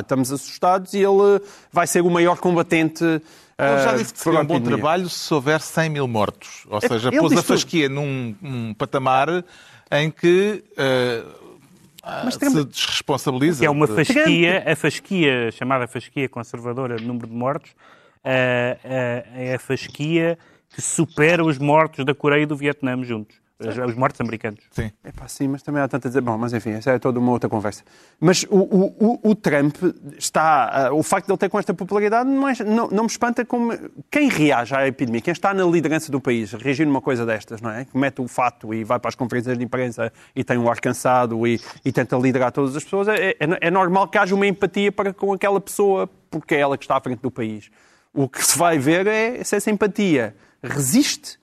estamos 0.00 0.32
assustados 0.32 0.94
e 0.94 1.00
ele 1.00 1.38
vai 1.70 1.86
ser 1.86 2.00
o 2.00 2.08
maior 2.08 2.38
combatente 2.38 3.04
ele 3.04 3.82
já 3.84 3.94
disse 3.94 4.14
que 4.14 4.18
seria 4.20 4.40
um 4.40 4.44
bom 4.46 4.58
trabalho 4.58 5.06
se 5.08 5.32
houver 5.34 5.60
100 5.60 5.90
mil 5.90 6.08
mortos. 6.08 6.66
Ou 6.68 6.80
seja, 6.80 7.10
ele 7.10 7.18
pôs 7.18 7.36
a 7.36 7.42
fasquia 7.42 7.90
num 7.90 8.34
um 8.42 8.72
patamar 8.74 9.44
em 9.92 10.10
que 10.10 10.64
uh, 10.72 12.32
se 12.32 12.64
desresponsabiliza. 12.64 13.60
Que 13.60 13.66
é 13.66 13.70
uma 13.70 13.86
fasquia, 13.86 14.64
a 14.66 14.74
fasquia, 14.74 15.52
chamada 15.52 15.86
fasquia 15.86 16.26
conservadora 16.26 16.96
de 16.96 17.04
número 17.04 17.26
de 17.28 17.34
mortos, 17.34 17.70
uh, 17.70 17.74
uh, 17.74 19.28
é 19.36 19.54
a 19.54 19.58
fasquia 19.58 20.38
que 20.70 20.80
supera 20.80 21.44
os 21.44 21.58
mortos 21.58 22.04
da 22.04 22.14
Coreia 22.14 22.42
e 22.42 22.46
do 22.46 22.56
Vietnã 22.56 23.00
juntos 23.04 23.43
os 23.60 23.94
mortos 23.94 24.20
americanos. 24.20 24.60
Sim. 24.70 24.90
É 25.04 25.12
pá, 25.12 25.28
sim, 25.28 25.46
mas 25.46 25.62
também 25.62 25.80
há 25.80 25.86
tanta 25.86 26.08
dizer. 26.08 26.20
Bom, 26.20 26.36
mas 26.36 26.52
enfim, 26.52 26.70
essa 26.70 26.90
é 26.90 26.98
toda 26.98 27.20
uma 27.20 27.30
outra 27.30 27.48
conversa. 27.48 27.84
Mas 28.18 28.44
o, 28.50 28.58
o, 28.58 29.20
o, 29.22 29.30
o 29.30 29.34
Trump 29.34 29.76
está. 30.18 30.90
Uh, 30.90 30.98
o 30.98 31.02
facto 31.02 31.26
de 31.26 31.32
ele 31.32 31.38
ter 31.38 31.48
com 31.48 31.58
esta 31.58 31.72
popularidade 31.72 32.28
não, 32.28 32.48
é, 32.48 32.54
não, 32.64 32.88
não, 32.88 33.04
me 33.04 33.08
espanta 33.08 33.44
como. 33.44 33.72
Quem 34.10 34.28
reage 34.28 34.74
à 34.74 34.88
epidemia, 34.88 35.20
quem 35.20 35.32
está 35.32 35.54
na 35.54 35.64
liderança 35.64 36.10
do 36.10 36.20
país, 36.20 36.52
reagir 36.52 36.84
numa 36.84 37.00
coisa 37.00 37.24
destas, 37.24 37.60
não 37.60 37.70
é? 37.70 37.84
Que 37.84 37.96
mete 37.96 38.20
o 38.20 38.26
fato 38.26 38.74
e 38.74 38.82
vai 38.82 38.98
para 38.98 39.08
as 39.08 39.14
conferências 39.14 39.56
de 39.56 39.64
imprensa 39.64 40.12
e 40.34 40.42
tem 40.42 40.58
um 40.58 40.68
ar 40.68 40.80
cansado 40.80 41.46
e, 41.46 41.60
e 41.84 41.92
tenta 41.92 42.16
liderar 42.16 42.50
todas 42.50 42.74
as 42.74 42.82
pessoas, 42.82 43.06
é, 43.06 43.30
é, 43.30 43.36
é 43.38 43.70
normal 43.70 44.08
que 44.08 44.18
haja 44.18 44.34
uma 44.34 44.46
empatia 44.46 44.90
para 44.90 45.12
com 45.12 45.32
aquela 45.32 45.60
pessoa, 45.60 46.08
porque 46.28 46.56
é 46.56 46.58
ela 46.58 46.76
que 46.76 46.84
está 46.84 46.96
à 46.96 47.00
frente 47.00 47.20
do 47.20 47.30
país. 47.30 47.70
O 48.12 48.28
que 48.28 48.44
se 48.44 48.58
vai 48.58 48.78
ver 48.78 49.06
é 49.06 49.44
se 49.44 49.54
essa 49.56 49.70
empatia 49.70 50.34
resiste 50.62 51.38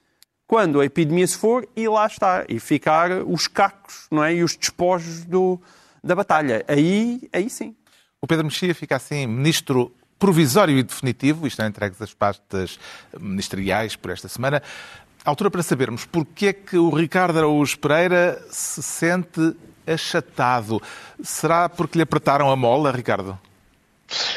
quando 0.52 0.82
a 0.82 0.86
epidemia 0.86 1.26
se 1.26 1.38
for 1.38 1.66
e 1.78 1.88
lá 1.88 2.06
está, 2.06 2.44
e 2.50 2.60
ficar 2.60 3.24
os 3.26 3.48
cacos 3.48 4.06
não 4.12 4.22
é? 4.22 4.36
e 4.36 4.44
os 4.44 4.54
despojos 4.54 5.24
do, 5.24 5.58
da 6.04 6.14
batalha. 6.14 6.66
Aí, 6.68 7.30
aí 7.32 7.50
sim. 7.50 7.74
O 8.20 8.28
Pedro 8.28 8.44
Mexia 8.44 8.76
fica 8.76 8.98
assim, 8.98 9.26
ministro 9.26 9.96
provisório 10.20 10.78
e 10.78 10.84
definitivo, 10.84 11.48
estão 11.48 11.66
entregues 11.66 12.02
as 12.02 12.14
pastas 12.14 12.78
ministeriais 13.18 13.96
por 13.96 14.12
esta 14.12 14.28
semana. 14.28 14.62
A 15.24 15.30
altura 15.30 15.50
para 15.50 15.64
sabermos 15.64 16.04
porque 16.04 16.48
é 16.48 16.54
que 16.54 16.76
o 16.78 16.90
Ricardo 16.90 17.38
Araújo 17.38 17.80
Pereira 17.80 18.46
se 18.50 18.84
sente 18.84 19.56
achatado. 19.88 20.82
Será 21.24 21.70
porque 21.70 21.98
lhe 21.98 22.04
apertaram 22.04 22.52
a 22.52 22.58
mola, 22.58 22.92
Ricardo? 22.92 23.40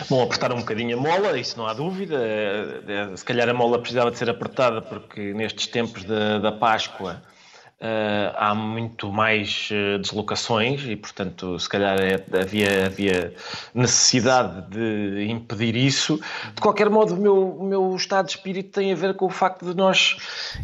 Bom, 0.09 0.23
apertar 0.23 0.53
um 0.53 0.59
bocadinho 0.59 0.99
a 0.99 1.01
mola, 1.01 1.39
isso 1.39 1.57
não 1.59 1.67
há 1.67 1.73
dúvida. 1.73 2.17
É, 2.17 3.13
é, 3.13 3.17
se 3.17 3.25
calhar 3.25 3.49
a 3.49 3.55
mola 3.55 3.79
precisava 3.79 4.11
de 4.11 4.19
ser 4.19 4.31
apertada 4.31 4.81
porque 4.81 5.33
nestes 5.33 5.67
tempos 5.67 6.05
da, 6.05 6.39
da 6.39 6.53
Páscoa 6.53 7.21
há 8.37 8.55
muito 8.55 9.13
mais 9.13 9.69
uh, 9.71 9.99
deslocações 9.99 10.85
e, 10.87 10.97
portanto, 10.97 11.59
se 11.59 11.69
calhar 11.69 11.99
é, 12.01 12.25
havia, 12.41 12.87
havia 12.87 13.35
necessidade 13.75 14.71
de 14.71 15.27
impedir 15.29 15.77
isso. 15.77 16.19
De 16.55 16.61
qualquer 16.61 16.89
modo, 16.89 17.15
o 17.15 17.17
meu, 17.17 17.49
o 17.51 17.65
meu 17.65 17.97
estado 17.97 18.27
de 18.27 18.33
espírito 18.33 18.71
tem 18.71 18.93
a 18.93 18.95
ver 18.95 19.15
com 19.15 19.27
o 19.27 19.31
facto 19.31 19.67
de 19.67 19.77
nós. 19.77 20.17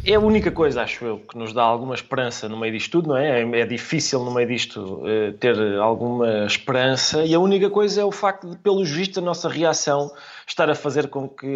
É 0.04 0.14
a 0.14 0.20
única 0.20 0.50
coisa, 0.50 0.82
acho 0.82 1.04
eu, 1.04 1.18
que 1.18 1.36
nos 1.36 1.52
dá 1.52 1.62
alguma 1.62 1.94
esperança 1.94 2.48
no 2.48 2.56
meio 2.56 2.72
disto 2.72 2.92
tudo, 2.92 3.10
não 3.10 3.16
é? 3.16 3.42
É, 3.42 3.60
é 3.60 3.66
difícil 3.66 4.24
no 4.24 4.32
meio 4.32 4.48
disto 4.48 4.80
uh, 4.80 5.32
ter 5.38 5.56
alguma 5.78 6.46
esperança 6.46 7.24
e 7.24 7.34
a 7.34 7.40
única 7.40 7.68
coisa 7.68 8.00
é 8.00 8.04
o 8.04 8.12
facto 8.12 8.48
de, 8.48 8.56
pelos 8.56 8.90
vistos, 8.90 9.18
a 9.18 9.20
nossa 9.20 9.48
reação 9.48 10.10
estar 10.46 10.70
a 10.70 10.74
fazer 10.74 11.08
com 11.08 11.28
que 11.28 11.46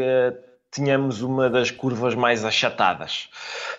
tenhamos 0.75 1.23
uma 1.23 1.49
das 1.49 1.71
curvas 1.71 2.17
mais 2.17 2.45
achatadas. 2.45 3.29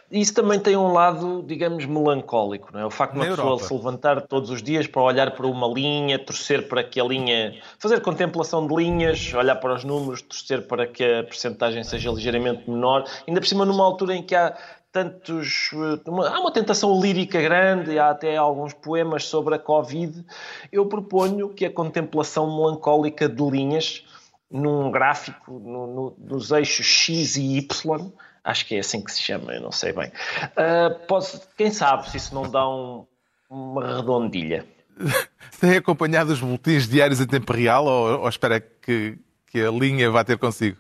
Isso 0.10 0.34
também 0.34 0.60
tem 0.60 0.78
um 0.78 0.94
lado, 0.94 1.44
digamos, 1.46 1.86
melancólico, 1.86 2.70
não 2.72 2.80
é? 2.80 2.86
O 2.86 2.90
facto 2.90 3.14
de 3.14 3.20
uma 3.20 3.26
pessoa 3.26 3.48
Europa. 3.48 3.66
se 3.66 3.74
levantar 3.74 4.22
todos 4.22 4.50
os 4.50 4.64
dias 4.64 4.88
para 4.88 5.02
olhar 5.02 5.32
para 5.32 5.46
uma 5.46 5.68
linha, 5.68 6.18
torcer 6.18 6.70
para 6.70 6.84
que 6.84 7.00
a 7.00 7.04
linha, 7.04 7.60
fazer 7.78 8.00
contemplação 8.02 8.66
de 8.66 8.74
linhas, 8.74 9.34
olhar 9.34 9.56
para 9.58 9.74
os 9.74 9.84
números, 9.84 10.22
torcer 10.22 10.68
para 10.68 10.88
que 10.88 11.04
a 11.04 11.24
percentagem 11.24 11.84
seja 11.84 12.10
ligeiramente 12.12 12.70
menor, 12.70 13.04
ainda 13.28 13.42
por 13.42 13.48
cima 13.48 13.66
numa 13.66 13.84
altura 13.84 14.16
em 14.16 14.24
que 14.24 14.34
há 14.34 14.56
tantos. 14.94 15.72
Uma, 16.08 16.30
há 16.30 16.40
uma 16.40 16.52
tentação 16.54 17.02
lírica 17.02 17.42
grande, 17.42 18.00
há 18.00 18.12
até 18.12 18.38
alguns 18.38 18.74
poemas 18.74 19.26
sobre 19.26 19.56
a 19.56 19.60
Covid. 19.60 20.24
Eu 20.72 20.86
proponho 20.86 21.50
que 21.50 21.66
a 21.66 21.70
contemplação 21.70 22.56
melancólica 22.56 23.28
de 23.28 23.44
linhas 23.44 24.06
num 24.50 24.92
gráfico 24.92 25.60
no, 25.60 25.88
no, 25.88 26.16
nos 26.20 26.52
eixos 26.52 26.86
X 26.86 27.36
e 27.36 27.58
Y, 27.58 28.12
acho 28.44 28.66
que 28.66 28.76
é 28.76 28.80
assim 28.80 29.04
que 29.04 29.12
se 29.12 29.22
chama, 29.22 29.54
eu 29.54 29.62
não 29.62 29.72
sei 29.72 29.92
bem. 29.92 30.12
Uh, 30.52 31.06
posso, 31.08 31.42
quem 31.58 31.72
sabe 31.72 32.10
se 32.10 32.18
isso 32.18 32.34
não 32.34 32.50
dá 32.50 32.68
um, 32.68 33.06
uma 33.50 33.98
redondilha. 33.98 34.66
Tem 35.60 35.78
acompanhado 35.78 36.32
os 36.32 36.40
boletins 36.40 36.88
diários 36.88 37.20
em 37.20 37.28
tempo 37.28 37.52
real 37.54 37.86
ou, 37.86 38.22
ou 38.22 38.30
espera 38.30 38.60
que, 38.60 39.18
que 39.48 39.62
a 39.62 39.72
linha 39.72 40.10
vá 40.10 40.24
ter 40.24 40.38
consigo? 40.38 40.78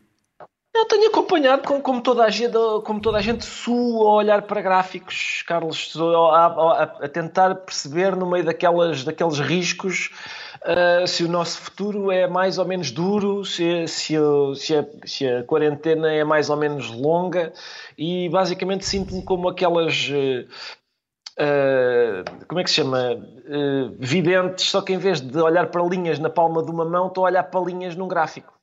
Eu 0.73 0.85
tenho 0.85 1.07
acompanhado 1.07 1.63
como, 1.63 1.81
como, 1.81 2.01
toda 2.01 2.25
a 2.25 2.29
gente, 2.29 2.53
como 2.83 2.99
toda 2.99 3.17
a 3.17 3.21
gente 3.21 3.45
sua 3.45 4.09
a 4.09 4.13
olhar 4.13 4.41
para 4.41 4.61
gráficos, 4.61 5.41
Carlos, 5.47 5.93
a, 5.97 6.45
a, 6.45 6.83
a 6.83 7.09
tentar 7.09 7.55
perceber 7.55 8.13
no 8.13 8.29
meio 8.29 8.43
daquelas, 8.43 9.05
daqueles 9.05 9.39
riscos 9.39 10.09
uh, 10.65 11.07
se 11.07 11.23
o 11.23 11.27
nosso 11.27 11.59
futuro 11.59 12.11
é 12.11 12.27
mais 12.27 12.57
ou 12.57 12.65
menos 12.65 12.91
duro, 12.91 13.45
se, 13.45 13.87
se, 13.87 14.15
se, 14.55 14.75
a, 14.75 14.85
se 15.05 15.27
a 15.27 15.43
quarentena 15.43 16.11
é 16.11 16.23
mais 16.23 16.49
ou 16.49 16.57
menos 16.57 16.89
longa 16.91 17.53
e 17.97 18.27
basicamente 18.29 18.85
sinto-me 18.85 19.23
como 19.23 19.47
aquelas 19.47 20.09
Uh, 21.37 22.23
como 22.47 22.61
é 22.61 22.63
que 22.63 22.69
se 22.69 22.77
chama? 22.77 23.11
Uh, 23.13 23.93
videntes, 23.99 24.69
só 24.69 24.81
que 24.81 24.93
em 24.93 24.97
vez 24.97 25.19
de 25.19 25.37
olhar 25.37 25.67
para 25.67 25.83
linhas 25.83 26.17
na 26.17 26.29
palma 26.29 26.63
de 26.63 26.71
uma 26.71 26.85
mão, 26.85 27.07
estou 27.07 27.25
a 27.25 27.29
olhar 27.29 27.43
para 27.43 27.59
linhas 27.59 27.93
num 27.93 28.07
gráfico. 28.07 28.53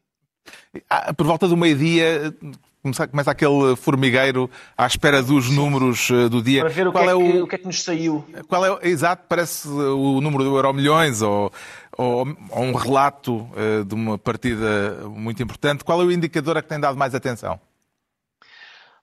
Ah, 0.88 1.12
por 1.12 1.27
volta 1.27 1.47
do 1.47 1.57
meio-dia, 1.57 2.35
começa, 2.83 3.07
começa 3.07 3.31
aquele 3.31 3.77
formigueiro 3.77 4.51
à 4.77 4.87
espera 4.87 5.23
dos 5.23 5.49
números 5.51 6.11
uh, 6.11 6.29
do 6.29 6.42
dia. 6.42 6.62
Para 6.62 6.71
ver 6.71 6.88
o, 6.88 6.92
Qual 6.92 7.05
que 7.05 7.11
é, 7.11 7.12
é 7.12 7.16
que, 7.16 7.38
o... 7.38 7.45
o 7.45 7.47
que 7.49 7.55
é 7.55 7.59
que 7.59 7.66
nos 7.66 7.83
saiu. 7.83 8.25
Qual 8.49 8.64
é, 8.66 8.88
exato, 8.88 9.25
parece 9.29 9.68
o 9.68 10.21
número 10.21 10.45
do 10.45 10.57
Euro 10.57 10.73
Milhões 10.73 11.23
ou, 11.23 11.53
ou, 11.97 12.27
ou 12.51 12.62
um 12.62 12.75
relato 12.75 13.35
uh, 13.37 13.85
de 13.85 13.95
uma 13.95 14.18
partida 14.18 15.03
muito 15.09 15.42
importante. 15.42 15.85
Qual 15.85 16.01
é 16.03 16.05
o 16.05 16.11
indicador 16.12 16.57
a 16.57 16.62
que 16.62 16.68
tem 16.68 16.81
dado 16.81 16.99
mais 16.99 17.14
atenção? 17.14 17.61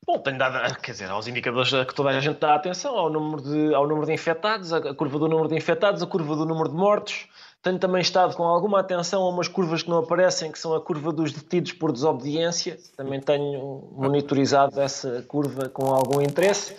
Bom, 0.06 0.18
tenho 0.18 0.40
dado, 0.40 0.76
quer 0.80 0.94
dizer, 0.94 1.10
aos 1.12 1.28
indicadores 1.28 1.72
a 1.72 1.86
que 1.86 1.94
toda 1.94 2.10
a 2.10 2.20
gente 2.20 2.40
dá 2.40 2.56
atenção, 2.56 2.98
ao 2.98 3.12
número 3.12 3.44
de, 3.44 3.76
ao 3.76 3.88
número 3.88 4.08
de 4.08 4.14
infectados, 4.14 4.74
a 4.74 4.94
curva 4.96 5.20
do 5.20 5.28
número 5.28 5.48
de 5.48 5.56
infectados, 5.56 6.02
a 6.02 6.08
curva 6.08 6.36
do 6.36 6.46
número 6.48 6.70
de 6.70 6.76
mortos. 6.76 7.28
Tenho 7.62 7.78
também 7.78 8.02
estado 8.02 8.38
com 8.38 8.44
alguma 8.44 8.80
atenção 8.80 9.22
a 9.24 9.30
umas 9.30 9.50
curvas 9.50 9.84
que 9.84 9.90
não 9.90 9.98
aparecem, 9.98 10.50
que 10.50 10.58
são 10.58 10.74
a 10.74 10.80
curva 10.80 11.12
dos 11.12 11.34
detidos 11.34 11.74
por 11.74 11.92
desobediência. 11.92 12.78
Também 12.96 13.20
tenho 13.20 13.90
monitorizado 13.92 14.80
essa 14.80 15.26
curva 15.28 15.68
com 15.68 15.94
algum 15.94 16.22
interesse. 16.22 16.78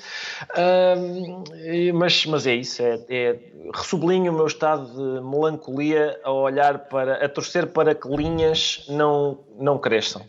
mas, 1.94 2.24
mas 2.24 2.46
é 2.46 2.54
isso, 2.54 2.82
é, 2.82 2.98
é, 3.10 3.38
o 4.30 4.32
meu 4.32 4.46
estado 4.46 4.86
de 4.86 5.20
melancolia 5.22 6.18
a 6.24 6.32
olhar 6.32 6.78
para, 6.78 7.22
a 7.24 7.28
torcer 7.28 7.66
para 7.66 7.94
que 7.94 8.08
linhas 8.08 8.86
não, 8.88 9.38
não 9.58 9.78
cresçam. 9.78 10.24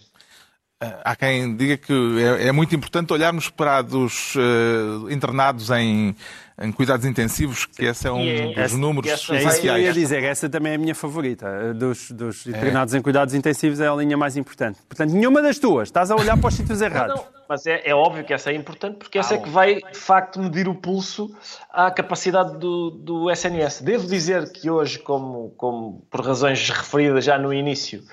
Há 0.81 1.15
quem 1.15 1.55
diga 1.55 1.77
que 1.77 1.93
é, 2.19 2.47
é 2.47 2.51
muito 2.51 2.75
importante 2.75 3.13
olharmos 3.13 3.49
para 3.49 3.83
dos 3.83 4.35
uh, 4.35 5.09
internados 5.11 5.69
em, 5.69 6.15
em, 6.59 6.71
cuidados 6.71 7.05
intensivos, 7.05 7.65
que 7.65 7.85
esse 7.85 8.07
é 8.07 8.11
um 8.11 8.21
é, 8.21 8.63
dos 8.63 8.73
números 8.73 9.11
essa, 9.11 9.35
essenciais. 9.35 9.45
É 9.45 9.49
isso 9.49 9.61
que 9.61 9.67
eu 9.67 9.77
ia 9.77 9.93
dizer, 9.93 10.23
essa 10.23 10.49
também 10.49 10.73
é 10.73 10.75
a 10.75 10.77
minha 10.77 10.95
favorita. 10.95 11.73
Dos, 11.73 12.11
dos 12.11 12.45
internados 12.47 12.93
é. 12.93 12.97
em 12.97 13.01
cuidados 13.01 13.33
intensivos 13.33 13.79
é 13.79 13.87
a 13.87 13.95
linha 13.95 14.17
mais 14.17 14.37
importante. 14.37 14.79
Portanto, 14.87 15.11
nenhuma 15.11 15.41
das 15.41 15.59
tuas, 15.59 15.87
estás 15.87 16.11
a 16.11 16.15
olhar 16.15 16.37
para 16.37 16.47
os 16.47 16.53
sítios 16.55 16.81
errados. 16.81 17.15
Não, 17.15 17.25
mas 17.47 17.65
é, 17.65 17.81
é, 17.85 17.93
óbvio 17.93 18.23
que 18.23 18.33
essa 18.33 18.51
é 18.51 18.55
importante, 18.55 18.97
porque 18.97 19.17
essa 19.17 19.33
ah, 19.33 19.37
é 19.37 19.41
que 19.41 19.49
vai, 19.49 19.75
de 19.75 19.99
facto, 19.99 20.39
medir 20.39 20.67
o 20.67 20.75
pulso 20.75 21.35
à 21.69 21.91
capacidade 21.91 22.57
do, 22.57 22.91
do 22.91 23.31
SNS. 23.31 23.81
Devo 23.81 24.07
dizer 24.07 24.51
que 24.51 24.69
hoje, 24.69 24.99
como, 24.99 25.51
como 25.57 26.05
por 26.09 26.21
razões 26.21 26.69
referidas 26.69 27.25
já 27.25 27.37
no 27.37 27.53
início, 27.53 28.03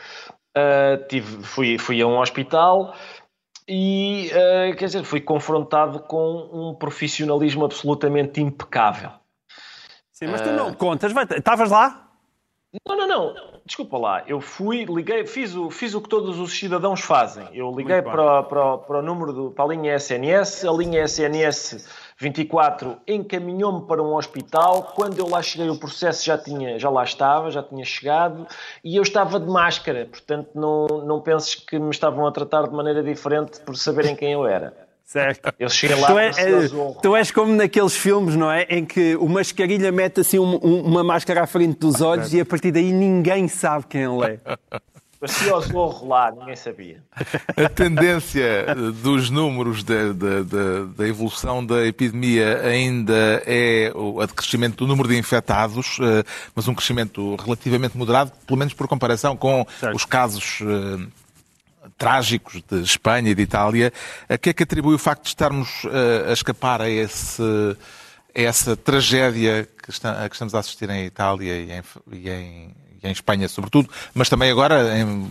Uh, 0.57 1.07
tive, 1.07 1.45
fui, 1.45 1.79
fui 1.79 2.03
a 2.03 2.07
um 2.07 2.19
hospital 2.19 2.93
e, 3.69 4.08
uh, 4.31 4.77
quer 4.77 4.87
dizer, 4.87 5.05
fui 5.05 5.21
confrontado 5.21 6.01
com 6.01 6.49
um 6.53 6.75
profissionalismo 6.75 7.65
absolutamente 7.65 8.41
impecável. 8.41 9.11
Sim, 10.13 10.27
mas 10.29 10.41
tu 10.41 10.51
não 10.51 10.75
contas, 10.75 11.13
estavas 11.31 11.71
lá? 11.71 12.09
Não, 12.87 12.97
não, 12.97 13.07
não. 13.07 13.35
Desculpa 13.65 13.99
lá. 13.99 14.25
Eu 14.27 14.41
fui, 14.41 14.85
liguei, 14.85 15.27
fiz 15.27 15.55
o, 15.55 15.71
fiz 15.71 15.95
o 15.95 16.01
que 16.01 16.09
todos 16.09 16.39
os 16.39 16.59
cidadãos 16.59 17.01
fazem. 17.01 17.47
Eu 17.53 17.71
liguei 17.75 18.03
para, 18.03 18.43
para, 18.43 18.79
para 18.79 18.99
o 18.99 19.03
número 19.03 19.33
do, 19.33 19.51
para 19.51 19.65
a 19.65 19.69
linha 19.69 19.95
SNS, 19.95 20.65
a 20.65 20.73
linha 20.73 21.05
SNS 21.05 21.87
24 22.19 22.97
encaminhou-me 23.07 23.87
para 23.87 24.03
um 24.03 24.15
hospital. 24.17 24.93
Quando 24.95 25.19
eu 25.19 25.29
lá 25.29 25.41
cheguei, 25.41 25.71
o 25.71 25.79
processo 25.79 26.25
já, 26.25 26.37
tinha, 26.37 26.79
já 26.79 26.91
lá 26.91 27.05
estava, 27.05 27.51
já 27.51 27.63
tinha 27.63 27.85
chegado 27.85 28.47
e 28.83 28.97
eu 28.97 29.03
estava 29.03 29.39
de 29.39 29.47
máscara. 29.47 30.07
Portanto, 30.11 30.51
não, 30.55 30.87
não 31.05 31.21
penses 31.21 31.55
que 31.55 31.79
me 31.79 31.91
estavam 31.91 32.27
a 32.27 32.33
tratar 32.33 32.67
de 32.67 32.75
maneira 32.75 33.03
diferente 33.05 33.61
por 33.61 33.77
saberem 33.77 34.17
quem 34.17 34.33
eu 34.33 34.47
era. 34.47 34.89
Certo. 35.05 35.55
Eu 35.59 35.71
cheguei 35.71 35.99
lá 35.99 36.07
tu, 36.07 36.19
é, 36.19 36.29
é, 36.29 36.69
tu 37.01 37.17
és 37.17 37.31
como 37.31 37.55
naqueles 37.55 37.97
filmes, 37.97 38.37
não 38.37 38.51
é? 38.51 38.65
Em 38.65 38.85
que 38.85 39.17
o 39.17 39.27
mascarilha 39.27 39.91
mete 39.91 40.21
assim 40.21 40.39
um, 40.39 40.61
um, 40.63 40.83
uma 40.83 41.03
máscara 41.03 41.45
à 41.45 41.47
frente 41.47 41.79
dos 41.79 42.03
olhos 42.03 42.35
e 42.35 42.41
a 42.41 42.45
partir 42.45 42.71
daí 42.73 42.93
ninguém 42.93 43.49
sabe 43.49 43.87
quem 43.87 44.03
ele 44.03 44.35
é. 44.35 44.39
Parecia 45.21 45.57
o 45.57 45.61
zorro 45.61 46.07
lá, 46.07 46.31
ninguém 46.31 46.55
sabia. 46.55 47.03
A 47.57 47.69
tendência 47.69 48.67
dos 49.03 49.31
números 49.31 49.83
da, 49.83 50.13
da 50.95 51.09
evolução 51.09 51.65
da 51.65 51.85
epidemia 51.85 52.61
ainda 52.63 53.43
é 53.45 53.93
a 54.23 54.27
de 54.27 54.33
crescimento 54.33 54.77
do 54.77 54.87
número 54.87 55.09
de 55.09 55.17
infectados, 55.17 55.99
eh, 56.01 56.23
mas 56.55 56.69
um 56.69 56.75
crescimento 56.75 57.35
relativamente 57.35 57.99
moderado, 57.99 58.31
pelo 58.47 58.59
menos 58.59 58.75
por 58.75 58.87
comparação 58.87 59.37
com 59.37 59.67
certo. 59.81 59.97
os 59.97 60.05
casos 60.05 60.61
eh, 60.63 61.07
trágicos 61.97 62.63
de 62.71 62.81
Espanha 62.83 63.31
e 63.31 63.35
de 63.35 63.43
Itália. 63.43 63.93
A 64.29 64.39
que 64.39 64.51
é 64.51 64.53
que 64.53 64.63
atribui 64.63 64.95
o 64.95 64.99
facto 64.99 65.23
de 65.23 65.31
estarmos 65.31 65.85
eh, 65.87 66.31
a 66.31 66.33
escapar 66.33 66.81
a, 66.81 66.89
esse, 66.89 67.43
a 67.43 68.41
essa 68.41 68.77
tragédia 68.77 69.69
que, 69.83 69.91
está, 69.91 70.25
a 70.25 70.29
que 70.29 70.37
estamos 70.37 70.55
a 70.55 70.61
assistir 70.61 70.89
em 70.91 71.07
Itália 71.07 71.55
e 71.57 71.73
em, 71.73 71.83
e 72.13 72.31
em 72.31 72.75
em 73.03 73.13
Espanha 73.13 73.49
sobretudo, 73.49 73.89
mas 74.15 74.29
também 74.29 74.51
agora 74.51 74.99
em, 74.99 75.31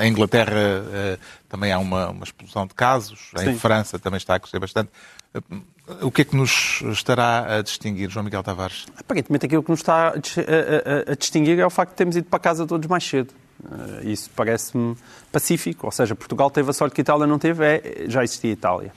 em 0.00 0.08
Inglaterra 0.10 0.52
uh, 0.52 1.18
também 1.48 1.72
há 1.72 1.78
uma, 1.78 2.10
uma, 2.10 2.24
explosão 2.24 2.66
de 2.66 2.74
casos, 2.74 3.30
Sim. 3.36 3.50
em 3.50 3.58
França 3.58 3.98
também 3.98 4.18
está 4.18 4.34
a 4.34 4.40
crescer 4.40 4.58
bastante. 4.58 4.90
Uh, 5.34 5.72
o 6.00 6.10
que 6.10 6.22
é 6.22 6.24
que 6.24 6.36
nos 6.36 6.82
estará 6.92 7.58
a 7.58 7.62
distinguir, 7.62 8.08
João 8.08 8.24
Miguel 8.24 8.42
Tavares? 8.42 8.86
Aparentemente 8.96 9.46
aquilo 9.46 9.62
que 9.62 9.70
nos 9.70 9.80
está 9.80 10.08
a, 10.08 10.10
a, 10.10 11.12
a 11.12 11.14
distinguir 11.16 11.58
é 11.58 11.66
o 11.66 11.70
facto 11.70 11.90
de 11.90 11.96
termos 11.96 12.16
ido 12.16 12.28
para 12.28 12.38
casa 12.38 12.66
todos 12.66 12.86
mais 12.88 13.04
cedo. 13.04 13.34
Uh, 13.62 14.08
isso 14.08 14.30
parece-me 14.34 14.96
pacífico, 15.30 15.86
ou 15.86 15.92
seja, 15.92 16.14
Portugal 16.14 16.50
teve 16.50 16.70
a 16.70 16.72
sorte 16.72 16.94
que 16.94 17.00
a 17.00 17.02
Itália 17.02 17.26
não 17.26 17.38
teve, 17.38 17.64
é, 17.64 18.04
já 18.08 18.24
existia 18.24 18.50
Itália. 18.50 18.92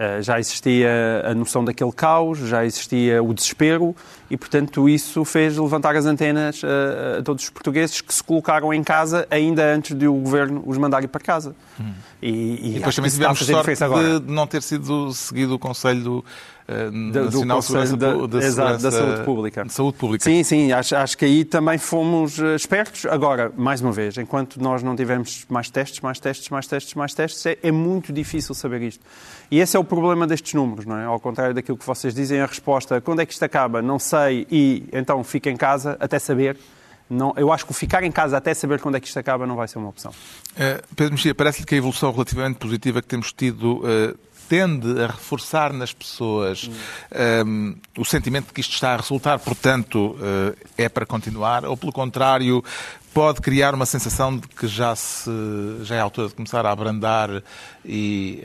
Eh, 0.00 0.22
já 0.22 0.40
existia 0.40 0.88
a 1.26 1.34
noção 1.34 1.62
daquele 1.62 1.92
caos, 1.92 2.38
já 2.38 2.64
existia 2.64 3.22
o 3.22 3.34
desespero 3.34 3.94
e, 4.30 4.36
portanto, 4.36 4.88
isso 4.88 5.26
fez 5.26 5.58
levantar 5.58 5.94
as 5.94 6.06
antenas 6.06 6.62
a, 6.64 7.18
a 7.18 7.22
todos 7.22 7.44
os 7.44 7.50
portugueses 7.50 8.00
que 8.00 8.14
se 8.14 8.24
colocaram 8.24 8.72
em 8.72 8.82
casa 8.82 9.28
ainda 9.30 9.62
antes 9.62 9.94
de 9.94 10.08
o 10.08 10.14
governo 10.14 10.62
os 10.64 10.78
mandar 10.78 11.04
ir 11.04 11.08
para 11.08 11.20
casa. 11.20 11.54
Hum. 11.78 11.92
E, 12.22 12.30
e, 12.30 12.70
e 12.70 12.74
depois 12.76 12.96
também 12.96 13.10
tivemos 13.10 13.44
sorte 13.44 14.20
de 14.24 14.32
não 14.32 14.46
ter 14.46 14.62
sido 14.62 15.12
seguido 15.12 15.56
o 15.56 15.58
conselho 15.58 16.24
do 16.90 17.24
Nacional 17.24 17.60
do 17.60 17.66
Conselho 17.66 17.96
da, 17.96 18.26
de, 18.26 18.44
exato, 18.44 18.82
da 18.82 18.90
Saúde 18.90 19.24
Pública. 19.24 19.64
De 19.64 19.72
saúde 19.72 19.98
Pública. 19.98 20.24
Sim, 20.24 20.42
sim, 20.42 20.72
acho, 20.72 20.94
acho 20.94 21.18
que 21.18 21.24
aí 21.24 21.44
também 21.44 21.78
fomos 21.78 22.38
eh, 22.38 22.54
espertos. 22.54 23.06
Agora, 23.06 23.52
mais 23.56 23.80
uma 23.80 23.92
vez, 23.92 24.16
enquanto 24.18 24.60
nós 24.62 24.82
não 24.82 24.94
tivermos 24.94 25.44
mais 25.48 25.70
testes, 25.70 26.00
mais 26.00 26.20
testes, 26.20 26.48
mais 26.48 26.66
testes, 26.66 26.94
mais 26.94 27.14
testes, 27.14 27.44
é, 27.46 27.58
é 27.62 27.72
muito 27.72 28.12
difícil 28.12 28.54
saber 28.54 28.82
isto. 28.82 29.04
E 29.50 29.58
esse 29.58 29.76
é 29.76 29.80
o 29.80 29.84
problema 29.84 30.26
destes 30.26 30.54
números, 30.54 30.86
não 30.86 30.96
é? 30.96 31.04
Ao 31.04 31.18
contrário 31.18 31.54
daquilo 31.54 31.76
que 31.76 31.86
vocês 31.86 32.14
dizem, 32.14 32.40
a 32.40 32.46
resposta, 32.46 33.00
quando 33.00 33.20
é 33.20 33.26
que 33.26 33.32
isto 33.32 33.44
acaba? 33.44 33.82
Não 33.82 33.98
sei, 33.98 34.46
e 34.50 34.88
então 34.92 35.22
fica 35.24 35.50
em 35.50 35.56
casa 35.56 35.96
até 35.98 36.18
saber. 36.18 36.56
Não, 37.10 37.34
eu 37.36 37.52
acho 37.52 37.64
que 37.64 37.72
o 37.72 37.74
ficar 37.74 38.04
em 38.04 38.12
casa 38.12 38.36
até 38.36 38.54
saber 38.54 38.78
quando 38.78 38.94
é 38.94 39.00
que 39.00 39.08
isto 39.08 39.18
acaba 39.18 39.44
não 39.44 39.56
vai 39.56 39.66
ser 39.66 39.78
uma 39.78 39.88
opção. 39.88 40.12
Uh, 40.52 40.80
Pedro 40.94 41.14
Mexia, 41.14 41.34
parece-lhe 41.34 41.66
que 41.66 41.74
a 41.74 41.78
evolução 41.78 42.12
relativamente 42.12 42.58
positiva 42.58 43.02
que 43.02 43.08
temos 43.08 43.32
tido 43.32 43.78
uh, 43.78 44.16
tende 44.50 45.00
a 45.00 45.06
reforçar 45.06 45.72
nas 45.72 45.92
pessoas 45.92 46.68
um, 46.68 46.74
ehm, 47.12 47.74
o 47.96 48.04
sentimento 48.04 48.48
de 48.48 48.52
que 48.52 48.60
isto 48.60 48.72
está 48.72 48.94
a 48.94 48.96
resultar, 48.96 49.38
portanto, 49.38 50.16
uh, 50.16 50.56
é 50.76 50.88
para 50.88 51.06
continuar, 51.06 51.64
ou 51.64 51.76
pelo 51.76 51.92
contrário, 51.92 52.60
pode 53.14 53.40
criar 53.40 53.76
uma 53.76 53.86
sensação 53.86 54.36
de 54.36 54.48
que 54.48 54.66
já, 54.66 54.96
se, 54.96 55.30
já 55.82 55.94
é 55.94 56.00
a 56.00 56.02
altura 56.02 56.26
de 56.26 56.34
começar 56.34 56.66
a 56.66 56.72
abrandar 56.72 57.44
e 57.84 58.42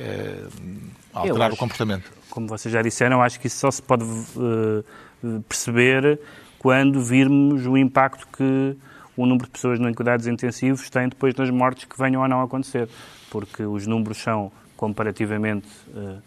alterar 1.12 1.48
acho, 1.48 1.56
o 1.56 1.58
comportamento? 1.58 2.12
Como 2.30 2.48
vocês 2.48 2.72
já 2.72 2.84
disseram, 2.84 3.24
acho 3.24 3.40
que 3.40 3.48
isso 3.48 3.58
só 3.58 3.72
se 3.72 3.82
pode 3.82 4.06
perceber 5.50 6.20
quando 6.60 7.02
virmos 7.02 7.66
o 7.66 7.76
impacto 7.76 8.28
que 8.28 8.78
o 9.18 9.26
número 9.26 9.46
de 9.46 9.54
pessoas 9.54 9.80
em 9.80 9.94
cuidados 9.94 10.28
intensivos 10.28 10.88
tem 10.88 11.10
depois 11.10 11.34
das 11.34 11.50
mortes 11.50 11.86
que 11.86 11.98
venham 11.98 12.24
a 12.24 12.28
não 12.28 12.44
acontecer, 12.44 12.88
porque 13.32 13.64
os 13.64 13.88
números 13.88 14.20
são 14.20 14.52
comparativamente 14.76 15.68
uh, 15.90 16.22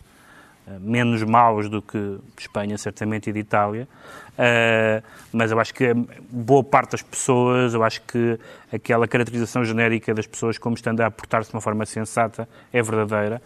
menos 0.81 1.23
maus 1.23 1.69
do 1.69 1.81
que 1.81 2.19
Espanha, 2.39 2.77
certamente, 2.77 3.31
e 3.31 3.33
de 3.33 3.39
Itália, 3.39 3.89
uh, 4.35 5.03
mas 5.33 5.51
eu 5.51 5.59
acho 5.59 5.73
que 5.73 5.95
boa 6.31 6.63
parte 6.63 6.93
das 6.93 7.03
pessoas, 7.03 7.75
eu 7.75 7.83
acho 7.83 8.03
que 8.03 8.39
aquela 8.73 9.09
caracterização 9.09 9.65
genérica 9.65 10.13
das 10.13 10.27
pessoas 10.27 10.59
como 10.59 10.75
estando 10.75 11.01
a 11.01 11.07
aportar-se 11.07 11.51
de 11.51 11.57
uma 11.57 11.63
forma 11.63 11.87
sensata 11.87 12.49
é 12.73 12.83
verdadeira 12.83 13.41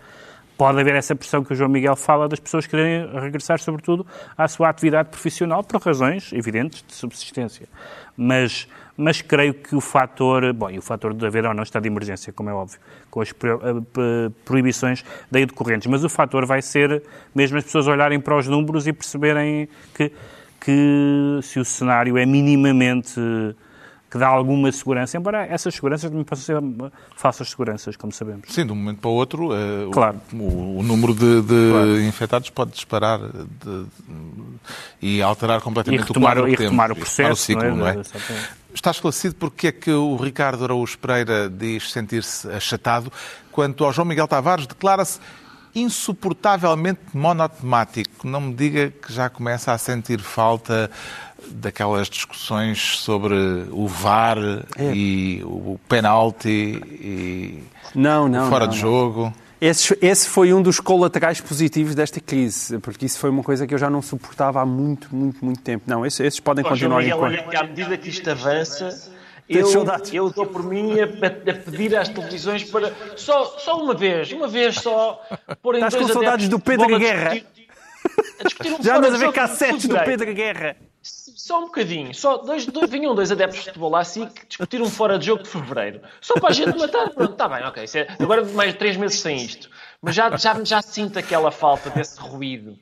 pode 0.57 0.81
haver 0.81 0.95
essa 0.95 1.15
pressão 1.15 1.43
que 1.43 1.53
o 1.53 1.57
João 1.57 1.69
Miguel 1.69 1.97
fala 1.97 2.29
das 2.29 2.39
pessoas 2.39 2.67
quererem 2.67 3.09
regressar, 3.21 3.59
sobretudo, 3.61 4.07
à 4.37 4.47
sua 4.49 4.69
atividade 4.69 5.09
profissional 5.09 5.63
por 5.65 5.81
razões 5.81 6.33
evidentes 6.33 6.85
de 6.87 6.95
subsistência. 6.95 7.69
Mas, 8.17 8.69
mas 8.97 9.23
creio 9.23 9.55
que 9.55 9.75
o 9.75 9.81
fator, 9.81 10.53
bom, 10.53 10.71
e 10.71 10.79
o 10.79 10.83
fator 10.83 11.15
de 11.15 11.27
haver 11.27 11.47
ou 11.47 11.55
não 11.55 11.63
estado 11.63 11.83
de 11.83 11.89
emergência, 11.89 12.33
como 12.33 12.51
é 12.51 12.55
óbvio, 12.55 12.79
com 13.11 13.21
as 13.21 13.31
eh, 13.31 14.31
proibições 14.45 15.05
daí 15.31 15.47
decorrentes, 15.47 15.87
mas 15.89 16.05
o 16.05 16.09
fator 16.09 16.47
vai 16.47 16.63
ser 16.63 17.03
mesmo 17.35 17.59
as 17.59 17.65
pessoas 17.65 17.87
olharem 17.87 18.21
para 18.21 18.37
os 18.37 18.47
números 18.47 18.87
e 18.87 18.93
perceberem 18.93 19.69
que, 19.95 20.13
que 20.61 21.41
se 21.43 21.59
o 21.59 21.65
cenário 21.65 22.19
é 22.19 22.27
minimamente 22.27 23.21
que 24.13 24.19
dá 24.19 24.29
alguma 24.29 24.71
segurança, 24.71 25.17
embora 25.17 25.47
essas 25.47 25.75
seguranças 25.75 26.11
também 26.11 26.23
possam 26.23 26.45
ser 26.45 26.93
falsas 27.17 27.49
seguranças, 27.49 27.97
como 27.97 28.13
sabemos. 28.13 28.43
Sim, 28.51 28.67
de 28.67 28.73
um 28.73 28.75
momento 28.75 28.99
para 28.99 29.09
o 29.09 29.15
outro, 29.15 29.55
uh, 29.55 29.91
claro. 29.91 30.21
o, 30.35 30.81
o, 30.81 30.83
número 30.83 31.15
de, 31.15 31.41
de 31.41 31.71
claro. 31.71 32.03
infectados 32.03 32.51
pode 32.51 32.73
disparar 32.73 33.19
de, 33.21 33.47
de, 33.65 33.87
e 35.01 35.23
alterar 35.23 35.63
completamente 35.63 36.03
e 36.03 36.07
retomar, 36.07 36.33
o 36.33 36.41
quadro 36.41 36.53
e 36.53 36.55
retomar 36.55 36.93
o 36.93 36.95
processo, 36.97 37.33
o 37.33 37.37
ciclo, 37.37 37.75
não 37.75 37.89
é? 37.89 37.95
Não 37.95 38.01
é? 38.03 38.05
Está 38.75 38.91
esclarecido 38.91 39.35
porque 39.37 39.69
é 39.69 39.73
que 39.73 39.91
o 39.91 40.15
Ricardo 40.17 40.63
Araújo 40.63 40.99
Pereira 40.99 41.49
diz 41.49 41.91
sentir-se 41.91 42.47
achatado, 42.51 43.11
quanto 43.51 43.83
ao 43.83 43.95
João 43.95 44.07
Miguel 44.07 44.29
Tavares 44.29 44.67
declara-se 44.67 45.21
insuportavelmente 45.75 47.01
monotemático. 47.15 48.29
Não 48.29 48.43
me 48.43 48.55
diga 48.55 48.91
que 48.91 49.11
já 49.11 49.31
começa 49.31 49.73
a 49.73 49.79
sentir 49.79 50.21
falta 50.21 50.91
daquelas 51.49 52.09
discussões 52.09 52.99
sobre 52.99 53.35
o 53.71 53.87
VAR 53.87 54.39
é. 54.77 54.93
e 54.95 55.43
o 55.45 55.79
penalti 55.89 56.81
e 57.01 57.65
não, 57.95 58.29
não, 58.29 58.49
fora 58.49 58.67
não, 58.67 58.73
de 58.73 58.79
jogo. 58.79 59.33
Esse, 59.61 59.97
esse, 60.03 60.29
foi 60.29 60.53
um 60.53 60.61
dos 60.61 60.81
colaterais 60.81 61.41
positivos 61.41 61.95
desta 61.95 62.21
crise, 62.21 62.79
porque 62.81 63.07
isso 63.07 63.19
foi 63.19 63.31
uma 63.31 63.45
coisa 63.45 63.65
que 63.65 63.73
eu 63.73 63.79
já 63.79 63.89
não 63.89 64.03
suportava 64.03 64.61
há 64.61 64.67
muito, 64.67 65.15
muito, 65.15 65.45
muito 65.45 65.61
tempo. 65.61 65.85
Não, 65.87 66.05
esses, 66.05 66.19
esses 66.19 66.41
podem 66.41 66.65
continuar 66.65 66.99
Miguel, 66.99 67.17
enquanto... 67.17 67.55
À 67.55 67.63
medida 67.63 67.97
que 67.97 68.09
isto 68.09 68.29
avança, 68.29 69.13
eu, 69.49 69.69
eu 70.13 70.31
dou 70.31 70.47
por 70.47 70.65
mim 70.65 70.95
a, 70.99 71.05
a, 71.05 71.55
pedir 71.55 71.97
às 71.97 72.09
televisões 72.09 72.65
para 72.65 72.93
só, 73.17 73.57
só 73.59 73.81
uma 73.81 73.95
vez, 73.95 74.33
uma 74.33 74.49
vez 74.49 74.75
só, 74.77 75.23
pôr 75.63 75.77
Estás 75.77 75.95
com 75.95 76.09
saudades 76.09 76.49
do 76.49 76.59
Pedro 76.59 76.99
Guerra? 76.99 77.31
A 77.31 77.35
discutir, 77.35 77.69
a 78.41 78.45
discutir 78.45 78.73
um 78.73 78.83
já 78.83 78.97
andas 78.97 79.15
a 79.15 79.19
ver 79.19 79.33
cassetes 79.33 79.87
do 79.87 79.99
Pedro 80.01 80.35
Guerra. 80.35 80.77
Só 81.37 81.61
um 81.61 81.67
bocadinho. 81.67 82.15
Só 82.15 82.39
dois, 82.39 82.67
dois, 82.67 82.91
vinham 82.91 83.15
dois 83.15 83.31
adeptos 83.31 83.61
de 83.61 83.67
futebol 83.67 83.91
lá 83.91 84.01
assim 84.01 84.27
que 84.27 84.47
discutiram 84.47 84.87
fora 84.87 85.19
de 85.19 85.27
jogo 85.27 85.43
de 85.43 85.49
fevereiro. 85.49 86.01
Só 86.21 86.35
para 86.35 86.51
a 86.51 86.53
gente 86.53 86.77
matar. 86.79 87.11
Pronto, 87.11 87.33
está 87.33 87.49
bem, 87.49 87.65
ok. 87.65 87.85
É, 87.95 88.07
agora 88.19 88.45
mais 88.45 88.73
de 88.73 88.79
três 88.79 88.97
meses 88.97 89.21
sem 89.21 89.37
isto. 89.37 89.71
Mas 90.01 90.15
já, 90.15 90.37
já, 90.37 90.63
já 90.65 90.83
sinto 90.83 91.19
aquela 91.19 91.51
falta 91.51 91.91
desse 91.91 92.19
ruído. 92.21 92.79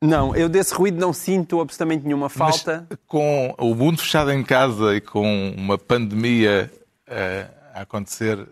Não, 0.00 0.36
eu 0.36 0.50
desse 0.50 0.74
ruído 0.74 0.98
não 0.98 1.14
sinto 1.14 1.60
absolutamente 1.60 2.04
nenhuma 2.04 2.28
falta. 2.28 2.86
Mas 2.90 2.98
com 3.06 3.54
o 3.58 3.74
mundo 3.74 3.98
fechado 3.98 4.30
em 4.30 4.42
casa 4.44 4.94
e 4.94 5.00
com 5.00 5.54
uma 5.56 5.78
pandemia 5.78 6.70
uh, 7.08 7.54
a 7.72 7.80
acontecer, 7.80 8.46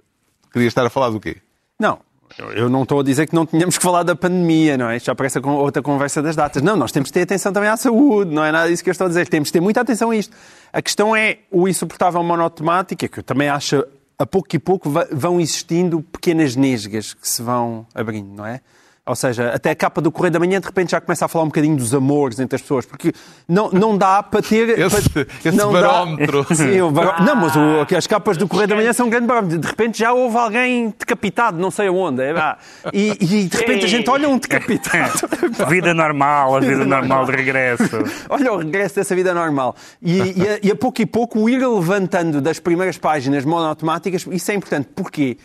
queria 0.51 0.69
estar 0.69 0.87
a 0.87 0.91
falar 0.91 1.11
do 1.11 1.21
quê? 1.21 1.37
Não, 1.79 2.01
eu 2.39 2.69
não 2.69 2.83
estou 2.83 3.01
a 3.01 3.03
dizer 3.03 3.27
que 3.27 3.35
não 3.35 3.47
tínhamos 3.47 3.77
que 3.77 3.83
falar 3.83 4.03
da 4.03 4.15
pandemia, 4.15 4.77
não 4.77 4.89
é? 4.89 4.97
Isto 4.97 5.07
já 5.07 5.15
parece 5.15 5.39
outra 5.39 5.83
conversa 5.83 6.23
das 6.23 6.37
datas. 6.37 6.63
Não, 6.63 6.77
nós 6.77 6.93
temos 6.93 7.11
que 7.11 7.15
ter 7.15 7.23
atenção 7.23 7.53
também 7.53 7.69
à 7.69 7.77
saúde, 7.77 8.35
não 8.35 8.45
é 8.45 8.53
nada 8.53 8.69
disso 8.69 8.83
que 8.83 8.91
eu 8.91 8.93
estou 8.93 9.07
a 9.07 9.09
dizer. 9.09 9.29
Temos 9.29 9.49
que 9.49 9.53
ter 9.53 9.61
muita 9.61 9.81
atenção 9.81 10.11
a 10.11 10.17
isto. 10.17 10.35
A 10.73 10.81
questão 10.81 11.15
é 11.15 11.39
o 11.51 11.69
insuportável 11.69 12.23
monotemática, 12.23 13.09
que 13.09 13.19
eu 13.19 13.23
também 13.23 13.49
acho 13.49 13.85
a 14.19 14.27
pouco 14.27 14.55
e 14.55 14.59
pouco 14.59 14.91
vão 15.11 15.41
existindo 15.41 16.01
pequenas 16.01 16.55
nesgas 16.55 17.13
que 17.15 17.29
se 17.29 17.43
vão 17.43 17.87
abrindo, 17.95 18.33
não 18.35 18.47
é? 18.47 18.61
Ou 19.05 19.17
seja, 19.17 19.49
até 19.49 19.71
a 19.71 19.75
capa 19.75 20.01
do 20.01 20.13
Correio 20.13 20.31
da 20.31 20.39
Manhã 20.39 20.61
de 20.61 20.67
repente 20.67 20.93
já 20.93 21.01
começa 21.01 21.25
a 21.25 21.29
falar 21.29 21.43
um 21.43 21.49
bocadinho 21.49 21.75
dos 21.77 21.93
amores 21.93 22.39
entre 22.39 22.55
as 22.55 22.63
pessoas, 22.63 22.87
porque 22.87 23.13
não, 23.49 23.69
não 23.69 23.99
dá 23.99 24.23
para 24.23 24.41
ter. 24.41 24.79
Esse, 24.79 25.11
para, 25.11 25.27
esse 25.45 25.57
não 25.57 25.73
barómetro. 25.73 26.47
Dá, 26.49 26.55
sim, 26.55 26.93
baró... 26.93 27.21
Não, 27.21 27.35
mas 27.35 27.53
o, 27.57 27.97
as 27.97 28.07
capas 28.07 28.37
do 28.37 28.47
Correio 28.47 28.69
da 28.69 28.77
Manhã 28.77 28.93
são 28.93 29.09
um 29.09 29.11
grande 29.11 29.27
barómetro. 29.27 29.59
De 29.59 29.67
repente 29.67 29.99
já 29.99 30.13
houve 30.13 30.37
alguém 30.37 30.95
decapitado, 30.97 31.59
não 31.59 31.69
sei 31.73 31.89
aonde. 31.89 32.23
É, 32.23 32.57
e, 32.93 33.17
e, 33.21 33.49
de 33.49 33.57
repente 33.57 33.87
a 33.87 33.89
gente 33.89 34.09
olha 34.09 34.29
um 34.29 34.39
decapitado. 34.39 35.19
vida 35.69 35.93
normal, 35.93 36.55
a 36.55 36.61
vida 36.61 36.85
normal 36.85 37.27
de 37.27 37.33
regresso. 37.33 38.05
Olha 38.31 38.53
o 38.53 38.59
regresso 38.59 38.95
dessa 38.95 39.17
vida 39.17 39.35
normal. 39.35 39.75
E, 40.01 40.17
e, 40.17 40.49
a, 40.49 40.59
e 40.63 40.71
a 40.71 40.77
pouco 40.77 41.03
e 41.03 41.07
pouco 41.07 41.41
o 41.41 41.51
ir 41.51 41.59
levantando 41.59 42.41
das 42.41 42.61
primeiras 42.61 42.99
páginas 42.99 43.45
monoautomáticas, 43.45 44.25
isso 44.31 44.53
é 44.53 44.55
importante. 44.55 44.91
Porquê? 44.95 45.39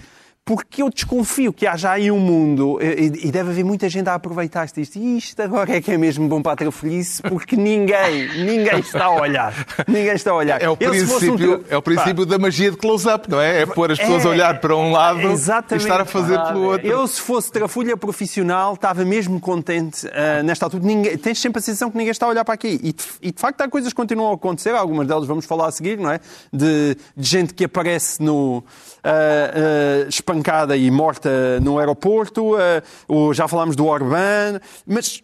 Porque 0.48 0.82
eu 0.82 0.90
desconfio 0.90 1.52
que 1.52 1.68
haja 1.68 1.92
aí 1.92 2.10
um 2.10 2.20
mundo, 2.20 2.80
e 2.82 3.30
deve 3.30 3.50
haver 3.50 3.66
muita 3.66 3.90
gente 3.90 4.08
a 4.08 4.14
aproveitar-se 4.14 4.76
disto, 4.76 4.96
e 4.96 5.18
isto 5.18 5.42
agora 5.42 5.76
é 5.76 5.82
que 5.82 5.92
é 5.92 5.98
mesmo 5.98 6.26
bom 6.30 6.42
para 6.42 6.56
ter 6.56 6.72
feliz, 6.72 7.20
porque 7.20 7.58
ninguém, 7.58 8.30
ninguém 8.46 8.80
está 8.80 9.06
a 9.06 9.12
olhar. 9.12 9.54
Ninguém 9.86 10.14
está 10.14 10.32
a 10.32 10.36
olhar. 10.36 10.62
É 10.62 10.70
o 10.70 10.78
eu, 10.80 10.90
princípio, 10.90 11.58
um... 11.58 11.64
é 11.70 11.76
o 11.76 11.82
princípio 11.82 12.26
da 12.26 12.40
magia 12.40 12.72
de 12.72 12.78
close-up, 12.78 13.30
não 13.30 13.42
é? 13.42 13.64
É 13.64 13.66
pôr 13.66 13.92
as 13.92 14.00
pessoas 14.00 14.24
é... 14.24 14.28
a 14.28 14.32
olhar 14.32 14.62
para 14.62 14.74
um 14.74 14.90
lado 14.90 15.20
Exatamente. 15.20 15.84
e 15.84 15.86
estar 15.86 16.00
a 16.00 16.06
fazer 16.06 16.42
pelo 16.44 16.64
outro. 16.64 16.88
Eu, 16.88 17.06
se 17.06 17.20
fosse 17.20 17.52
trafulha 17.52 17.98
profissional, 17.98 18.76
estava 18.76 19.04
mesmo 19.04 19.42
contente 19.42 20.08
uh, 20.08 20.44
nesta 20.46 20.66
altura. 20.66 20.82
Ninguém, 20.82 21.18
tens 21.18 21.42
sempre 21.42 21.60
a 21.60 21.62
sensação 21.62 21.92
que 21.92 21.98
ninguém 21.98 22.12
está 22.12 22.26
a 22.26 22.30
olhar 22.30 22.46
para 22.46 22.54
aqui. 22.54 22.80
E, 22.82 22.96
e, 23.22 23.32
de 23.34 23.42
facto 23.42 23.60
há 23.60 23.68
coisas 23.68 23.92
que 23.92 23.98
continuam 23.98 24.32
a 24.32 24.36
acontecer, 24.36 24.70
algumas 24.70 25.06
delas 25.08 25.28
vamos 25.28 25.46
falar 25.46 25.68
a 25.68 25.72
seguir, 25.72 25.98
não 25.98 26.10
é? 26.10 26.22
De, 26.54 26.96
de 27.18 27.28
gente 27.28 27.54
que 27.54 27.66
aparece 27.66 28.24
no 28.24 28.64
uh, 29.08 30.10
espancada 30.10 30.76
e 30.76 30.92
morta 30.92 31.60
no 31.62 31.80
aeroporto, 31.80 32.56
já 33.34 33.48
falámos 33.48 33.76
do 33.76 33.86
Orbán, 33.86 34.60
mas 34.86 35.24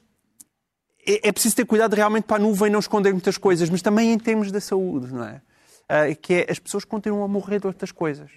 é, 1.06 1.30
é 1.30 1.32
preciso 1.32 1.56
ter 1.56 1.66
cuidado 1.66 1.94
realmente 1.94 2.24
para 2.24 2.38
a 2.38 2.40
nuvem 2.40 2.72
não 2.72 2.80
esconder 2.80 3.12
muitas 3.12 3.38
coisas, 3.38 3.70
mas 3.70 3.82
também 3.82 4.14
em 4.14 4.18
termos 4.18 4.52
da 4.52 4.62
saúde, 4.62 5.14
não 5.14 5.26
é? 5.26 5.42
que 6.16 6.34
é, 6.34 6.48
as 6.50 6.60
pessoas 6.60 6.86
continuam 6.86 7.24
a 7.24 7.28
morrer 7.28 7.60
de 7.60 7.68
outras 7.68 7.92
coisas. 7.92 8.32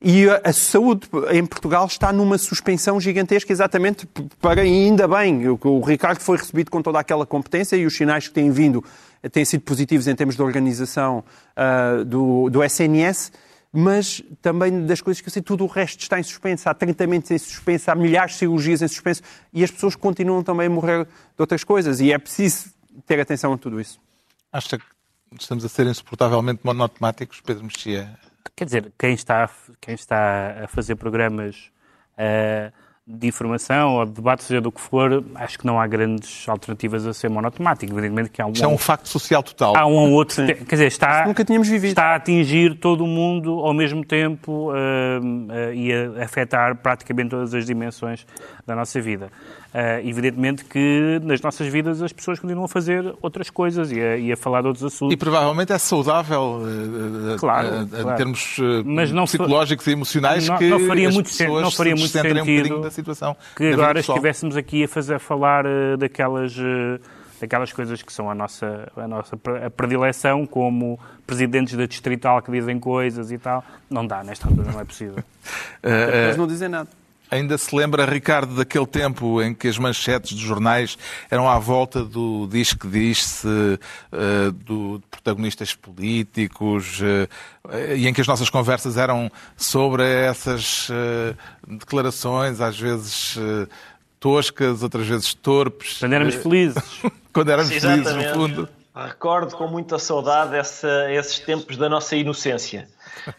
E 0.00 0.26
a, 0.28 0.52
saúde 0.52 1.08
em 1.32 1.44
Portugal 1.44 1.84
está 1.84 2.12
numa 2.12 2.38
suspensão 2.38 3.00
gigantesca, 3.00 3.52
exatamente 3.52 4.08
para, 4.40 4.60
ainda 4.62 5.08
bem, 5.08 5.48
o, 5.48 5.58
o 5.60 5.80
Ricardo 5.80 6.20
foi 6.20 6.36
recebido 6.36 6.70
com 6.70 6.80
toda 6.80 7.00
aquela 7.00 7.26
competência 7.26 7.74
e 7.74 7.84
os 7.84 7.96
sinais 7.96 8.28
que 8.28 8.34
têm 8.34 8.50
vindo 8.50 8.84
têm 9.32 9.44
sido 9.44 9.62
positivos 9.62 10.06
em 10.06 10.14
termos 10.14 10.36
de 10.36 10.42
organização 10.42 11.24
uh, 11.56 12.04
do, 12.04 12.48
do 12.48 12.62
SNS 12.62 13.32
mas 13.72 14.22
também 14.40 14.86
das 14.86 15.00
coisas 15.00 15.20
que 15.20 15.28
eu 15.28 15.32
sei, 15.32 15.42
tudo 15.42 15.64
o 15.64 15.66
resto 15.66 16.00
está 16.00 16.18
em 16.18 16.22
suspenso. 16.22 16.68
Há 16.68 16.74
tratamentos 16.74 17.30
em 17.30 17.38
suspenso, 17.38 17.90
há 17.90 17.94
milhares 17.94 18.32
de 18.32 18.38
cirurgias 18.38 18.82
em 18.82 18.88
suspenso 18.88 19.22
e 19.52 19.62
as 19.62 19.70
pessoas 19.70 19.94
continuam 19.94 20.42
também 20.42 20.66
a 20.66 20.70
morrer 20.70 21.04
de 21.04 21.10
outras 21.40 21.64
coisas 21.64 22.00
e 22.00 22.12
é 22.12 22.18
preciso 22.18 22.70
ter 23.06 23.20
atenção 23.20 23.52
a 23.52 23.58
tudo 23.58 23.80
isso. 23.80 24.00
Acha 24.52 24.78
que 24.78 24.84
estamos 25.38 25.64
a 25.64 25.68
ser 25.68 25.86
insuportavelmente 25.86 26.60
monotemáticos, 26.64 27.40
Pedro 27.40 27.64
Mexia? 27.64 28.18
Quer 28.56 28.64
dizer, 28.64 28.92
quem 28.98 29.12
está, 29.12 29.48
quem 29.80 29.94
está 29.94 30.64
a 30.64 30.68
fazer 30.68 30.96
programas 30.96 31.70
uh, 32.14 32.72
de 33.10 33.26
informação 33.26 33.94
ou 33.94 34.04
de 34.04 34.12
debate, 34.12 34.44
seja 34.44 34.60
do 34.60 34.70
que 34.70 34.80
for, 34.80 35.24
acho 35.36 35.58
que 35.58 35.66
não 35.66 35.80
há 35.80 35.86
grandes 35.86 36.46
alternativas 36.46 37.06
a 37.06 37.14
ser 37.14 37.30
monotemático. 37.30 37.90
Evidentemente 37.90 38.28
que 38.28 38.42
há 38.42 38.46
um... 38.46 38.52
Isto 38.52 38.64
é 38.64 38.68
um 38.68 38.76
facto 38.76 39.08
social 39.08 39.42
total. 39.42 39.74
Há 39.74 39.86
um 39.86 39.94
ou 39.94 40.10
outro... 40.10 40.34
Sim. 40.34 40.46
Quer 40.46 40.74
dizer, 40.74 40.86
está, 40.88 41.26
nunca 41.26 41.42
tínhamos 41.42 41.68
vivido. 41.68 41.88
está 41.88 42.12
a 42.12 42.16
atingir 42.16 42.78
todo 42.78 43.04
o 43.04 43.06
mundo 43.06 43.60
ao 43.60 43.72
mesmo 43.72 44.04
tempo 44.04 44.70
uh, 44.70 44.74
uh, 44.74 45.72
e 45.72 45.90
a 45.90 46.22
afetar 46.22 46.76
praticamente 46.76 47.30
todas 47.30 47.54
as 47.54 47.64
dimensões 47.64 48.26
da 48.66 48.76
nossa 48.76 49.00
vida. 49.00 49.30
Uh, 49.68 50.00
evidentemente 50.02 50.64
que 50.64 51.20
nas 51.22 51.42
nossas 51.42 51.66
vidas 51.68 52.00
as 52.00 52.10
pessoas 52.10 52.38
continuam 52.38 52.64
a 52.64 52.68
fazer 52.68 53.14
outras 53.20 53.50
coisas 53.50 53.92
e 53.92 54.00
a, 54.00 54.16
e 54.16 54.32
a 54.32 54.36
falar 54.36 54.62
de 54.62 54.68
outros 54.68 54.82
assuntos. 54.82 55.12
E 55.12 55.16
provavelmente 55.16 55.74
é 55.74 55.76
saudável 55.76 56.62
uh, 56.62 57.36
claro, 57.38 57.82
uh, 57.82 57.86
claro. 57.86 58.10
em 58.10 58.16
termos 58.16 58.56
Mas 58.86 59.12
não 59.12 59.24
psicológicos 59.24 59.86
e 59.86 59.90
emocionais 59.90 60.48
não, 60.48 60.56
que 60.56 60.70
não 60.70 60.80
faria 60.86 61.08
as 61.08 61.14
muito 61.14 61.28
pessoas 61.28 61.62
não 61.62 61.70
faria 61.70 61.94
muito 61.94 62.08
sentido 62.08 62.78
um 62.78 62.80
da 62.80 62.90
situação. 62.90 63.36
Que 63.54 63.72
agora 63.72 64.00
estivéssemos 64.00 64.56
aqui 64.56 64.84
a 64.84 64.88
fazer 64.88 65.16
a 65.16 65.18
falar 65.18 65.64
daquelas 65.98 66.56
daquelas 67.38 67.70
coisas 67.70 68.02
que 68.02 68.12
são 68.12 68.30
a 68.30 68.34
nossa, 68.34 68.90
a 68.96 69.06
nossa 69.06 69.38
a 69.66 69.70
predileção, 69.70 70.46
como 70.46 70.98
presidentes 71.26 71.76
da 71.76 71.84
distrital 71.84 72.40
que 72.40 72.50
dizem 72.50 72.80
coisas 72.80 73.30
e 73.30 73.36
tal. 73.36 73.62
Não 73.90 74.06
dá, 74.06 74.24
nesta 74.24 74.48
altura 74.48 74.72
não 74.72 74.80
é 74.80 74.84
possível. 74.84 75.22
Eles 75.82 76.38
não 76.38 76.46
dizem 76.46 76.70
nada. 76.70 76.88
Ainda 77.30 77.58
se 77.58 77.74
lembra, 77.74 78.06
Ricardo, 78.06 78.54
daquele 78.54 78.86
tempo 78.86 79.42
em 79.42 79.52
que 79.52 79.68
as 79.68 79.76
manchetes 79.76 80.32
dos 80.32 80.40
jornais 80.40 80.96
eram 81.30 81.48
à 81.48 81.58
volta 81.58 82.02
do 82.02 82.46
diz 82.50 82.72
que 82.72 82.88
diz-se, 82.88 83.46
uh, 83.46 84.52
do, 84.52 84.98
de 84.98 85.06
protagonistas 85.10 85.74
políticos, 85.74 87.00
uh, 87.00 87.94
e 87.94 88.08
em 88.08 88.14
que 88.14 88.20
as 88.20 88.26
nossas 88.26 88.48
conversas 88.48 88.96
eram 88.96 89.30
sobre 89.56 90.04
essas 90.04 90.88
uh, 90.88 91.36
declarações, 91.66 92.60
às 92.60 92.78
vezes 92.78 93.36
toscas, 94.18 94.82
outras 94.82 95.06
vezes 95.06 95.34
torpes. 95.34 95.98
Quando 95.98 96.12
éramos 96.14 96.34
felizes. 96.34 97.02
Quando 97.32 97.50
éramos 97.50 97.72
felizes, 97.72 98.14
no 98.14 98.24
fundo. 98.34 98.68
Recordo 98.94 99.54
com 99.54 99.68
muita 99.68 99.98
saudade 99.98 100.56
essa, 100.56 101.12
esses 101.12 101.38
tempos 101.38 101.76
da 101.76 101.88
nossa 101.88 102.16
inocência, 102.16 102.88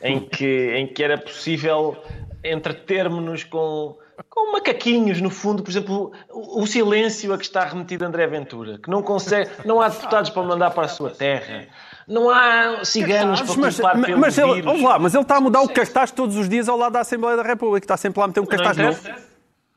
em 0.02 0.22
que, 0.22 0.74
em 0.74 0.88
que 0.88 1.04
era 1.04 1.18
possível 1.18 1.98
entretermos-nos 2.44 3.44
com, 3.44 3.98
com 4.30 4.52
macaquinhos, 4.54 5.22
no 5.22 5.30
fundo, 5.30 5.64
por 5.64 5.70
exemplo, 5.70 6.12
o, 6.30 6.64
o, 6.64 6.68
silêncio 6.68 7.34
a 7.34 7.38
que 7.38 7.44
está 7.44 7.66
remetido 7.66 8.06
André 8.06 8.28
Ventura, 8.28 8.78
que 8.78 8.90
não 8.90 9.02
consegue, 9.02 9.50
não 9.66 9.82
há 9.82 9.90
deputados 9.90 10.30
para 10.30 10.44
mandar 10.44 10.72
para 10.72 10.86
a 10.86 10.90
sua 10.90 11.10
terra. 11.10 11.68
Não 12.08 12.30
há 12.30 12.84
ciganos 12.84 13.42
para 13.42 13.56
mas, 13.56 13.76
culpar 13.76 13.98
mas, 13.98 14.18
mas 14.18 14.38
ele, 14.38 14.54
vírus. 14.56 14.82
Lá, 14.82 14.98
mas 14.98 15.14
ele 15.14 15.22
está 15.22 15.38
a 15.38 15.42
mudar 15.42 15.62
o 15.62 15.70
cartaz 15.70 16.10
todos 16.10 16.36
os 16.36 16.50
dias 16.50 16.68
ao 16.68 16.76
lado 16.76 16.94
da 16.94 17.02
Assembleia 17.02 17.38
da 17.38 17.44
República. 17.44 17.84
Está 17.84 17.98
sempre 17.98 18.20
lá 18.20 18.26
a 18.26 18.28
meter 18.30 18.40
um 18.40 18.48
cartaz 18.48 18.78
não 18.78 18.86
novo. 18.86 19.02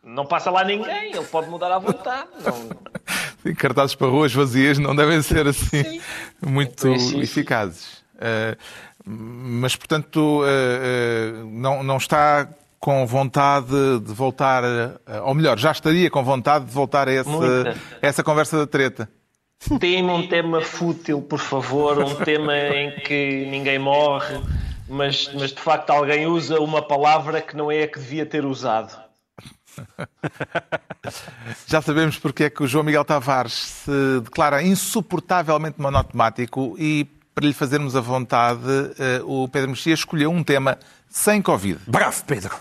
Não 0.02 0.26
passa 0.26 0.50
lá 0.50 0.64
ninguém, 0.64 1.12
ele 1.12 1.24
pode 1.24 1.48
mudar 1.50 1.70
à 1.70 1.78
vontade. 1.78 2.28
Não... 2.42 3.54
cartazes 3.54 3.94
para 3.94 4.06
ruas 4.06 4.32
vazias 4.32 4.78
não 4.78 4.94
devem 4.94 5.20
ser 5.20 5.46
assim 5.46 5.82
Sim. 5.82 6.00
muito 6.44 6.88
é 6.88 6.94
eficazes. 7.18 8.02
Uh, 8.14 8.56
mas, 9.04 9.76
portanto, 9.76 10.42
eh, 10.44 10.80
eh, 10.82 11.44
não, 11.46 11.82
não 11.82 11.96
está 11.96 12.48
com 12.78 13.06
vontade 13.06 14.00
de 14.00 14.12
voltar, 14.12 14.64
ou 15.24 15.34
melhor, 15.34 15.56
já 15.56 15.70
estaria 15.70 16.10
com 16.10 16.24
vontade 16.24 16.64
de 16.64 16.72
voltar 16.72 17.06
a 17.06 17.12
essa, 17.12 17.76
essa 18.00 18.24
conversa 18.24 18.58
da 18.58 18.66
treta. 18.66 19.08
Deem-me 19.78 20.10
um 20.10 20.26
tema 20.26 20.60
fútil, 20.60 21.22
por 21.22 21.38
favor, 21.38 22.02
um 22.02 22.16
tema 22.16 22.56
em 22.56 22.90
que 23.00 23.46
ninguém 23.48 23.78
morre, 23.78 24.40
mas, 24.88 25.30
mas 25.34 25.52
de 25.52 25.60
facto 25.60 25.90
alguém 25.90 26.26
usa 26.26 26.60
uma 26.60 26.82
palavra 26.82 27.40
que 27.40 27.56
não 27.56 27.70
é 27.70 27.84
a 27.84 27.88
que 27.88 28.00
devia 28.00 28.26
ter 28.26 28.44
usado. 28.44 29.00
Já 31.66 31.80
sabemos 31.80 32.18
porque 32.18 32.44
é 32.44 32.50
que 32.50 32.62
o 32.62 32.66
João 32.66 32.84
Miguel 32.84 33.04
Tavares 33.04 33.52
se 33.52 34.20
declara 34.22 34.62
insuportavelmente 34.62 35.80
monotemático 35.80 36.76
e, 36.78 37.06
para 37.34 37.46
lhe 37.46 37.52
fazermos 37.52 37.96
a 37.96 38.00
vontade, 38.00 38.60
eh, 38.98 39.22
o 39.24 39.48
Pedro 39.48 39.70
Mexia 39.70 39.94
escolheu 39.94 40.30
um 40.30 40.42
tema 40.42 40.78
sem 41.08 41.40
Covid. 41.40 41.78
Bravo, 41.86 42.24
Pedro! 42.24 42.54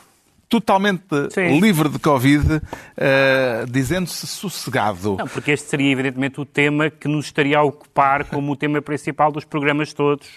Totalmente 0.48 1.06
Sim. 1.30 1.60
livre 1.62 1.88
de 1.88 1.98
Covid, 1.98 2.62
eh, 2.98 3.66
dizendo-se 3.70 4.28
sossegado. 4.28 5.16
Não, 5.18 5.28
porque 5.28 5.52
este 5.52 5.70
seria, 5.70 5.90
evidentemente, 5.92 6.42
o 6.42 6.46
tema 6.46 6.90
que 6.90 7.08
nos 7.08 7.28
estaria 7.28 7.58
a 7.58 7.64
ocupar 7.64 8.26
como 8.26 8.52
o 8.52 8.56
tema 8.56 8.82
principal 8.82 9.32
dos 9.32 9.46
programas 9.46 9.94
todos, 9.94 10.28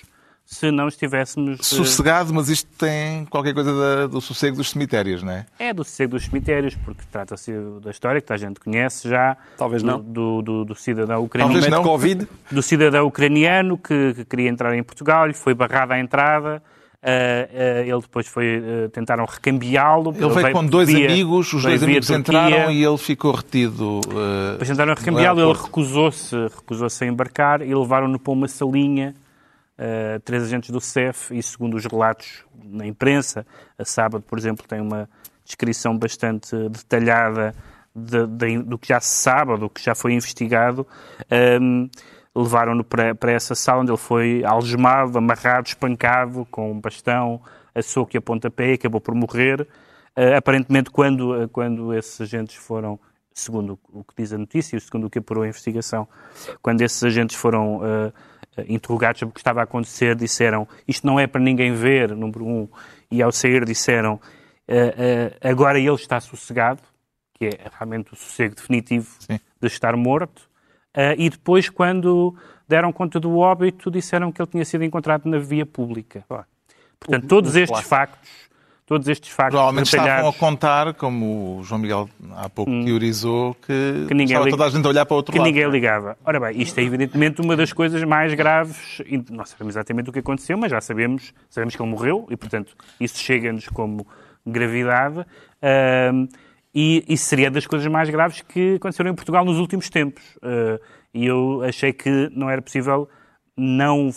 se 0.47 0.70
não 0.70 0.88
estivéssemos... 0.88 1.59
eh, 1.59 1.62
Sossegado, 1.62 2.32
mas 2.32 2.49
isto 2.49 2.68
tem 2.78 3.24
qualquer 3.26 3.55
coisa 3.55 3.72
da- 3.74 4.07
do 4.07 4.20
sossego 4.20 4.57
dos 4.57 4.70
cemitérios, 4.70 5.22
não 5.22 5.32
é? 5.32 5.47
É 5.59 5.72
do 5.72 5.82
sossego 5.84 6.12
dos 6.12 6.24
cemitérios, 6.26 6.74
porque 6.84 7.03
trata-se 7.11 7.53
da 7.82 7.90
história 7.90 8.20
que 8.20 8.32
a 8.32 8.36
gente 8.36 8.61
conhece 8.61 9.09
já. 9.09 9.36
Talvez 9.57 9.82
do- 9.82 9.86
não. 9.88 10.01
Do, 10.01 10.42
do, 10.42 10.64
do 10.64 10.74
cidadão 10.74 11.24
ucraniano. 11.24 11.55
Talvez 11.55 11.70
não. 11.72 11.82
Covid, 11.82 12.28
do 12.51 12.62
cidadão 12.62 13.07
ucraniano 13.07 13.76
que, 13.78 14.14
que 14.14 14.24
queria 14.24 14.49
entrar 14.51 14.74
em 14.76 14.82
Portugal, 14.82 15.26
lhe 15.26 15.34
foi 15.34 15.55
barrada 15.55 15.95
a 15.95 15.99
entrada. 15.99 16.62
eh, 17.03 17.49
eh, 17.53 17.88
ele 17.88 18.01
depois 18.01 18.26
foi. 18.26 18.47
eh, 18.64 18.88
tentaram 18.88 19.24
recambiá-lo. 19.26 20.14
Ele 20.16 20.28
veio 20.28 20.53
com 20.53 20.64
dois 20.64 20.88
via- 20.88 21.07
amigos, 21.11 21.53
os 21.53 21.62
veio 21.62 21.78
dois 21.78 21.82
amigos 21.82 22.11
entraram 22.11 22.70
e 22.70 22.84
ele 22.84 22.97
ficou 22.99 23.32
retido. 23.32 24.01
Depois 24.53 24.68
tentaram 24.68 24.95
recambiá-lo, 24.95 25.40
ele 25.40 25.53
recusou-se 25.59 26.34
recusou 26.55 26.86
a 27.01 27.05
embarcar 27.07 27.61
e 27.62 27.74
levaram-no 27.74 28.18
para 28.18 28.32
uma 28.32 28.49
salinha. 28.49 29.14
Eh, 29.79 30.18
três 30.25 30.43
agentes 30.45 30.70
do 30.70 30.81
CEF 30.81 31.37
e, 31.37 31.43
segundo 31.43 31.75
os 31.77 31.85
relatos 31.85 32.45
na 32.64 32.87
imprensa, 32.87 33.47
a 33.79 33.85
Sábado, 33.85 34.22
por 34.27 34.39
exemplo, 34.39 34.66
tem 34.66 34.81
uma 34.81 35.09
descrição 35.45 35.97
bastante 35.99 36.57
detalhada 36.70 37.55
de- 37.95 38.27
de- 38.27 38.59
do 38.62 38.79
que 38.79 38.89
já 38.89 39.01
se 39.01 39.14
sabe, 39.22 39.57
do 39.59 39.68
que 39.70 39.83
já 39.83 39.95
foi 39.95 40.12
investigado. 40.14 40.87
ehm, 41.31 41.89
Levaram-no 42.37 42.83
para, 42.83 43.14
para 43.14 43.31
essa 43.31 43.55
sala 43.55 43.83
onde 43.83 43.93
ele 43.93 43.97
foi 43.97 44.43
algemado, 44.45 45.16
amarrado, 45.16 45.68
espancado, 45.68 46.45
com 46.51 46.72
um 46.72 46.81
bastão, 46.81 47.41
a 47.72 47.81
soco 47.81 48.16
e 48.16 48.18
a 48.18 48.20
pontapé, 48.20 48.70
e 48.70 48.75
acabou 48.75 49.01
por 49.01 49.14
morrer. 49.14 49.68
Eh, 50.16 50.35
aparentemente, 50.37 50.91
quando, 50.91 51.49
quando 51.51 51.95
esses 51.95 52.20
agentes 52.20 52.57
foram 52.57 52.99
segundo 53.33 53.79
o 53.93 54.03
que 54.03 54.14
diz 54.16 54.33
a 54.33 54.39
notícia 54.39 54.77
e 54.77 54.81
segundo 54.81 55.07
o 55.07 55.11
que 55.11 55.20
apurou 55.20 55.45
a 55.45 55.47
investigação, 55.49 56.09
quando 56.61 56.83
esses 56.83 57.01
agentes 57.05 57.37
foram 57.37 57.81
eh, 57.85 58.07
eh, 58.09 58.12
interrogados 58.68 59.18
sobre 59.18 59.30
o 59.30 59.34
que 59.34 59.40
estava 59.40 59.61
a 59.61 59.64
acontecer, 59.64 60.14
disseram 60.14 60.66
isto 60.86 61.07
não 61.07 61.18
é 61.18 61.26
para 61.26 61.40
ninguém 61.40 61.74
ver, 61.74 62.14
número 62.14 62.46
um, 62.46 62.68
e 63.11 63.22
ao 63.22 63.32
sair 63.32 63.64
disseram 63.64 64.20
eh, 64.66 65.36
eh, 65.42 65.50
agora 65.50 65.78
ele 65.78 65.94
está 65.94 66.20
sossegado, 66.20 66.80
que 67.34 67.46
é 67.46 67.70
realmente 67.76 68.12
o 68.12 68.16
sossego 68.16 68.55
definitivo 68.55 69.09
Sim. 69.18 69.38
de 69.61 69.66
estar 69.66 69.96
morto, 69.96 70.48
eh, 70.94 71.14
e 71.18 71.28
depois 71.28 71.68
quando 71.68 72.34
deram 72.66 72.92
conta 72.92 73.20
do 73.20 73.38
óbito 73.38 73.90
disseram 73.90 74.32
que 74.32 74.40
ele 74.40 74.50
tinha 74.50 74.64
sido 74.64 74.84
encontrado 74.84 75.26
na 75.26 75.38
via 75.38 75.66
pública. 75.66 76.24
Portanto, 76.98 77.26
todos 77.26 77.55
estes 77.57 77.80
factos, 77.82 78.30
todos 78.87 79.09
estes 79.09 79.30
factos 79.30 79.55
Provavelmente 79.55 79.87
estavam 79.87 80.28
a 80.28 80.32
contar, 80.32 80.95
como 80.95 81.59
o 81.59 81.62
João 81.64 81.80
Miguel 81.80 82.09
há 82.37 82.49
pouco 82.49 82.70
teorizou, 82.85 83.55
que, 83.55 83.72
Hum. 83.72 84.07
Que 84.07 84.14
ninguém 84.14 84.37
estava 84.37 84.51
toda 84.51 84.64
a 84.66 84.68
gente 84.68 84.85
a 84.85 84.89
olhar 84.89 85.07
para 85.07 85.14
o 85.14 85.16
outro 85.16 85.32
que 85.32 85.39
lado. 85.39 85.47
ninguém 85.47 85.68
ligava. 85.68 86.16
Ora 86.24 86.39
bem, 86.41 86.61
isto 86.61 86.78
é 86.78 86.82
evidentemente 86.82 87.41
uma 87.41 87.57
das 87.57 87.72
coisas 87.72 88.03
mais 88.05 88.35
graves. 88.35 89.03
Não 89.30 89.45
sabemos 89.47 89.74
exatamente 89.74 90.11
o 90.11 90.12
que 90.12 90.18
aconteceu, 90.18 90.57
mas 90.59 90.70
já 90.70 90.80
sabemos, 90.80 91.32
sabemos 91.49 91.74
que 91.74 91.82
ele 91.82 91.91
morreu 91.91 92.26
e, 92.30 92.37
portanto, 92.37 92.74
isso 93.01 93.18
chega-nos 93.18 93.68
como 93.68 94.07
gravidade. 94.47 95.24
E 96.74 97.05
isso 97.09 97.26
seria 97.26 97.51
das 97.51 97.66
coisas 97.66 97.87
mais 97.87 98.11
graves 98.11 98.43
que 98.43 98.74
aconteceram 98.76 99.11
em 99.11 99.14
Portugal 99.14 99.45
nos 99.45 99.59
últimos 99.59 99.89
tempos. 99.89 100.22
Ah, 100.43 100.78
e 101.12 101.26
eu 101.26 101.62
achei 101.62 101.93
que 101.93 102.28
não 102.35 102.51
era 102.51 102.61
possível 102.61 103.09
não 103.57 104.11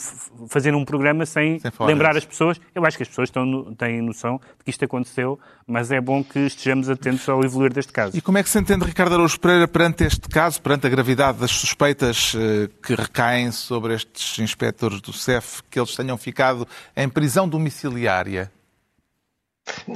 fazer 0.50 0.74
um 0.74 0.84
programa 0.84 1.24
sem, 1.26 1.60
Sem 1.60 1.72
lembrar 1.82 2.10
disso. 2.14 2.20
as 2.20 2.26
pessoas. 2.26 2.62
Eu 2.74 2.84
acho 2.86 2.98
que 2.98 3.04
as 3.04 3.10
pessoas 3.10 3.30
estão 3.30 3.46
no- 3.46 3.76
têm 3.76 4.02
noção 4.02 4.38
de 4.58 4.64
que 4.64 4.72
isto 4.72 4.84
aconteceu, 4.84 5.40
mas 5.68 5.92
é 5.92 6.02
bom 6.02 6.24
que 6.24 6.40
estejamos 6.40 6.90
atentos 6.90 7.28
ao 7.30 7.44
evoluir 7.44 7.72
deste 7.72 7.94
caso. 7.94 8.18
E 8.18 8.22
como 8.22 8.40
é 8.40 8.44
que 8.44 8.50
se 8.50 8.58
entende 8.58 8.84
Ricardo 8.86 9.14
Araújo 9.14 9.40
Pereira 9.40 9.68
perante 9.68 10.04
este 10.04 10.28
caso, 10.28 10.60
perante 10.62 10.88
a 10.88 10.90
gravidade 10.90 11.38
das 11.38 11.52
suspeitas 11.52 12.34
eh, 12.36 12.68
que 12.82 12.96
recaem 12.96 13.52
sobre 13.52 13.94
estes 13.94 14.40
inspectores 14.40 15.02
do 15.02 15.14
CEF, 15.14 15.62
que 15.70 15.80
eles 15.80 15.96
tenham 15.96 16.18
ficado 16.18 16.68
em 16.96 17.08
prisão 17.08 17.48
domiciliária? 17.48 18.52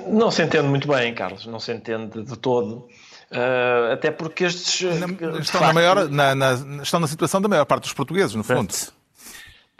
Não 0.07 0.29
se 0.29 0.43
entende 0.43 0.67
muito 0.67 0.87
bem, 0.87 1.13
Carlos, 1.15 1.45
não 1.47 1.59
se 1.59 1.71
entende 1.73 2.23
de 2.23 2.37
todo. 2.37 2.87
Ah, 3.31 3.93
até 3.93 4.11
porque 4.11 4.43
estes. 4.43 4.81
Na- 4.99 5.07
de 5.07 5.13
estão, 5.39 5.61
na 5.61 5.67
facto, 5.67 5.73
maior, 5.73 6.09
na, 6.09 6.35
na- 6.35 6.83
estão 6.83 6.99
na 6.99 7.07
situação 7.07 7.41
da 7.41 7.47
maior 7.47 7.65
parte 7.65 7.83
dos 7.83 7.93
portugueses, 7.93 8.35
no 8.35 8.43
fundo. 8.43 8.73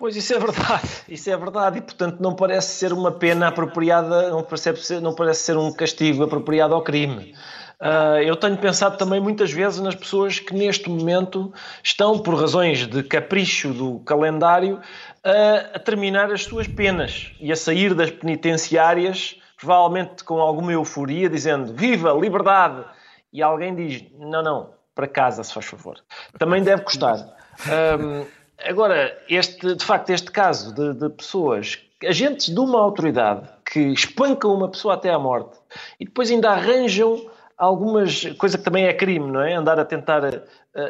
Pois 0.02 0.16
isso 0.16 0.34
é 0.34 0.40
verdade, 0.40 0.90
isso 1.08 1.30
é 1.30 1.38
verdade, 1.38 1.78
e 1.78 1.82
portanto 1.82 2.20
não 2.20 2.34
parece 2.34 2.70
ser 2.70 2.92
uma 2.92 3.12
pena 3.12 3.50
apropriada, 3.50 4.32
não, 4.32 4.42
percebe 4.42 4.80
não 5.00 5.14
parece 5.14 5.44
ser 5.44 5.56
um 5.56 5.72
castigo 5.72 6.24
apropriado 6.24 6.74
ao 6.74 6.82
crime. 6.82 7.36
Ah, 7.80 8.20
eu 8.20 8.36
tenho 8.36 8.58
pensado 8.58 8.98
também 8.98 9.20
muitas 9.20 9.52
vezes 9.52 9.80
nas 9.80 9.94
pessoas 9.94 10.40
que 10.40 10.56
neste 10.56 10.90
momento 10.90 11.54
estão, 11.84 12.18
por 12.18 12.34
razões 12.34 12.88
de 12.88 13.04
capricho 13.04 13.76
do 13.76 14.00
calendário, 14.00 14.82
a, 15.24 15.76
a 15.76 15.80
terminar 15.80 16.32
as 16.32 16.46
suas 16.46 16.68
penas 16.68 17.32
e 17.40 17.52
a 17.52 17.56
sair 17.56 17.94
das 17.94 18.10
penitenciárias, 18.10 19.40
provavelmente 19.56 20.24
com 20.24 20.40
alguma 20.40 20.74
euforia, 20.74 21.30
dizendo 21.30 21.76
viva, 21.76 22.12
liberdade! 22.12 22.84
E 23.32 23.44
alguém 23.44 23.76
diz, 23.76 24.04
não, 24.18 24.42
não, 24.42 24.74
para 24.96 25.08
casa, 25.08 25.44
se 25.44 25.54
faz 25.54 25.68
favor. 25.68 26.00
Também 26.40 26.64
deve 26.64 26.82
custar. 26.82 27.18
Ahm, 27.70 28.26
Agora, 28.66 29.18
este, 29.30 29.76
de 29.76 29.84
facto, 29.84 30.10
este 30.10 30.32
caso 30.32 30.74
de, 30.74 30.94
de 30.94 31.10
pessoas, 31.10 31.80
agentes 32.06 32.50
de 32.50 32.60
uma 32.60 32.80
autoridade 32.80 33.48
que 33.66 33.80
espancam 33.80 34.54
uma 34.54 34.70
pessoa 34.70 34.96
até 34.96 35.10
à 35.12 35.20
morte 35.20 35.58
e 36.00 36.06
depois 36.06 36.30
ainda 36.32 36.50
arranjam 36.52 37.26
algumas 37.58 38.26
coisa 38.40 38.58
que 38.58 38.64
também 38.64 38.86
é 38.86 38.94
crime, 38.94 39.32
não 39.32 39.42
é? 39.42 39.54
Andar 39.54 39.80
a 39.80 39.86
tentar 39.86 40.26
a, 40.26 40.32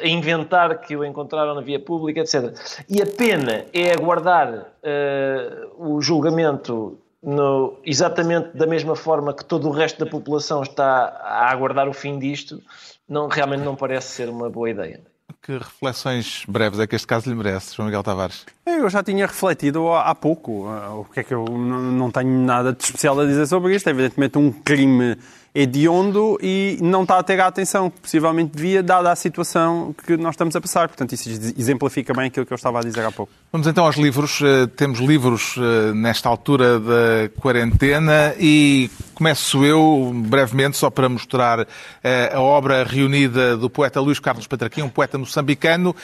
a 0.02 0.08
inventar 0.08 0.80
que 0.80 0.96
o 0.96 1.04
encontraram 1.04 1.54
na 1.54 1.62
via 1.62 1.80
pública, 1.80 2.22
etc. 2.22 2.54
E 2.90 3.02
a 3.02 3.06
pena 3.06 3.66
é 3.74 3.92
aguardar 3.92 4.68
eh, 4.82 5.68
o 5.78 6.02
julgamento 6.02 6.98
no- 7.22 7.78
exatamente 7.84 8.56
da 8.58 8.66
mesma 8.66 8.96
forma 8.96 9.34
que 9.34 9.44
todo 9.44 9.68
o 9.68 9.72
resto 9.72 10.04
da 10.04 10.10
população 10.10 10.64
está 10.64 11.08
a 11.22 11.52
aguardar 11.52 11.90
o 11.90 11.94
fim 11.94 12.18
disto, 12.18 12.62
não, 13.08 13.28
realmente 13.28 13.64
não 13.64 13.76
parece 13.76 14.08
ser 14.08 14.30
uma 14.30 14.50
boa 14.50 14.70
ideia. 14.70 15.02
Que 15.42 15.54
reflexões 15.54 16.44
breves 16.48 16.80
é 16.80 16.88
que 16.88 16.96
este 16.96 17.08
caso 17.08 17.30
lhe 17.30 17.36
merece, 17.36 17.76
João 17.76 17.86
Miguel 17.88 18.04
Tavares? 18.04 18.46
Eu 18.66 18.90
já 18.90 19.04
tinha 19.04 19.26
refletido 19.28 19.92
há 19.94 20.14
pouco. 20.16 20.68
ah, 20.68 20.94
O 20.96 21.06
que 21.06 21.20
é 21.20 21.24
que 21.24 21.34
eu 21.34 21.46
não 21.46 22.10
tenho 22.12 22.30
nada 22.46 22.74
de 22.74 22.84
especial 22.84 23.20
a 23.20 23.26
dizer 23.26 23.46
sobre 23.48 23.76
isto? 23.76 23.88
É 23.88 23.92
evidentemente 23.92 24.38
um 24.38 24.52
crime 24.52 25.18
hediondo 25.54 26.38
e 26.42 26.78
não 26.82 27.04
está 27.04 27.20
a 27.20 27.24
ter 27.24 27.40
a 27.42 27.48
atenção 27.48 27.90
que 27.90 28.00
possivelmente 28.00 28.56
devia, 28.56 28.82
dada 28.82 29.12
a 29.12 29.16
situação 29.16 29.94
que 30.06 30.16
nós 30.16 30.34
estamos 30.34 30.56
a 30.56 30.62
passar. 30.62 30.88
Portanto, 30.88 31.14
isso 31.14 31.30
exemplifica 31.58 32.14
bem 32.14 32.28
aquilo 32.28 32.46
que 32.46 32.54
eu 32.54 32.56
estava 32.56 32.80
a 32.80 32.82
dizer 32.82 33.04
há 33.04 33.12
pouco. 33.12 33.32
Vamos 33.52 33.68
então 33.68 33.86
aos 33.86 33.98
livros. 33.98 34.42
Eh, 34.42 34.68
Temos 34.68 35.00
livros 35.00 35.56
eh, 35.58 35.94
nesta 35.94 36.30
altura 36.30 36.80
da 36.80 37.30
quarentena 37.40 38.34
e 38.40 38.90
começo 39.14 39.66
eu, 39.66 40.12
brevemente, 40.28 40.78
só 40.78 40.90
para 40.90 41.10
mostrar 41.10 41.68
eh, 42.02 42.32
a 42.34 42.40
obra 42.40 42.86
reunida 42.86 43.58
do 43.58 43.70
poeta 43.70 44.00
Luís 44.00 44.20
Carlos 44.20 44.48
Patraquim, 44.48 44.84
um 44.84 44.90
poeta 44.90 45.18
moçambicano, 45.18 45.96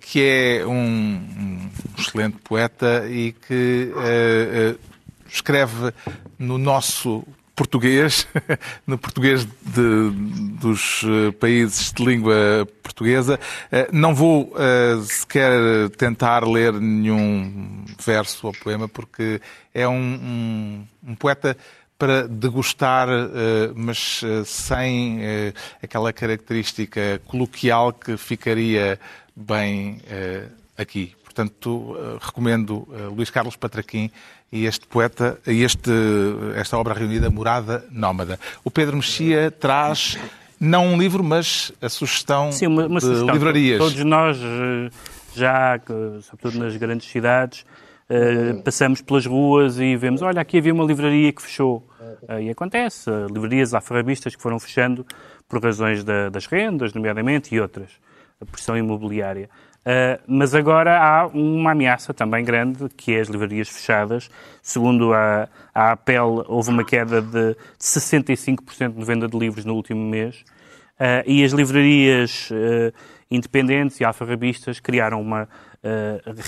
que 0.00 0.22
é 0.22 0.66
um, 0.66 1.68
excelente 1.98 2.36
poeta 2.44 3.06
e 3.08 3.32
que 3.32 3.92
escreve 5.28 5.92
no 6.38 6.58
nosso 6.58 7.24
português, 7.58 8.24
no 8.86 8.96
português 8.96 9.44
de- 9.44 10.10
dos 10.60 11.02
eh, 11.04 11.32
países 11.32 11.92
de 11.92 12.04
língua 12.04 12.68
portuguesa. 12.84 13.38
Eh, 13.72 13.88
Não 13.92 14.14
vou 14.14 14.54
eh, 14.56 14.96
sequer 15.02 15.50
tentar 15.96 16.46
ler 16.46 16.72
nenhum 16.74 17.84
verso 18.00 18.46
ou 18.46 18.52
poema, 18.52 18.88
porque 18.88 19.40
é 19.74 19.88
um, 19.88 19.92
um- 19.96 20.86
um 21.08 21.14
poeta 21.16 21.56
para 21.98 22.28
degustar, 22.28 23.08
mas 23.74 24.20
sem 24.46 25.18
aquela 25.82 26.12
característica 26.12 27.20
coloquial 27.26 27.92
que 27.92 28.16
ficaria 28.16 29.00
bem 29.34 30.00
aqui. 30.76 31.12
Portanto, 31.24 31.96
recomendo 32.20 32.86
Luís 33.16 33.30
Carlos 33.30 33.56
Patraquim 33.56 34.12
e 34.50 34.64
este 34.66 34.86
poeta, 34.86 35.38
este, 35.46 35.90
esta 36.56 36.78
obra 36.78 36.94
reunida, 36.94 37.28
Morada 37.30 37.84
Nómada. 37.90 38.38
O 38.64 38.70
Pedro 38.70 38.96
Mexia 38.96 39.50
traz 39.50 40.18
Não 40.60 40.86
um 40.86 40.98
livro, 40.98 41.22
mas 41.22 41.70
a 41.80 41.88
sugestão 41.88 42.50
Sim, 42.50 42.66
uma, 42.66 42.86
uma 42.86 42.98
de 42.98 43.06
sugestão. 43.06 43.32
livrarias. 43.34 43.78
Todos 43.78 44.02
nós, 44.04 44.38
eh, 44.38 44.90
já, 45.36 45.78
sobretudo 46.22 46.58
nas 46.64 46.74
grandes 46.76 47.08
cidades, 47.08 47.64
eh, 48.10 48.54
passamos 48.64 49.00
pelas 49.00 49.24
ruas 49.26 49.78
e 49.78 49.94
vemos, 49.96 50.20
olha, 50.22 50.40
aqui 50.40 50.58
havia 50.58 50.72
uma 50.74 50.84
livraria 50.84 51.32
que 51.32 51.42
fechou. 51.42 51.86
Eh, 52.28 52.44
E 52.44 52.50
acontece, 52.50 53.08
livrarias 53.32 53.72
alfarrabistas 53.74 54.34
que 54.34 54.42
foram 54.42 54.58
fechando 54.58 55.06
por 55.48 55.62
razões 55.62 56.02
da- 56.02 56.28
das 56.28 56.46
rendas, 56.46 56.92
nomeadamente, 56.92 57.54
e 57.54 57.60
outras, 57.60 57.90
a 58.40 58.44
pressão 58.44 58.76
imobiliária. 58.76 59.48
Uh, 59.86 60.20
mas 60.26 60.54
agora 60.54 60.98
há 60.98 61.26
uma 61.28 61.72
ameaça 61.72 62.12
também 62.12 62.44
grande, 62.44 62.88
que 62.90 63.14
é 63.14 63.20
as 63.20 63.28
livrarias 63.28 63.68
fechadas. 63.68 64.28
Segundo 64.62 65.14
a, 65.14 65.48
a 65.74 65.92
APEL, 65.92 66.44
houve 66.46 66.70
uma 66.70 66.84
queda 66.84 67.22
de 67.22 67.56
65% 67.80 68.98
de 68.98 69.04
venda 69.04 69.26
de 69.26 69.38
livros 69.38 69.64
no 69.64 69.74
último 69.74 70.04
mês. 70.04 70.44
Uh, 71.00 71.22
e 71.26 71.44
as 71.44 71.52
livrarias 71.52 72.50
uh, 72.50 72.92
independentes 73.30 74.00
e 74.00 74.04
alfarrabistas 74.04 74.80
criaram 74.80 75.20
uma 75.20 75.48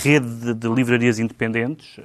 rede 0.02 0.26
de, 0.26 0.54
de 0.54 0.68
livrarias 0.68 1.20
independentes 1.20 2.00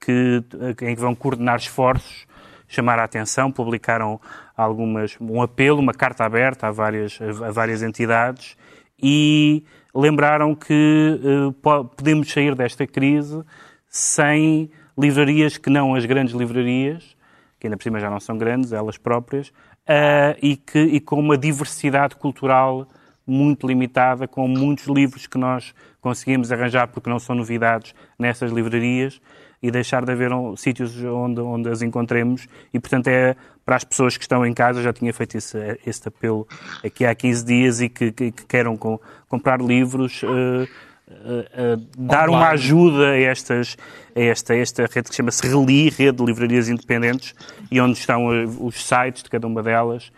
que, 0.00 0.42
em 0.82 0.94
que 0.94 1.00
vão 1.00 1.14
coordenar 1.14 1.58
esforços, 1.58 2.26
chamar 2.66 2.98
a 2.98 3.04
atenção, 3.04 3.52
publicaram 3.52 4.18
algumas, 4.56 5.16
um 5.20 5.42
apelo, 5.42 5.80
uma 5.80 5.92
carta 5.92 6.24
aberta 6.24 6.68
a 6.68 6.70
várias, 6.70 7.18
a 7.20 7.50
várias 7.50 7.82
entidades 7.82 8.56
e 9.00 9.64
lembraram 9.96 10.54
que 10.54 11.20
uh, 11.22 11.52
po- 11.52 11.84
podemos 11.84 12.30
sair 12.30 12.54
desta 12.54 12.86
crise 12.86 13.42
sem 13.88 14.70
livrarias 14.98 15.56
que 15.56 15.70
não 15.70 15.94
as 15.94 16.04
grandes 16.04 16.34
livrarias, 16.34 17.16
que 17.58 17.66
ainda 17.66 17.76
por 17.76 17.82
cima 17.82 17.98
já 18.00 18.10
não 18.10 18.20
são 18.20 18.36
grandes, 18.36 18.72
elas 18.72 18.98
próprias, 18.98 19.48
uh, 19.48 20.36
e, 20.42 20.56
que, 20.56 20.78
e 20.78 21.00
com 21.00 21.18
uma 21.18 21.36
diversidade 21.36 22.16
cultural 22.16 22.86
muito 23.26 23.66
limitada, 23.66 24.28
com 24.28 24.46
muitos 24.46 24.86
livros 24.86 25.26
que 25.26 25.38
nós 25.38 25.74
conseguimos 26.00 26.52
arranjar 26.52 26.88
porque 26.88 27.10
não 27.10 27.18
são 27.18 27.34
novidades 27.34 27.94
nessas 28.18 28.52
livrarias 28.52 29.20
e 29.62 29.70
deixar 29.70 30.04
de 30.04 30.12
haver 30.12 30.32
um, 30.32 30.56
sítios 30.56 30.96
onde, 31.02 31.40
onde 31.40 31.68
as 31.68 31.82
encontremos. 31.82 32.46
E, 32.72 32.78
portanto, 32.78 33.08
é 33.08 33.36
para 33.64 33.76
as 33.76 33.84
pessoas 33.84 34.16
que 34.16 34.22
estão 34.22 34.46
em 34.46 34.52
casa, 34.52 34.82
já 34.82 34.92
tinha 34.92 35.12
feito 35.12 35.36
esse, 35.36 35.58
este 35.84 36.08
apelo 36.08 36.46
aqui 36.84 37.04
há 37.04 37.14
15 37.14 37.44
dias 37.44 37.80
e 37.80 37.88
que, 37.88 38.12
que, 38.12 38.30
que 38.30 38.46
queiram 38.46 38.76
com, 38.76 39.00
comprar 39.28 39.60
livros, 39.60 40.22
uh, 40.22 40.28
uh, 40.28 40.64
uh, 41.08 41.86
dar 41.98 42.28
uma 42.28 42.50
ajuda 42.50 43.10
a, 43.10 43.18
estas, 43.18 43.76
a 44.14 44.20
esta, 44.20 44.52
a 44.52 44.56
esta 44.56 44.82
rede 44.86 45.10
que 45.10 45.16
chama-se 45.16 45.46
Reli, 45.46 45.90
Rede 45.90 46.18
de 46.18 46.24
Livrarias 46.24 46.68
Independentes, 46.68 47.34
e 47.70 47.80
onde 47.80 47.98
estão 47.98 48.28
os 48.60 48.86
sites 48.86 49.24
de 49.24 49.30
cada 49.30 49.46
uma 49.46 49.62
delas 49.62 50.12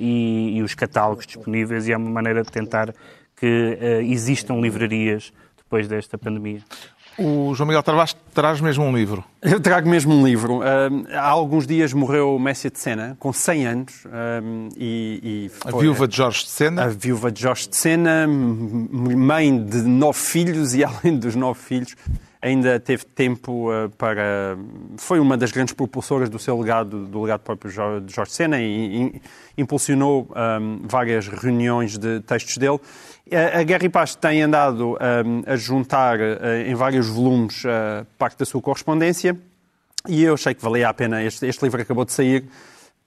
e, 0.00 0.56
e 0.56 0.62
os 0.62 0.74
catálogos 0.74 1.26
disponíveis, 1.26 1.86
e 1.86 1.92
é 1.92 1.96
uma 1.96 2.10
maneira 2.10 2.42
de 2.42 2.50
tentar 2.50 2.92
que 3.36 3.78
uh, 3.80 4.00
existam 4.10 4.60
livrarias 4.60 5.32
depois 5.56 5.88
desta 5.88 6.16
pandemia. 6.16 6.60
O 7.16 7.54
João 7.54 7.68
Miguel 7.68 7.82
Tavares 7.82 8.16
traz 8.32 8.60
mesmo 8.60 8.84
um 8.84 8.94
livro. 8.94 9.24
Eu 9.40 9.60
trago 9.60 9.88
mesmo 9.88 10.12
um 10.12 10.26
livro. 10.26 10.60
Um, 10.60 11.04
há 11.12 11.28
alguns 11.28 11.66
dias 11.66 11.92
morreu 11.92 12.38
Messi 12.38 12.70
de 12.70 12.78
Sena, 12.78 13.16
com 13.20 13.32
100 13.32 13.66
anos. 13.66 14.06
Um, 14.42 14.68
e, 14.76 15.20
e 15.22 15.68
A 15.68 15.76
viúva 15.76 16.08
de 16.08 16.16
Jorge 16.16 16.44
de 16.44 16.50
Sena. 16.50 16.84
A 16.84 16.88
viúva 16.88 17.30
de 17.30 17.42
Jorge 17.42 17.68
de 17.68 17.76
Sena, 17.76 18.26
mãe 18.26 19.64
de 19.64 19.82
nove 19.82 20.18
filhos 20.18 20.74
e, 20.74 20.82
além 20.84 21.16
dos 21.16 21.36
nove 21.36 21.60
filhos, 21.60 21.94
ainda 22.44 22.78
teve 22.78 23.06
tempo 23.06 23.72
uh, 23.72 23.88
para. 23.96 24.56
Foi 24.98 25.18
uma 25.18 25.36
das 25.36 25.50
grandes 25.50 25.72
propulsoras 25.72 26.28
do 26.28 26.38
seu 26.38 26.60
legado, 26.60 27.06
do 27.06 27.22
legado 27.22 27.40
próprio 27.40 27.70
de 28.02 28.14
Jorge 28.14 28.32
Sena, 28.32 28.60
e, 28.60 29.20
impulsionou 29.56 30.28
um, 30.60 30.82
várias 30.86 31.26
reuniões 31.26 31.96
de 31.96 32.20
textos 32.20 32.58
dele. 32.58 32.78
A 33.56 33.62
Guerra 33.62 33.86
e 33.86 33.88
Paz 33.88 34.14
tem 34.14 34.42
andado 34.42 34.92
um, 34.92 35.42
a 35.46 35.56
juntar 35.56 36.20
uh, 36.20 36.24
em 36.66 36.74
vários 36.74 37.08
volumes 37.08 37.64
uh, 37.64 38.06
parte 38.18 38.38
da 38.38 38.44
sua 38.44 38.60
correspondência 38.60 39.36
e 40.06 40.22
eu 40.22 40.34
achei 40.34 40.52
que 40.52 40.62
valia 40.62 40.88
a 40.88 40.94
pena. 40.94 41.22
Este, 41.22 41.46
este 41.46 41.62
livro 41.62 41.80
acabou 41.80 42.04
de 42.04 42.12
sair. 42.12 42.44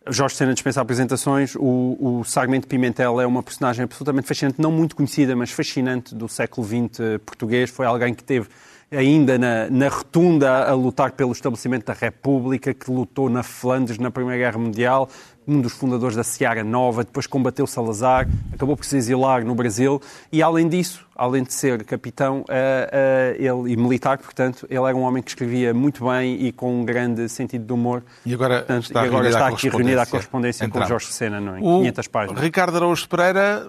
Jorge 0.09 0.35
Sena 0.35 0.53
dispensa 0.53 0.81
apresentações. 0.81 1.53
O, 1.55 2.23
o 2.23 2.67
Pimentel 2.67 3.21
é 3.21 3.27
uma 3.27 3.43
personagem 3.43 3.83
absolutamente 3.83 4.27
fascinante, 4.27 4.59
não 4.59 4.71
muito 4.71 4.95
conhecida, 4.95 5.35
mas 5.35 5.51
fascinante 5.51 6.15
do 6.15 6.27
século 6.27 6.65
XX 6.65 7.19
português. 7.23 7.69
Foi 7.69 7.85
alguém 7.85 8.13
que 8.13 8.23
teve 8.23 8.47
ainda 8.91 9.37
na, 9.37 9.69
na 9.69 9.89
rotunda 9.89 10.65
a 10.69 10.73
lutar 10.73 11.11
pelo 11.11 11.31
estabelecimento 11.31 11.85
da 11.85 11.93
República, 11.93 12.73
que 12.73 12.89
lutou 12.89 13.29
na 13.29 13.43
Flandres 13.43 13.97
na 13.97 14.09
Primeira 14.09 14.37
Guerra 14.37 14.57
Mundial, 14.57 15.09
um 15.47 15.61
dos 15.61 15.73
fundadores 15.73 16.15
da 16.15 16.23
Seara 16.23 16.63
Nova, 16.63 17.05
depois 17.05 17.25
combateu 17.25 17.65
Salazar, 17.65 18.27
acabou 18.53 18.75
por 18.75 18.85
se 18.85 18.97
exilar 18.97 19.45
no 19.45 19.55
Brasil 19.55 20.01
e, 20.29 20.43
além 20.43 20.67
disso, 20.67 21.05
além 21.15 21.43
de 21.43 21.53
ser 21.53 21.85
capitão 21.85 22.41
uh, 22.41 22.43
uh, 22.43 23.63
ele, 23.63 23.73
e 23.73 23.77
militar, 23.77 24.17
portanto, 24.17 24.67
ele 24.69 24.85
era 24.85 24.95
um 24.95 25.01
homem 25.01 25.23
que 25.23 25.31
escrevia 25.31 25.73
muito 25.73 26.05
bem 26.05 26.45
e 26.45 26.51
com 26.51 26.81
um 26.81 26.83
grande 26.83 27.29
sentido 27.29 27.65
de 27.65 27.71
humor. 27.73 28.03
E 28.25 28.33
agora 28.33 28.57
portanto, 28.57 28.83
está, 28.83 29.05
e 29.05 29.07
agora 29.07 29.29
está 29.29 29.47
aqui 29.47 29.69
reunida 29.69 30.01
a 30.01 30.05
correspondência 30.05 30.67
correspondência 30.67 30.69
com 30.69 30.85
Jorge 30.85 31.07
Sena, 31.07 31.39
não 31.39 31.55
é? 31.55 31.59
O 31.59 31.79
500 31.79 32.07
páginas. 32.07 32.43
Ricardo 32.43 32.77
Araújo 32.77 33.07
Pereira 33.07 33.67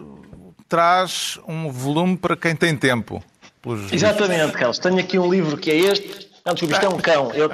traz 0.68 1.38
um 1.46 1.70
volume 1.70 2.16
para 2.16 2.36
quem 2.36 2.54
tem 2.54 2.76
tempo. 2.76 3.22
Exatamente, 3.92 4.52
Carlos. 4.52 4.78
Tenho 4.78 4.98
aqui 4.98 5.18
um 5.18 5.30
livro 5.30 5.56
que 5.56 5.70
é 5.70 5.76
este. 5.76 6.28
Não, 6.44 6.54
desculpa, 6.54 6.74
isto 6.74 6.86
é 6.86 6.88
um 6.88 6.98
cão. 6.98 7.32
Eu, 7.32 7.50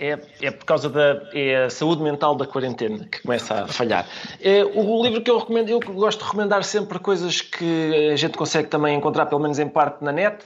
é, 0.00 0.18
é, 0.40 0.50
por 0.50 0.64
causa 0.64 0.88
da 0.88 1.28
é 1.34 1.68
saúde 1.68 2.02
mental 2.02 2.34
da 2.34 2.46
quarentena 2.46 3.04
que 3.04 3.20
começa 3.20 3.64
a 3.64 3.68
falhar. 3.68 4.08
É, 4.40 4.64
o 4.64 5.02
livro 5.02 5.20
que 5.20 5.30
eu 5.30 5.36
recomendo, 5.36 5.68
eu 5.68 5.78
gosto 5.78 6.20
de 6.20 6.24
recomendar 6.24 6.64
sempre 6.64 6.98
coisas 6.98 7.42
que 7.42 8.10
a 8.10 8.16
gente 8.16 8.38
consegue 8.38 8.68
também 8.68 8.96
encontrar, 8.96 9.26
pelo 9.26 9.42
menos 9.42 9.58
em 9.58 9.68
parte, 9.68 10.02
na 10.02 10.10
net, 10.10 10.38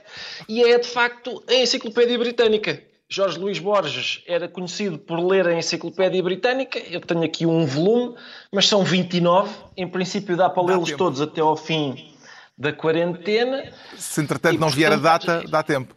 e 0.48 0.64
é 0.64 0.76
de 0.76 0.88
facto 0.88 1.40
a 1.48 1.54
Enciclopédia 1.54 2.18
Britânica. 2.18 2.82
Jorge 3.08 3.38
Luís 3.38 3.60
Borges 3.60 4.24
era 4.26 4.48
conhecido 4.48 4.98
por 4.98 5.20
ler 5.20 5.46
a 5.46 5.54
Enciclopédia 5.54 6.20
Britânica. 6.20 6.80
Eu 6.90 7.00
tenho 7.00 7.22
aqui 7.22 7.46
um 7.46 7.64
volume, 7.64 8.16
mas 8.50 8.66
são 8.66 8.82
29. 8.82 9.54
Em 9.76 9.86
princípio, 9.86 10.36
dá 10.36 10.50
para 10.50 10.64
lê-los 10.64 10.90
todos 10.92 11.20
até 11.20 11.40
ao 11.40 11.56
fim 11.56 12.12
da 12.56 12.72
quarentena. 12.72 13.72
Se 13.96 14.20
entretanto 14.20 14.56
e, 14.56 14.58
não 14.58 14.70
vier 14.70 14.92
a 14.92 14.96
data, 14.96 15.42
dá 15.48 15.62
tempo. 15.62 15.94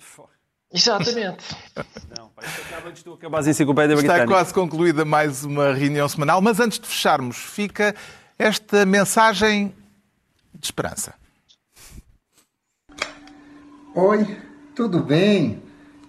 Exatamente. 0.73 1.55
Não, 2.17 2.31
isto 2.43 2.61
acaba 2.61 2.89
antes 2.89 3.03
de 3.03 3.09
acabar 3.09 3.43
a 3.43 3.49
enciclopédia 3.49 3.93
Está 3.95 4.25
quase 4.25 4.53
concluída 4.53 5.05
mais 5.05 5.43
uma 5.45 5.73
reunião 5.73 6.07
semanal, 6.09 6.41
mas 6.41 6.59
antes 6.59 6.79
de 6.79 6.87
fecharmos, 6.87 7.37
fica 7.37 7.95
esta 8.37 8.85
mensagem 8.85 9.73
de 10.53 10.65
esperança. 10.65 11.13
Oi, 13.95 14.37
tudo 14.75 14.99
bem? 15.01 15.63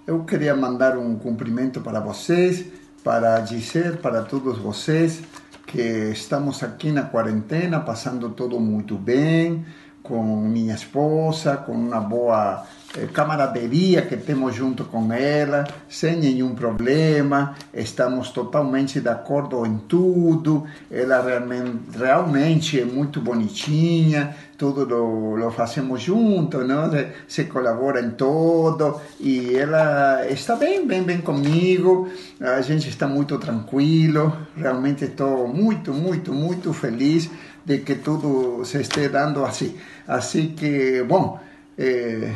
Eu 0.07 0.25
queria 0.25 0.57
mandar 0.57 0.99
um 0.99 1.17
cumprimento 1.17 1.81
para 1.81 2.01
vocês, 2.01 2.67
para 3.05 3.41
dizer 3.41 3.99
para 3.99 4.23
todos 4.23 4.59
vocês 4.59 5.23
que 5.67 5.81
estamos 6.11 6.63
aqui 6.63 6.91
na 6.91 7.03
quarentena, 7.03 7.79
passando 7.79 8.31
tudo 8.31 8.59
muito 8.59 8.97
bem, 8.97 9.65
com 10.09 10.23
minha 10.49 10.75
esposa, 10.75 11.59
com 11.59 11.73
uma 11.73 12.01
boa 12.01 12.65
eh, 12.97 13.07
camaraderia 13.13 14.01
que 14.01 14.17
temos 14.17 14.55
junto 14.55 14.87
com 14.87 15.13
ela, 15.13 15.65
sem 15.87 16.17
nenhum 16.17 16.55
problema, 16.55 17.55
estamos 17.75 18.31
totalmente 18.31 18.99
de 18.99 19.09
acordo 19.11 19.67
em 19.67 19.77
tudo, 19.77 20.65
ela 20.91 21.21
realmente, 21.21 21.99
realmente 21.99 22.81
é 22.81 22.87
muito 22.87 23.21
bonitinha, 23.21 24.35
tudo 24.57 24.87
lo, 24.87 25.37
lo 25.37 25.51
fazemos 25.51 26.01
junto, 26.01 26.65
não? 26.65 26.91
Se, 27.29 27.45
colabora 27.45 28.01
em 28.01 28.13
tudo, 28.13 28.99
e 29.21 29.55
ela 29.55 30.27
está 30.27 30.57
bem, 30.57 30.87
bem, 30.87 31.03
bem 31.03 31.21
comigo, 31.21 32.09
a 32.41 32.63
gente 32.63 32.89
está 32.89 33.07
muito 33.07 33.39
tranquilo, 33.39 34.35
realmente 34.57 35.05
estou 35.05 35.47
muito, 35.47 35.93
muito, 35.93 36.33
muito 36.33 36.73
feliz 36.73 37.31
de 37.69 37.85
que 37.85 37.97
tudo 37.97 38.65
se 38.65 38.81
esteja 38.81 39.11
dando 39.11 39.45
assim. 39.45 39.79
Assim 40.07 40.55
que, 40.55 41.03
bom, 41.03 41.39
eh, 41.77 42.33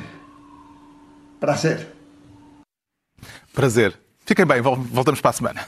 prazer. 1.41 1.89
Prazer. 3.55 3.99
Fiquem 4.27 4.45
bem, 4.45 4.61
voltamos 4.61 5.21
para 5.23 5.31
a 5.31 5.33
semana. 5.33 5.67